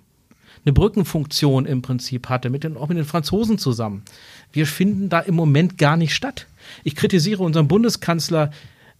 eine 0.64 0.72
Brückenfunktion 0.72 1.64
im 1.64 1.80
Prinzip 1.80 2.28
hatte, 2.28 2.50
mit 2.50 2.64
den, 2.64 2.76
auch 2.76 2.88
mit 2.88 2.98
den 2.98 3.04
Franzosen 3.04 3.56
zusammen. 3.56 4.02
Wir 4.52 4.66
finden 4.66 5.08
da 5.08 5.20
im 5.20 5.36
Moment 5.36 5.78
gar 5.78 5.96
nicht 5.96 6.12
statt. 6.12 6.48
Ich 6.82 6.96
kritisiere 6.96 7.44
unseren 7.44 7.68
Bundeskanzler 7.68 8.50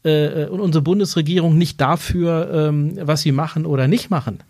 äh, 0.04 0.46
und 0.46 0.60
unsere 0.60 0.82
Bundesregierung 0.82 1.58
nicht 1.58 1.80
dafür, 1.80 2.68
ähm, 2.68 2.96
was 3.00 3.22
sie 3.22 3.32
machen 3.32 3.66
oder 3.66 3.88
nicht 3.88 4.10
machen. 4.10 4.44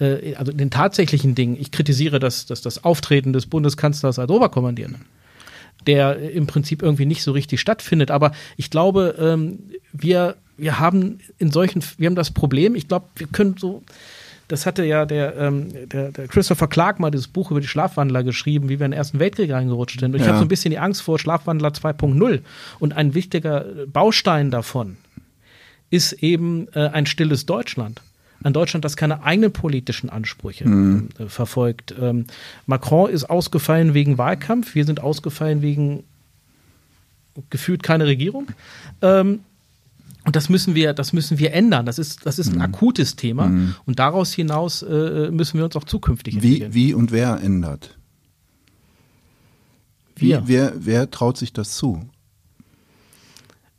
Äh, 0.00 0.36
also 0.36 0.50
den 0.52 0.70
tatsächlichen 0.70 1.34
Dingen. 1.34 1.58
Ich 1.60 1.70
kritisiere 1.70 2.18
das, 2.18 2.46
das, 2.46 2.62
das 2.62 2.82
Auftreten 2.82 3.34
des 3.34 3.44
Bundeskanzlers 3.44 4.18
als 4.18 4.30
Oberkommandierenden 4.30 5.04
der 5.86 6.18
im 6.32 6.46
Prinzip 6.46 6.82
irgendwie 6.82 7.06
nicht 7.06 7.22
so 7.22 7.32
richtig 7.32 7.60
stattfindet. 7.60 8.10
Aber 8.10 8.32
ich 8.56 8.70
glaube, 8.70 9.14
ähm, 9.18 9.70
wir, 9.92 10.36
wir 10.58 10.78
haben 10.78 11.20
in 11.38 11.50
solchen, 11.50 11.82
wir 11.96 12.06
haben 12.06 12.14
das 12.16 12.30
Problem, 12.32 12.74
ich 12.74 12.88
glaube, 12.88 13.06
wir 13.16 13.26
können 13.28 13.56
so, 13.58 13.82
das 14.48 14.66
hatte 14.66 14.84
ja 14.84 15.06
der, 15.06 15.36
ähm, 15.36 15.68
der, 15.88 16.10
der 16.10 16.26
Christopher 16.28 16.68
Clark 16.68 17.00
mal 17.00 17.10
dieses 17.10 17.28
Buch 17.28 17.50
über 17.50 17.60
die 17.60 17.66
Schlafwandler 17.66 18.22
geschrieben, 18.24 18.68
wie 18.68 18.78
wir 18.78 18.86
in 18.86 18.92
den 18.92 18.98
Ersten 18.98 19.18
Weltkrieg 19.18 19.50
reingerutscht 19.52 20.00
sind. 20.00 20.14
Und 20.14 20.20
ich 20.20 20.22
Ja. 20.26 20.28
habe 20.28 20.38
so 20.38 20.44
ein 20.44 20.48
bisschen 20.48 20.70
die 20.70 20.78
Angst 20.78 21.02
vor 21.02 21.18
Schlafwandler 21.18 21.68
2.0. 21.70 22.40
Und 22.78 22.96
ein 22.96 23.14
wichtiger 23.14 23.64
Baustein 23.92 24.50
davon 24.50 24.96
ist 25.90 26.12
eben 26.14 26.68
äh, 26.74 26.88
ein 26.88 27.06
stilles 27.06 27.46
Deutschland. 27.46 28.00
Ein 28.42 28.52
Deutschland, 28.52 28.84
das 28.84 28.96
keine 28.96 29.22
eigenen 29.24 29.52
politischen 29.52 30.10
Ansprüche 30.10 30.64
äh, 31.18 31.26
verfolgt. 31.26 31.94
Ähm, 32.00 32.26
Macron 32.66 33.10
ist 33.10 33.24
ausgefallen 33.28 33.94
wegen 33.94 34.16
Wahlkampf, 34.16 34.74
wir 34.74 34.84
sind 34.84 35.00
ausgefallen 35.00 35.60
wegen 35.60 36.04
gefühlt 37.50 37.82
keine 37.82 38.06
Regierung. 38.06 38.48
Ähm, 39.02 39.40
und 40.28 40.36
das 40.36 40.50
müssen 40.50 40.74
wir, 40.74 40.92
das 40.92 41.14
müssen 41.14 41.38
wir 41.38 41.54
ändern. 41.54 41.86
Das 41.86 41.98
ist, 41.98 42.26
das 42.26 42.38
ist 42.38 42.52
ein 42.52 42.60
akutes 42.60 43.16
Thema. 43.16 43.50
Und 43.86 43.98
daraus 43.98 44.34
hinaus 44.34 44.82
äh, 44.82 45.30
müssen 45.30 45.56
wir 45.56 45.64
uns 45.64 45.74
auch 45.74 45.84
zukünftig 45.84 46.34
Wie, 46.34 46.36
entwickeln. 46.60 46.74
wie 46.74 46.92
und 46.92 47.12
wer 47.12 47.40
ändert? 47.40 47.96
Wie, 50.16 50.26
Wir. 50.28 50.42
wer, 50.44 50.72
wer 50.76 51.10
traut 51.10 51.38
sich 51.38 51.54
das 51.54 51.76
zu? 51.76 52.02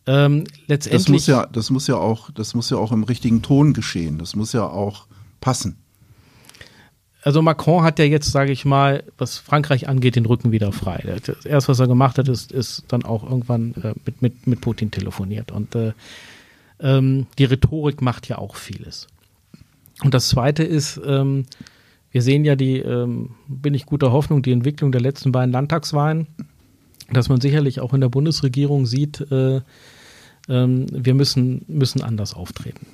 ähm, 0.08 0.46
Das 0.46 0.58
letztendlich, 0.68 1.10
muss 1.10 1.28
ja, 1.28 1.46
das 1.46 1.70
muss 1.70 1.86
ja 1.86 1.98
auch, 1.98 2.32
das 2.32 2.56
muss 2.56 2.72
ja 2.72 2.78
auch 2.78 2.92
im 2.92 3.04
richtigen 3.04 3.44
Ton 3.44 3.74
geschehen. 3.74 4.18
Das 4.18 4.36
muss 4.36 4.52
ja 4.52 4.64
auch 4.66 5.06
passen. 5.42 5.76
also 7.22 7.44
Macron 7.44 7.84
hat 7.84 8.00
ja 8.00 8.06
jetzt, 8.06 8.32
sage 8.32 8.52
ich 8.52 8.66
mal, 8.66 9.04
was 9.20 9.38
Frankreich 9.38 9.88
angeht, 9.88 10.16
den 10.16 10.26
Rücken 10.26 10.52
wieder 10.52 10.72
frei. 10.72 11.20
Das 11.28 11.46
erste, 11.46 11.70
was 11.70 11.80
er 11.80 11.88
gemacht 11.88 12.18
hat, 12.18 12.28
ist, 12.28 12.52
ist 12.52 12.86
dann 12.88 13.04
auch 13.04 13.24
irgendwann 13.24 13.76
äh, 13.84 13.94
mit, 14.04 14.24
mit, 14.24 14.48
mit 14.48 14.62
Putin 14.62 14.90
telefoniert. 14.90 15.52
Und 15.52 15.76
äh, 15.76 15.94
ähm, 16.80 17.28
die 17.38 17.46
Rhetorik 17.46 18.02
macht 18.02 18.28
ja 18.28 18.38
auch 18.38 18.56
vieles. 18.56 19.08
Und 20.04 20.14
das 20.14 20.30
Zweite 20.30 20.64
ist, 20.64 21.00
ähm, 21.06 21.46
wir 22.12 22.22
sehen 22.22 22.46
ja 22.46 22.56
die, 22.56 22.78
ähm, 22.80 23.36
bin 23.48 23.74
ich 23.74 23.86
guter 23.86 24.12
Hoffnung, 24.12 24.42
die 24.42 24.52
Entwicklung 24.52 24.92
der 24.92 25.02
letzten 25.02 25.32
beiden 25.32 25.52
Landtagswahlen, 25.52 26.28
dass 27.12 27.30
man 27.30 27.42
sicherlich 27.42 27.80
auch 27.80 27.94
in 27.94 28.02
der 28.02 28.10
Bundesregierung 28.10 28.86
sieht, 28.86 29.20
äh, 29.32 29.62
ähm, 30.48 30.88
wir 30.92 31.14
müssen, 31.14 31.66
müssen 31.68 32.02
anders 32.02 32.34
auftreten. 32.34 32.88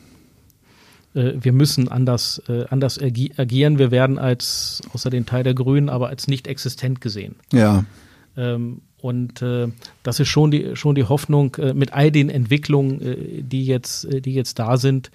Äh, 1.14 1.34
wir 1.40 1.54
müssen 1.54 1.88
anders, 1.88 2.42
äh, 2.48 2.66
anders 2.70 3.02
agi 3.02 3.32
agieren. 3.38 3.80
Wir 3.80 3.92
werden 3.92 4.18
als, 4.18 4.82
außer 4.94 5.10
den 5.10 5.26
Teil 5.26 5.44
der 5.44 5.54
Grünen, 5.54 5.90
aber 5.90 6.10
als 6.10 6.28
nicht 6.28 6.48
existent 6.48 7.02
gesehen. 7.02 7.36
Ja. 7.54 7.86
Ähm, 8.36 8.82
und 9.06 9.44
äh, 9.44 9.68
das 10.02 10.20
ist 10.20 10.30
schon 10.30 10.50
die, 10.50 10.76
schon 10.76 10.96
die 10.96 11.04
Hoffnung 11.04 11.54
äh, 11.56 11.76
mit 11.76 11.94
all 11.94 12.10
den 12.10 12.30
Entwicklungen, 12.30 13.02
äh, 13.02 13.44
die, 13.44 13.64
jetzt, 13.64 14.06
äh, 14.06 14.20
die 14.20 14.34
jetzt 14.34 14.58
da 14.58 14.78
sind. 14.78 15.12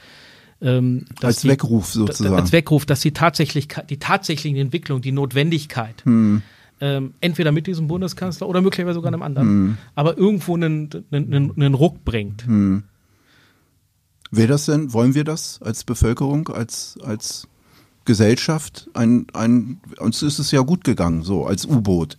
Ähm, 0.62 1.07
dass 1.16 1.24
Als 1.24 1.41
die, 1.41 1.49
Weckruf 1.49 1.86
sozusagen. 1.86 2.36
Als 2.36 2.53
Weckruf, 2.53 2.86
dass 2.86 3.01
die, 3.01 3.11
tatsächlich, 3.11 3.66
die 3.88 3.97
tatsächliche 3.97 4.61
Entwicklung, 4.61 5.03
die 5.03 5.11
Notwendigkeit, 5.11 6.05
Hm. 6.05 6.43
ähm, 6.80 7.14
entweder 7.20 7.51
mit 7.51 7.66
diesem 7.66 7.88
Bundeskanzler 7.88 8.49
oder 8.49 8.61
möglicherweise 8.61 8.95
sogar 8.95 9.12
einem 9.12 9.22
anderen, 9.22 9.76
aber 9.97 10.16
irgendwo 10.16 10.55
einen, 10.55 10.88
einen, 11.11 11.53
einen, 11.57 11.74
Ruck 11.74 12.05
bringt. 12.05 12.47
Hm. 12.47 12.84
Will 14.30 14.47
das 14.47 14.66
denn, 14.66 14.93
wollen 14.93 15.16
wir 15.16 15.24
das 15.24 15.61
als 15.62 15.82
Bevölkerung, 15.82 16.49
als, 16.49 16.97
als 17.03 17.49
Gesellschaft? 18.05 18.88
Ein, 18.95 19.26
ein, 19.32 19.80
uns 19.99 20.22
ist 20.22 20.38
es 20.38 20.53
ja 20.53 20.61
gut 20.61 20.84
gegangen, 20.84 21.22
so 21.22 21.45
als 21.45 21.66
U-Boot. 21.66 22.18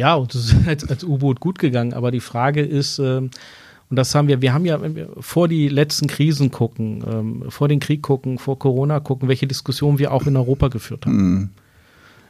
Ja, 0.00 0.14
und 0.14 0.34
es 0.34 0.54
ist 0.54 0.66
als, 0.66 0.88
als 0.88 1.04
U-Boot 1.04 1.40
gut 1.40 1.58
gegangen, 1.58 1.92
aber 1.92 2.10
die 2.10 2.20
Frage 2.20 2.62
ist, 2.62 2.98
ähm, 2.98 3.28
und 3.90 3.96
das 3.96 4.14
haben 4.14 4.28
wir, 4.28 4.40
wir 4.40 4.54
haben 4.54 4.64
ja, 4.64 4.80
wenn 4.80 4.94
wir 4.96 5.10
vor 5.18 5.46
die 5.46 5.68
letzten 5.68 6.06
Krisen 6.06 6.50
gucken, 6.50 7.04
ähm, 7.06 7.50
vor 7.50 7.68
den 7.68 7.80
Krieg 7.80 8.00
gucken, 8.00 8.38
vor 8.38 8.58
Corona 8.58 9.00
gucken, 9.00 9.28
welche 9.28 9.46
Diskussionen 9.46 9.98
wir 9.98 10.12
auch 10.12 10.26
in 10.26 10.38
Europa 10.38 10.68
geführt 10.68 11.04
haben. 11.04 11.50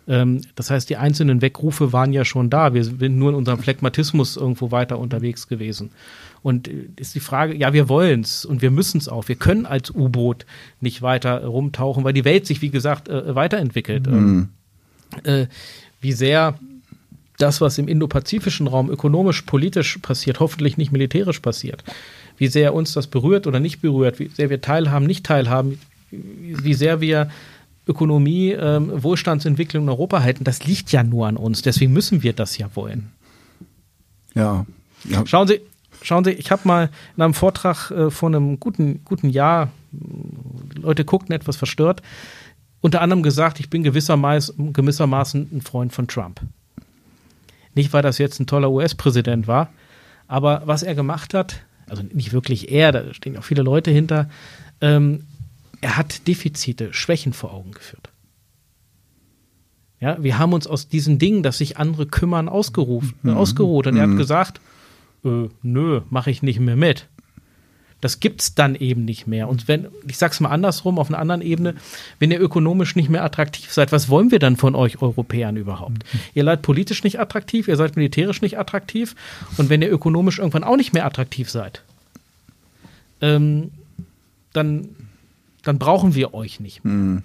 Ähm, 0.09 0.41
das 0.57 0.71
heißt, 0.73 0.91
die 0.91 0.97
einzelnen 0.97 1.43
Weckrufe 1.43 1.93
waren 1.93 2.13
ja 2.13 2.25
schon 2.25 2.51
da. 2.51 2.75
Wir 2.75 2.83
sind 2.83 3.17
nur 3.17 3.31
in 3.31 3.37
unserem 3.37 3.61
Phlegmatismus 3.61 4.37
irgendwo 4.37 4.73
weiter 4.73 4.99
unterwegs 4.99 5.47
gewesen. 5.47 5.93
Und 6.43 6.67
äh, 6.67 6.89
ist 6.97 7.15
die 7.15 7.21
Frage, 7.21 7.55
ja, 7.55 7.73
wir 7.73 7.89
wollen 7.89 8.23
es 8.23 8.45
und 8.45 8.63
wir 8.63 8.73
müssen 8.73 8.99
es 8.99 9.09
auch. 9.09 9.29
Wir 9.29 9.37
können 9.37 9.65
als 9.65 9.93
U-Boot 9.93 10.45
nicht 10.81 11.03
weiter 11.03 11.45
rumtauchen, 11.45 12.03
weil 12.03 12.15
die 12.15 12.25
Welt 12.25 12.47
sich, 12.47 12.63
wie 12.63 12.71
gesagt, 12.71 13.09
äh, 13.09 13.37
weiterentwickelt. 13.37 14.09
Ähm, 14.09 14.49
äh, 15.23 15.47
wie 16.01 16.13
sehr 16.13 16.59
das, 17.41 17.61
was 17.61 17.79
im 17.79 17.89
indopazifischen 17.89 18.67
Raum 18.67 18.91
ökonomisch, 18.91 19.43
politisch 19.43 19.99
passiert, 19.99 20.41
hoffentlich 20.41 20.77
nicht 20.77 20.93
militärisch 20.93 21.41
passiert, 21.41 21.85
wie 22.37 22.49
sehr 22.49 22.75
uns 22.75 22.93
das 22.93 23.07
berührt 23.07 23.47
oder 23.47 23.61
nicht 23.61 23.81
berührt, 23.81 24.19
wie 24.19 24.29
sehr 24.29 24.51
wir 24.51 24.61
teilhaben, 24.61 25.07
nicht 25.07 25.25
teilhaben, 25.25 25.79
wie 26.11 26.75
sehr 26.75 27.01
wir 27.01 27.31
Ökonomie, 27.87 28.53
ähm, 28.53 29.03
Wohlstandsentwicklung 29.03 29.85
in 29.85 29.89
Europa 29.89 30.23
halten, 30.23 30.45
das 30.45 30.65
liegt 30.65 30.93
ja 30.93 31.03
nur 31.03 31.27
an 31.27 31.37
uns. 31.37 31.63
Deswegen 31.63 31.93
müssen 31.93 32.23
wir 32.23 32.33
das 32.33 32.57
ja 32.59 32.69
wollen. 32.75 33.11
Ja. 34.35 34.67
ja. 35.09 35.27
Schauen 35.27 35.49
Sie, 35.49 35.61
schauen 36.03 36.25
Sie, 36.25 36.31
ich 36.33 36.51
habe 36.51 36.63
mal 36.69 36.91
in 37.17 37.23
einem 37.23 37.35
Vortrag 37.35 37.91
äh, 37.91 38.11
vor 38.11 38.29
einem 38.29 38.61
guten, 38.61 39.01
guten 39.05 39.29
Jahr, 39.29 39.71
mh, 39.93 40.83
Leute 40.83 41.05
guckten 41.05 41.35
etwas 41.35 41.57
verstört, 41.57 42.03
unter 42.81 43.03
anderem 43.03 43.23
gesagt, 43.23 43.61
ich 43.61 43.71
bin 43.71 43.83
gewissermaßen, 43.83 44.73
gewissermaßen 44.73 45.49
ein 45.53 45.61
Freund 45.61 45.93
von 45.93 46.07
Trump. 46.07 46.41
Nicht, 47.81 47.95
weil 47.95 48.03
das 48.03 48.19
jetzt 48.19 48.39
ein 48.41 48.47
toller 48.47 48.71
US-Präsident 48.71 49.47
war, 49.47 49.73
aber 50.29 50.61
was 50.67 50.83
er 50.83 50.95
gemacht 50.95 51.33
hat, 51.33 51.63
also 51.89 52.03
nicht 52.03 52.35
wirklich 52.35 52.71
er, 52.71 52.93
da 52.93 53.15
stehen 53.15 53.39
auch 53.39 53.43
viele 53.43 53.63
Leute 53.63 53.91
hinter, 53.91 54.29
ähm, 54.83 55.25
er 55.81 55.97
hat 55.97 56.29
Defizite, 56.29 56.93
Schwächen 56.93 57.33
vor 57.33 57.55
Augen 57.55 57.71
geführt. 57.71 58.11
Ja, 59.99 60.23
wir 60.23 60.39
haben 60.39 60.53
uns 60.53 60.67
aus 60.67 60.89
diesen 60.89 61.19
Dingen, 61.19 61.43
dass 61.43 61.57
sich 61.57 61.79
andere 61.79 62.05
kümmern, 62.05 62.51
ausgerufen, 62.51 63.15
äh, 63.25 63.31
ausgeruht. 63.31 63.87
Und 63.87 63.97
er 63.97 64.11
hat 64.11 64.17
gesagt, 64.19 64.61
äh, 65.25 65.49
nö, 65.63 66.03
mache 66.11 66.31
ich 66.31 66.43
nicht 66.43 66.61
mehr 66.61 66.77
mit. 66.77 67.09
Das 68.01 68.21
gibt's 68.21 68.55
dann 68.55 68.75
eben 68.75 69.05
nicht 69.05 69.27
mehr. 69.27 69.49
Und 69.49 69.69
wenn, 69.69 69.89
ich 70.07 70.17
sag's 70.17 70.41
mal 70.41 70.51
andersrum, 70.51 70.99
auf 70.99 71.09
einer 71.09 71.19
anderen 71.19 71.43
Ebene, 71.43 71.75
wenn 72.19 72.31
ihr 72.31 72.41
ökonomisch 72.41 72.97
nicht 72.97 73.11
mehr 73.11 73.25
attraktiv 73.25 73.73
seid, 73.73 73.93
was 73.93 74.09
wollen 74.09 74.31
wir 74.31 74.39
dann 74.39 74.57
von 74.57 74.75
euch 74.75 75.03
Europäern 75.03 75.57
überhaupt? 75.57 76.05
Ihr 76.35 76.45
seid 76.45 76.63
politisch 76.63 77.05
nicht 77.05 77.21
attraktiv, 77.21 77.69
ihr 77.69 77.77
seid 77.77 77.97
militärisch 77.97 78.41
nicht 78.43 78.59
attraktiv. 78.59 79.15
Und 79.59 79.69
wenn 79.69 79.83
ihr 79.83 79.93
ökonomisch 79.93 80.39
irgendwann 80.39 80.65
auch 80.65 80.77
nicht 80.77 80.93
mehr 80.93 81.05
attraktiv 81.05 81.51
seid, 81.51 81.83
ähm, 83.21 83.71
dann, 84.53 84.89
dann 85.63 85.79
brauchen 85.79 86.15
wir 86.15 86.33
euch 86.33 86.61
nicht 86.61 86.85
mehr. 86.85 87.23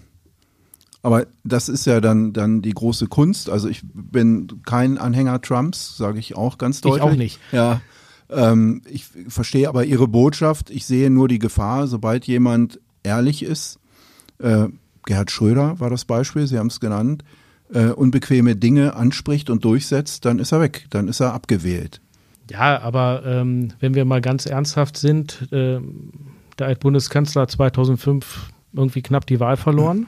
Aber 1.06 1.28
das 1.44 1.70
ist 1.70 1.86
ja 1.86 2.02
dann, 2.02 2.34
dann 2.34 2.64
die 2.64 2.74
große 2.74 3.06
Kunst. 3.06 3.48
Also 3.48 3.70
ich 3.70 3.82
bin 3.84 4.64
kein 4.66 4.98
Anhänger 4.98 5.40
Trumps, 5.40 5.98
sage 5.98 6.18
ich 6.18 6.36
auch 6.36 6.58
ganz 6.58 6.82
deutlich. 6.82 7.04
auch 7.04 7.14
nicht. 7.14 7.40
Ja. 7.52 7.82
Ähm, 8.30 8.82
ich 8.90 9.06
verstehe 9.28 9.70
aber 9.70 9.86
Ihre 9.86 10.08
Botschaft. 10.08 10.70
Ich 10.70 10.86
sehe 10.86 11.10
nur 11.10 11.28
die 11.28 11.40
Gefahr, 11.40 11.88
sobald 11.88 12.26
jemand 12.26 12.80
ehrlich 13.04 13.44
ist, 13.44 13.80
äh, 14.40 14.68
Gerhard 15.06 15.32
Schröder 15.32 15.80
war 15.80 15.90
das 15.90 16.06
Beispiel, 16.06 16.48
Sie 16.48 16.58
haben 16.58 16.68
es 16.68 16.80
genannt, 16.80 17.24
äh, 17.72 17.88
unbequeme 17.88 18.56
Dinge 18.56 18.96
anspricht 18.96 19.50
und 19.50 19.64
durchsetzt, 19.64 20.26
dann 20.26 20.40
ist 20.40 20.52
er 20.52 20.62
weg, 20.62 20.88
dann 20.90 21.08
ist 21.08 21.20
er 21.20 21.34
abgewählt. 21.34 22.02
Ja, 22.50 22.80
aber 22.82 23.24
ähm, 23.26 23.74
wenn 23.80 23.96
wir 23.96 24.06
mal 24.06 24.22
ganz 24.22 24.46
ernsthaft 24.46 24.98
sind, 24.98 25.48
ähm, 25.52 26.12
der 26.60 26.68
Altbundeskanzler 26.68 27.44
hat 27.44 27.52
2005 27.52 28.50
irgendwie 28.74 29.02
knapp 29.02 29.26
die 29.26 29.40
Wahl 29.40 29.58
verloren. 29.58 30.08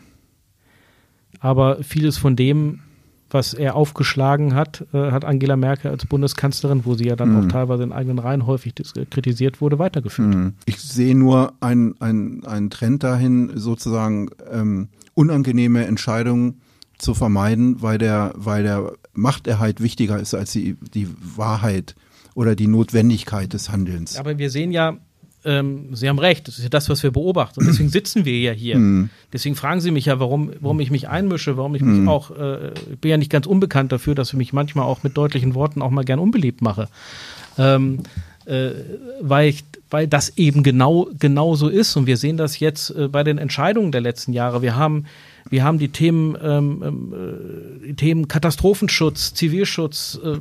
Aber 1.40 1.84
vieles 1.84 2.18
von 2.18 2.36
dem, 2.36 2.82
was 3.30 3.54
er 3.54 3.76
aufgeschlagen 3.76 4.56
hat, 4.56 4.86
äh, 4.94 5.12
hat 5.12 5.26
Angela 5.26 5.56
Merkel 5.56 5.92
als 5.92 6.06
Bundeskanzlerin, 6.06 6.86
wo 6.86 6.96
sie 6.96 7.06
ja 7.08 7.16
dann 7.16 7.36
auch 7.38 7.52
teilweise 7.52 7.84
in 7.84 7.92
eigenen 7.92 8.20
Reihen 8.20 8.48
häufig 8.48 8.74
kritisiert 9.10 9.62
wurde, 9.62 9.80
weitergeführt. 9.80 10.54
Ich 10.66 10.80
sehe 10.80 11.16
nur 11.16 11.54
einen 11.60 11.96
einen 12.00 12.70
Trend 12.70 13.04
dahin, 13.04 13.52
sozusagen 13.56 14.30
ähm, 14.52 14.90
unangenehme 15.14 15.86
Entscheidungen 15.86 16.62
zu 16.98 17.14
vermeiden, 17.14 17.82
weil 17.82 17.98
der, 17.98 18.34
weil 18.36 18.64
der 18.64 18.94
Machterhalt 19.14 19.82
wichtiger 19.82 20.20
ist 20.20 20.34
als 20.34 20.52
die, 20.52 20.78
die 20.94 21.08
Wahrheit 21.36 21.96
oder 22.36 22.56
die 22.56 22.68
Notwendigkeit 22.68 23.54
des 23.54 23.72
Handelns. 23.72 24.18
Aber 24.18 24.38
wir 24.38 24.50
sehen 24.50 24.72
ja, 24.72 24.98
ähm, 25.48 25.96
Sie 25.96 26.10
haben 26.10 26.20
recht, 26.20 26.48
das 26.48 26.58
ist 26.58 26.64
ja 26.64 26.70
das, 26.70 26.90
was 26.90 27.02
wir 27.04 27.12
beobachten. 27.12 27.62
Und 27.62 27.68
deswegen 27.68 27.90
sitzen 27.90 28.26
wir 28.26 28.38
ja 28.38 28.52
hier. 28.52 28.78
Mhm. 28.78 29.10
Deswegen 29.32 29.56
fragen 29.56 29.80
Sie 29.80 29.92
mich 29.92 30.06
ja, 30.06 30.20
warum, 30.20 30.52
warum 30.60 30.80
ich 30.82 30.92
mich 30.92 31.08
einmische, 31.08 31.56
warum 31.56 31.74
ich 31.74 31.82
mich 31.82 32.00
mhm. 32.00 32.10
auch, 32.10 32.32
äh, 32.32 32.74
ich 32.92 33.00
bin 33.00 33.12
ja 33.12 33.18
nicht 33.18 33.32
ganz 33.32 33.48
unbekannt 33.48 33.92
dafür, 33.94 34.14
dass 34.14 34.30
ich 34.30 34.36
mich 34.36 34.52
manchmal 34.52 34.86
auch 34.86 35.04
mit 35.04 35.16
deutlichen 35.16 35.56
Worten 35.56 35.82
auch 35.82 35.90
mal 35.90 36.04
gern 36.04 36.20
unbeliebt 36.20 36.62
mache. 36.62 36.90
Ähm, 37.58 38.00
äh, 38.46 38.72
weil, 39.22 39.50
ich, 39.50 39.64
weil 39.90 40.08
das 40.08 40.38
eben 40.38 40.64
genau, 40.64 41.10
genau 41.18 41.56
so 41.56 41.70
ist. 41.70 41.96
Und 41.96 42.08
wir 42.08 42.18
sehen 42.18 42.36
das 42.36 42.60
jetzt 42.60 42.90
äh, 42.90 43.08
bei 43.08 43.24
den 43.24 43.38
Entscheidungen 43.38 43.94
der 43.94 44.02
letzten 44.02 44.34
Jahre. 44.34 44.62
Wir 44.62 44.76
haben, 44.76 45.06
wir 45.50 45.64
haben 45.64 45.80
die 45.80 45.90
Themen, 45.90 46.38
ähm, 46.42 46.84
ähm 46.86 47.90
äh, 47.90 47.94
Themen 47.94 48.28
Katastrophenschutz, 48.28 49.34
Zivilschutz, 49.34 50.20
äh, 50.22 50.40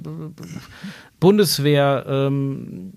Bundeswehr 1.21 2.05
ähm, 2.09 2.93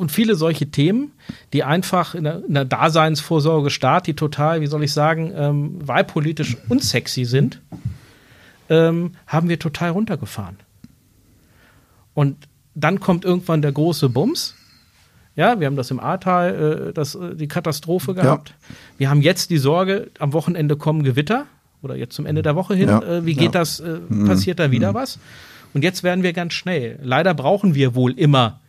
und 0.00 0.10
viele 0.10 0.34
solche 0.34 0.70
Themen, 0.70 1.12
die 1.52 1.62
einfach 1.62 2.14
in 2.14 2.24
der, 2.24 2.42
in 2.44 2.54
der 2.54 2.64
Daseinsvorsorge 2.64 3.70
Staat, 3.70 4.06
die 4.06 4.14
total, 4.14 4.62
wie 4.62 4.66
soll 4.66 4.82
ich 4.82 4.92
sagen, 4.92 5.32
ähm, 5.36 5.86
wahlpolitisch 5.86 6.56
unsexy 6.68 7.26
sind, 7.26 7.60
ähm, 8.70 9.12
haben 9.26 9.48
wir 9.50 9.58
total 9.58 9.90
runtergefahren. 9.90 10.56
Und 12.14 12.48
dann 12.74 12.98
kommt 12.98 13.24
irgendwann 13.24 13.62
der 13.62 13.72
große 13.72 14.08
Bums. 14.08 14.54
Ja, 15.36 15.60
wir 15.60 15.66
haben 15.66 15.76
das 15.76 15.90
im 15.90 16.00
Ahrtal, 16.00 16.88
äh, 16.88 16.92
das, 16.92 17.14
äh, 17.14 17.34
die 17.36 17.48
Katastrophe 17.48 18.14
gehabt. 18.14 18.48
Ja. 18.48 18.74
Wir 18.98 19.10
haben 19.10 19.22
jetzt 19.22 19.50
die 19.50 19.58
Sorge, 19.58 20.10
am 20.18 20.32
Wochenende 20.32 20.76
kommen 20.76 21.02
Gewitter 21.02 21.46
oder 21.82 21.94
jetzt 21.94 22.14
zum 22.14 22.26
Ende 22.26 22.42
der 22.42 22.56
Woche 22.56 22.74
hin. 22.74 22.88
Ja. 22.88 23.02
Äh, 23.02 23.26
wie 23.26 23.34
geht 23.34 23.54
ja. 23.54 23.60
das? 23.60 23.80
Äh, 23.80 24.00
mhm. 24.08 24.26
passiert 24.26 24.58
da 24.58 24.70
wieder 24.70 24.92
mhm. 24.92 24.94
was? 24.94 25.18
Und 25.74 25.84
jetzt 25.84 26.02
werden 26.02 26.24
wir 26.24 26.32
ganz 26.32 26.54
schnell. 26.54 26.98
Leider 27.02 27.34
brauchen 27.34 27.74
wir 27.74 27.94
wohl 27.94 28.12
immer, 28.12 28.60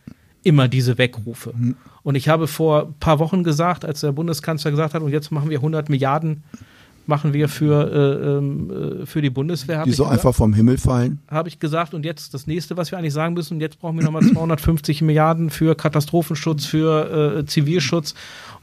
immer 0.42 0.68
diese 0.68 0.98
Wegrufe. 0.98 1.52
Mhm. 1.56 1.76
Und 2.02 2.14
ich 2.14 2.28
habe 2.28 2.46
vor 2.46 2.86
ein 2.86 2.94
paar 2.98 3.18
Wochen 3.18 3.44
gesagt, 3.44 3.84
als 3.84 4.00
der 4.00 4.12
Bundeskanzler 4.12 4.70
gesagt 4.70 4.94
hat, 4.94 5.02
und 5.02 5.12
jetzt 5.12 5.30
machen 5.30 5.50
wir 5.50 5.58
100 5.58 5.88
Milliarden 5.88 6.42
machen 7.06 7.32
wir 7.32 7.48
für, 7.48 7.90
äh, 7.90 8.38
ähm, 8.38 9.02
äh, 9.02 9.06
für 9.06 9.22
die 9.22 9.30
Bundeswehr. 9.30 9.84
Die 9.84 9.92
so 9.92 10.04
gesagt. 10.04 10.12
einfach 10.12 10.34
vom 10.34 10.54
Himmel 10.54 10.78
fallen? 10.78 11.18
Habe 11.28 11.48
ich 11.48 11.58
gesagt. 11.58 11.94
Und 11.94 12.04
jetzt 12.04 12.34
das 12.34 12.46
nächste, 12.46 12.76
was 12.76 12.90
wir 12.90 12.98
eigentlich 12.98 13.12
sagen 13.12 13.34
müssen, 13.34 13.60
jetzt 13.60 13.80
brauchen 13.80 13.96
wir 13.96 14.04
nochmal 14.04 14.22
250 14.22 15.02
Milliarden 15.02 15.50
für 15.50 15.74
Katastrophenschutz, 15.74 16.66
für 16.66 17.38
äh, 17.38 17.46
Zivilschutz 17.46 18.14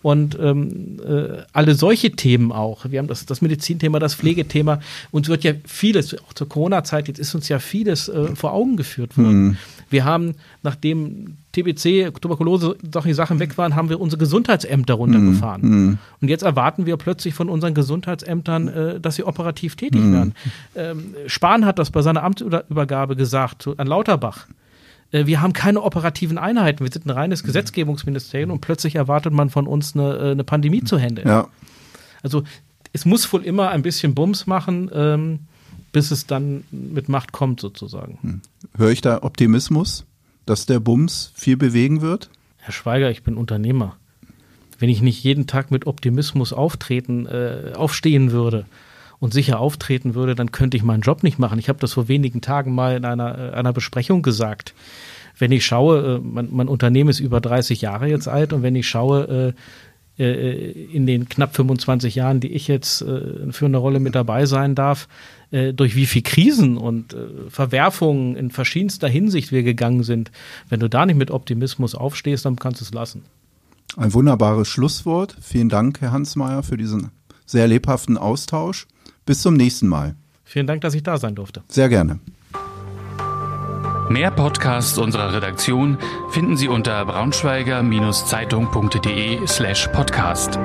und 0.01 0.37
ähm, 0.39 0.99
äh, 1.05 1.43
alle 1.51 1.75
solche 1.75 2.11
Themen 2.11 2.51
auch. 2.51 2.85
Wir 2.89 2.99
haben 2.99 3.07
das, 3.07 3.25
das 3.25 3.41
Medizinthema, 3.41 3.99
das 3.99 4.15
Pflegethema. 4.15 4.79
Uns 5.11 5.27
wird 5.27 5.43
ja 5.43 5.53
vieles, 5.65 6.17
auch 6.23 6.33
zur 6.33 6.47
Corona-Zeit, 6.47 7.09
jetzt 7.09 7.19
ist 7.19 7.35
uns 7.35 7.49
ja 7.49 7.59
vieles 7.59 8.07
äh, 8.07 8.35
vor 8.35 8.53
Augen 8.53 8.77
geführt 8.77 9.17
worden. 9.17 9.47
Mhm. 9.47 9.57
Wir 9.89 10.05
haben, 10.05 10.35
nachdem 10.63 11.35
TBC, 11.51 12.13
Tuberkulose, 12.21 12.77
solche 12.91 13.15
Sachen 13.15 13.39
weg 13.39 13.57
waren, 13.57 13.75
haben 13.75 13.89
wir 13.89 13.99
unsere 13.99 14.19
Gesundheitsämter 14.19 14.93
runtergefahren. 14.93 15.61
Mm, 15.61 15.97
Und 16.21 16.27
jetzt 16.27 16.43
erwarten 16.43 16.85
wir 16.85 16.97
plötzlich 16.97 17.33
von 17.33 17.49
unseren 17.49 17.73
Gesundheitsämtern, 17.73 18.67
äh, 18.67 18.99
dass 18.99 19.15
sie 19.15 19.23
operativ 19.23 19.75
tätig 19.75 20.01
mm. 20.01 20.13
werden. 20.13 20.35
Ähm, 20.75 21.15
Spahn 21.27 21.65
hat 21.65 21.79
das 21.79 21.89
bei 21.89 22.01
seiner 22.01 22.23
Amtsübergabe 22.23 23.15
gesagt 23.15 23.67
an 23.77 23.87
Lauterbach. 23.87 24.47
Äh, 25.11 25.25
wir 25.25 25.41
haben 25.41 25.53
keine 25.53 25.81
operativen 25.81 26.37
Einheiten. 26.37 26.83
Wir 26.83 26.91
sind 26.91 27.05
ein 27.05 27.11
reines 27.11 27.43
Gesetzgebungsministerium 27.43 28.51
und 28.51 28.61
plötzlich 28.61 28.95
erwartet 28.95 29.33
man 29.33 29.49
von 29.49 29.67
uns 29.67 29.95
eine, 29.95 30.15
äh, 30.17 30.31
eine 30.31 30.43
Pandemie 30.43 30.83
zu 30.83 30.99
handeln. 30.99 31.27
Ja. 31.27 31.47
Also 32.21 32.43
es 32.93 33.05
muss 33.05 33.31
wohl 33.31 33.43
immer 33.43 33.69
ein 33.69 33.81
bisschen 33.81 34.13
Bums 34.15 34.47
machen, 34.47 34.89
ähm, 34.93 35.39
bis 35.91 36.11
es 36.11 36.27
dann 36.27 36.63
mit 36.71 37.09
Macht 37.09 37.31
kommt, 37.31 37.59
sozusagen. 37.59 38.19
Hm. 38.21 38.41
Höre 38.77 38.91
ich 38.91 39.01
da 39.01 39.23
Optimismus? 39.23 40.05
Dass 40.49 40.65
der 40.65 40.79
Bums 40.79 41.31
viel 41.35 41.57
bewegen 41.57 42.01
wird? 42.01 42.29
Herr 42.57 42.73
Schweiger, 42.73 43.11
ich 43.11 43.23
bin 43.23 43.37
Unternehmer. 43.37 43.97
Wenn 44.79 44.89
ich 44.89 45.01
nicht 45.01 45.23
jeden 45.23 45.45
Tag 45.45 45.71
mit 45.71 45.85
Optimismus 45.85 46.53
auftreten, 46.53 47.27
äh, 47.27 47.73
aufstehen 47.75 48.31
würde 48.31 48.65
und 49.19 49.33
sicher 49.33 49.59
auftreten 49.59 50.15
würde, 50.15 50.33
dann 50.33 50.51
könnte 50.51 50.77
ich 50.77 50.83
meinen 50.83 51.01
Job 51.01 51.21
nicht 51.21 51.37
machen. 51.37 51.59
Ich 51.59 51.69
habe 51.69 51.79
das 51.79 51.93
vor 51.93 52.07
wenigen 52.07 52.41
Tagen 52.41 52.73
mal 52.73 52.95
in 52.95 53.05
einer, 53.05 53.37
äh, 53.37 53.51
einer 53.51 53.73
Besprechung 53.73 54.21
gesagt. 54.21 54.73
Wenn 55.37 55.51
ich 55.51 55.65
schaue, 55.65 56.15
äh, 56.15 56.19
mein, 56.19 56.47
mein, 56.51 56.67
Unternehmen 56.67 57.09
ist 57.09 57.19
über 57.19 57.41
30 57.41 57.81
Jahre 57.81 58.07
jetzt 58.07 58.27
alt 58.27 58.51
und 58.51 58.63
wenn 58.63 58.75
ich 58.75 58.87
schaue, 58.87 59.53
äh, 60.17 60.23
äh, 60.23 60.71
in 60.93 61.05
den 61.05 61.29
knapp 61.29 61.55
25 61.55 62.15
Jahren, 62.15 62.39
die 62.39 62.51
ich 62.53 62.67
jetzt 62.67 62.99
für 62.99 63.65
eine 63.65 63.77
Rolle 63.77 63.99
mit 63.99 64.15
dabei 64.15 64.45
sein 64.45 64.75
darf, 64.75 65.07
äh, 65.51 65.73
durch 65.73 65.95
wie 65.95 66.05
viel 66.05 66.21
Krisen 66.21 66.77
und 66.77 67.13
äh, 67.13 67.49
Verwerfungen 67.49 68.35
in 68.35 68.51
verschiedenster 68.51 69.07
Hinsicht 69.07 69.51
wir 69.51 69.63
gegangen 69.63 70.03
sind. 70.03 70.31
Wenn 70.69 70.79
du 70.79 70.89
da 70.89 71.05
nicht 71.05 71.17
mit 71.17 71.31
Optimismus 71.31 71.95
aufstehst, 71.95 72.45
dann 72.45 72.55
kannst 72.55 72.81
du 72.81 72.85
es 72.85 72.93
lassen. 72.93 73.23
Ein 73.97 74.13
wunderbares 74.13 74.67
Schlusswort. 74.67 75.35
Vielen 75.41 75.69
Dank, 75.69 76.01
Herr 76.01 76.11
Hansmeier, 76.11 76.63
für 76.63 76.77
diesen 76.77 77.09
sehr 77.45 77.67
lebhaften 77.67 78.17
Austausch. 78.17 78.87
Bis 79.25 79.41
zum 79.41 79.55
nächsten 79.55 79.87
Mal. 79.87 80.15
Vielen 80.43 80.67
Dank, 80.67 80.81
dass 80.81 80.93
ich 80.93 81.03
da 81.03 81.17
sein 81.17 81.35
durfte. 81.35 81.63
Sehr 81.67 81.89
gerne. 81.89 82.19
Mehr 84.09 84.31
Podcasts 84.31 84.97
unserer 84.97 85.33
Redaktion 85.33 85.99
finden 86.31 86.57
Sie 86.57 86.67
unter 86.67 87.05
braunschweiger-zeitung.de 87.05 89.45
slash 89.45 89.87
podcast. 89.89 90.57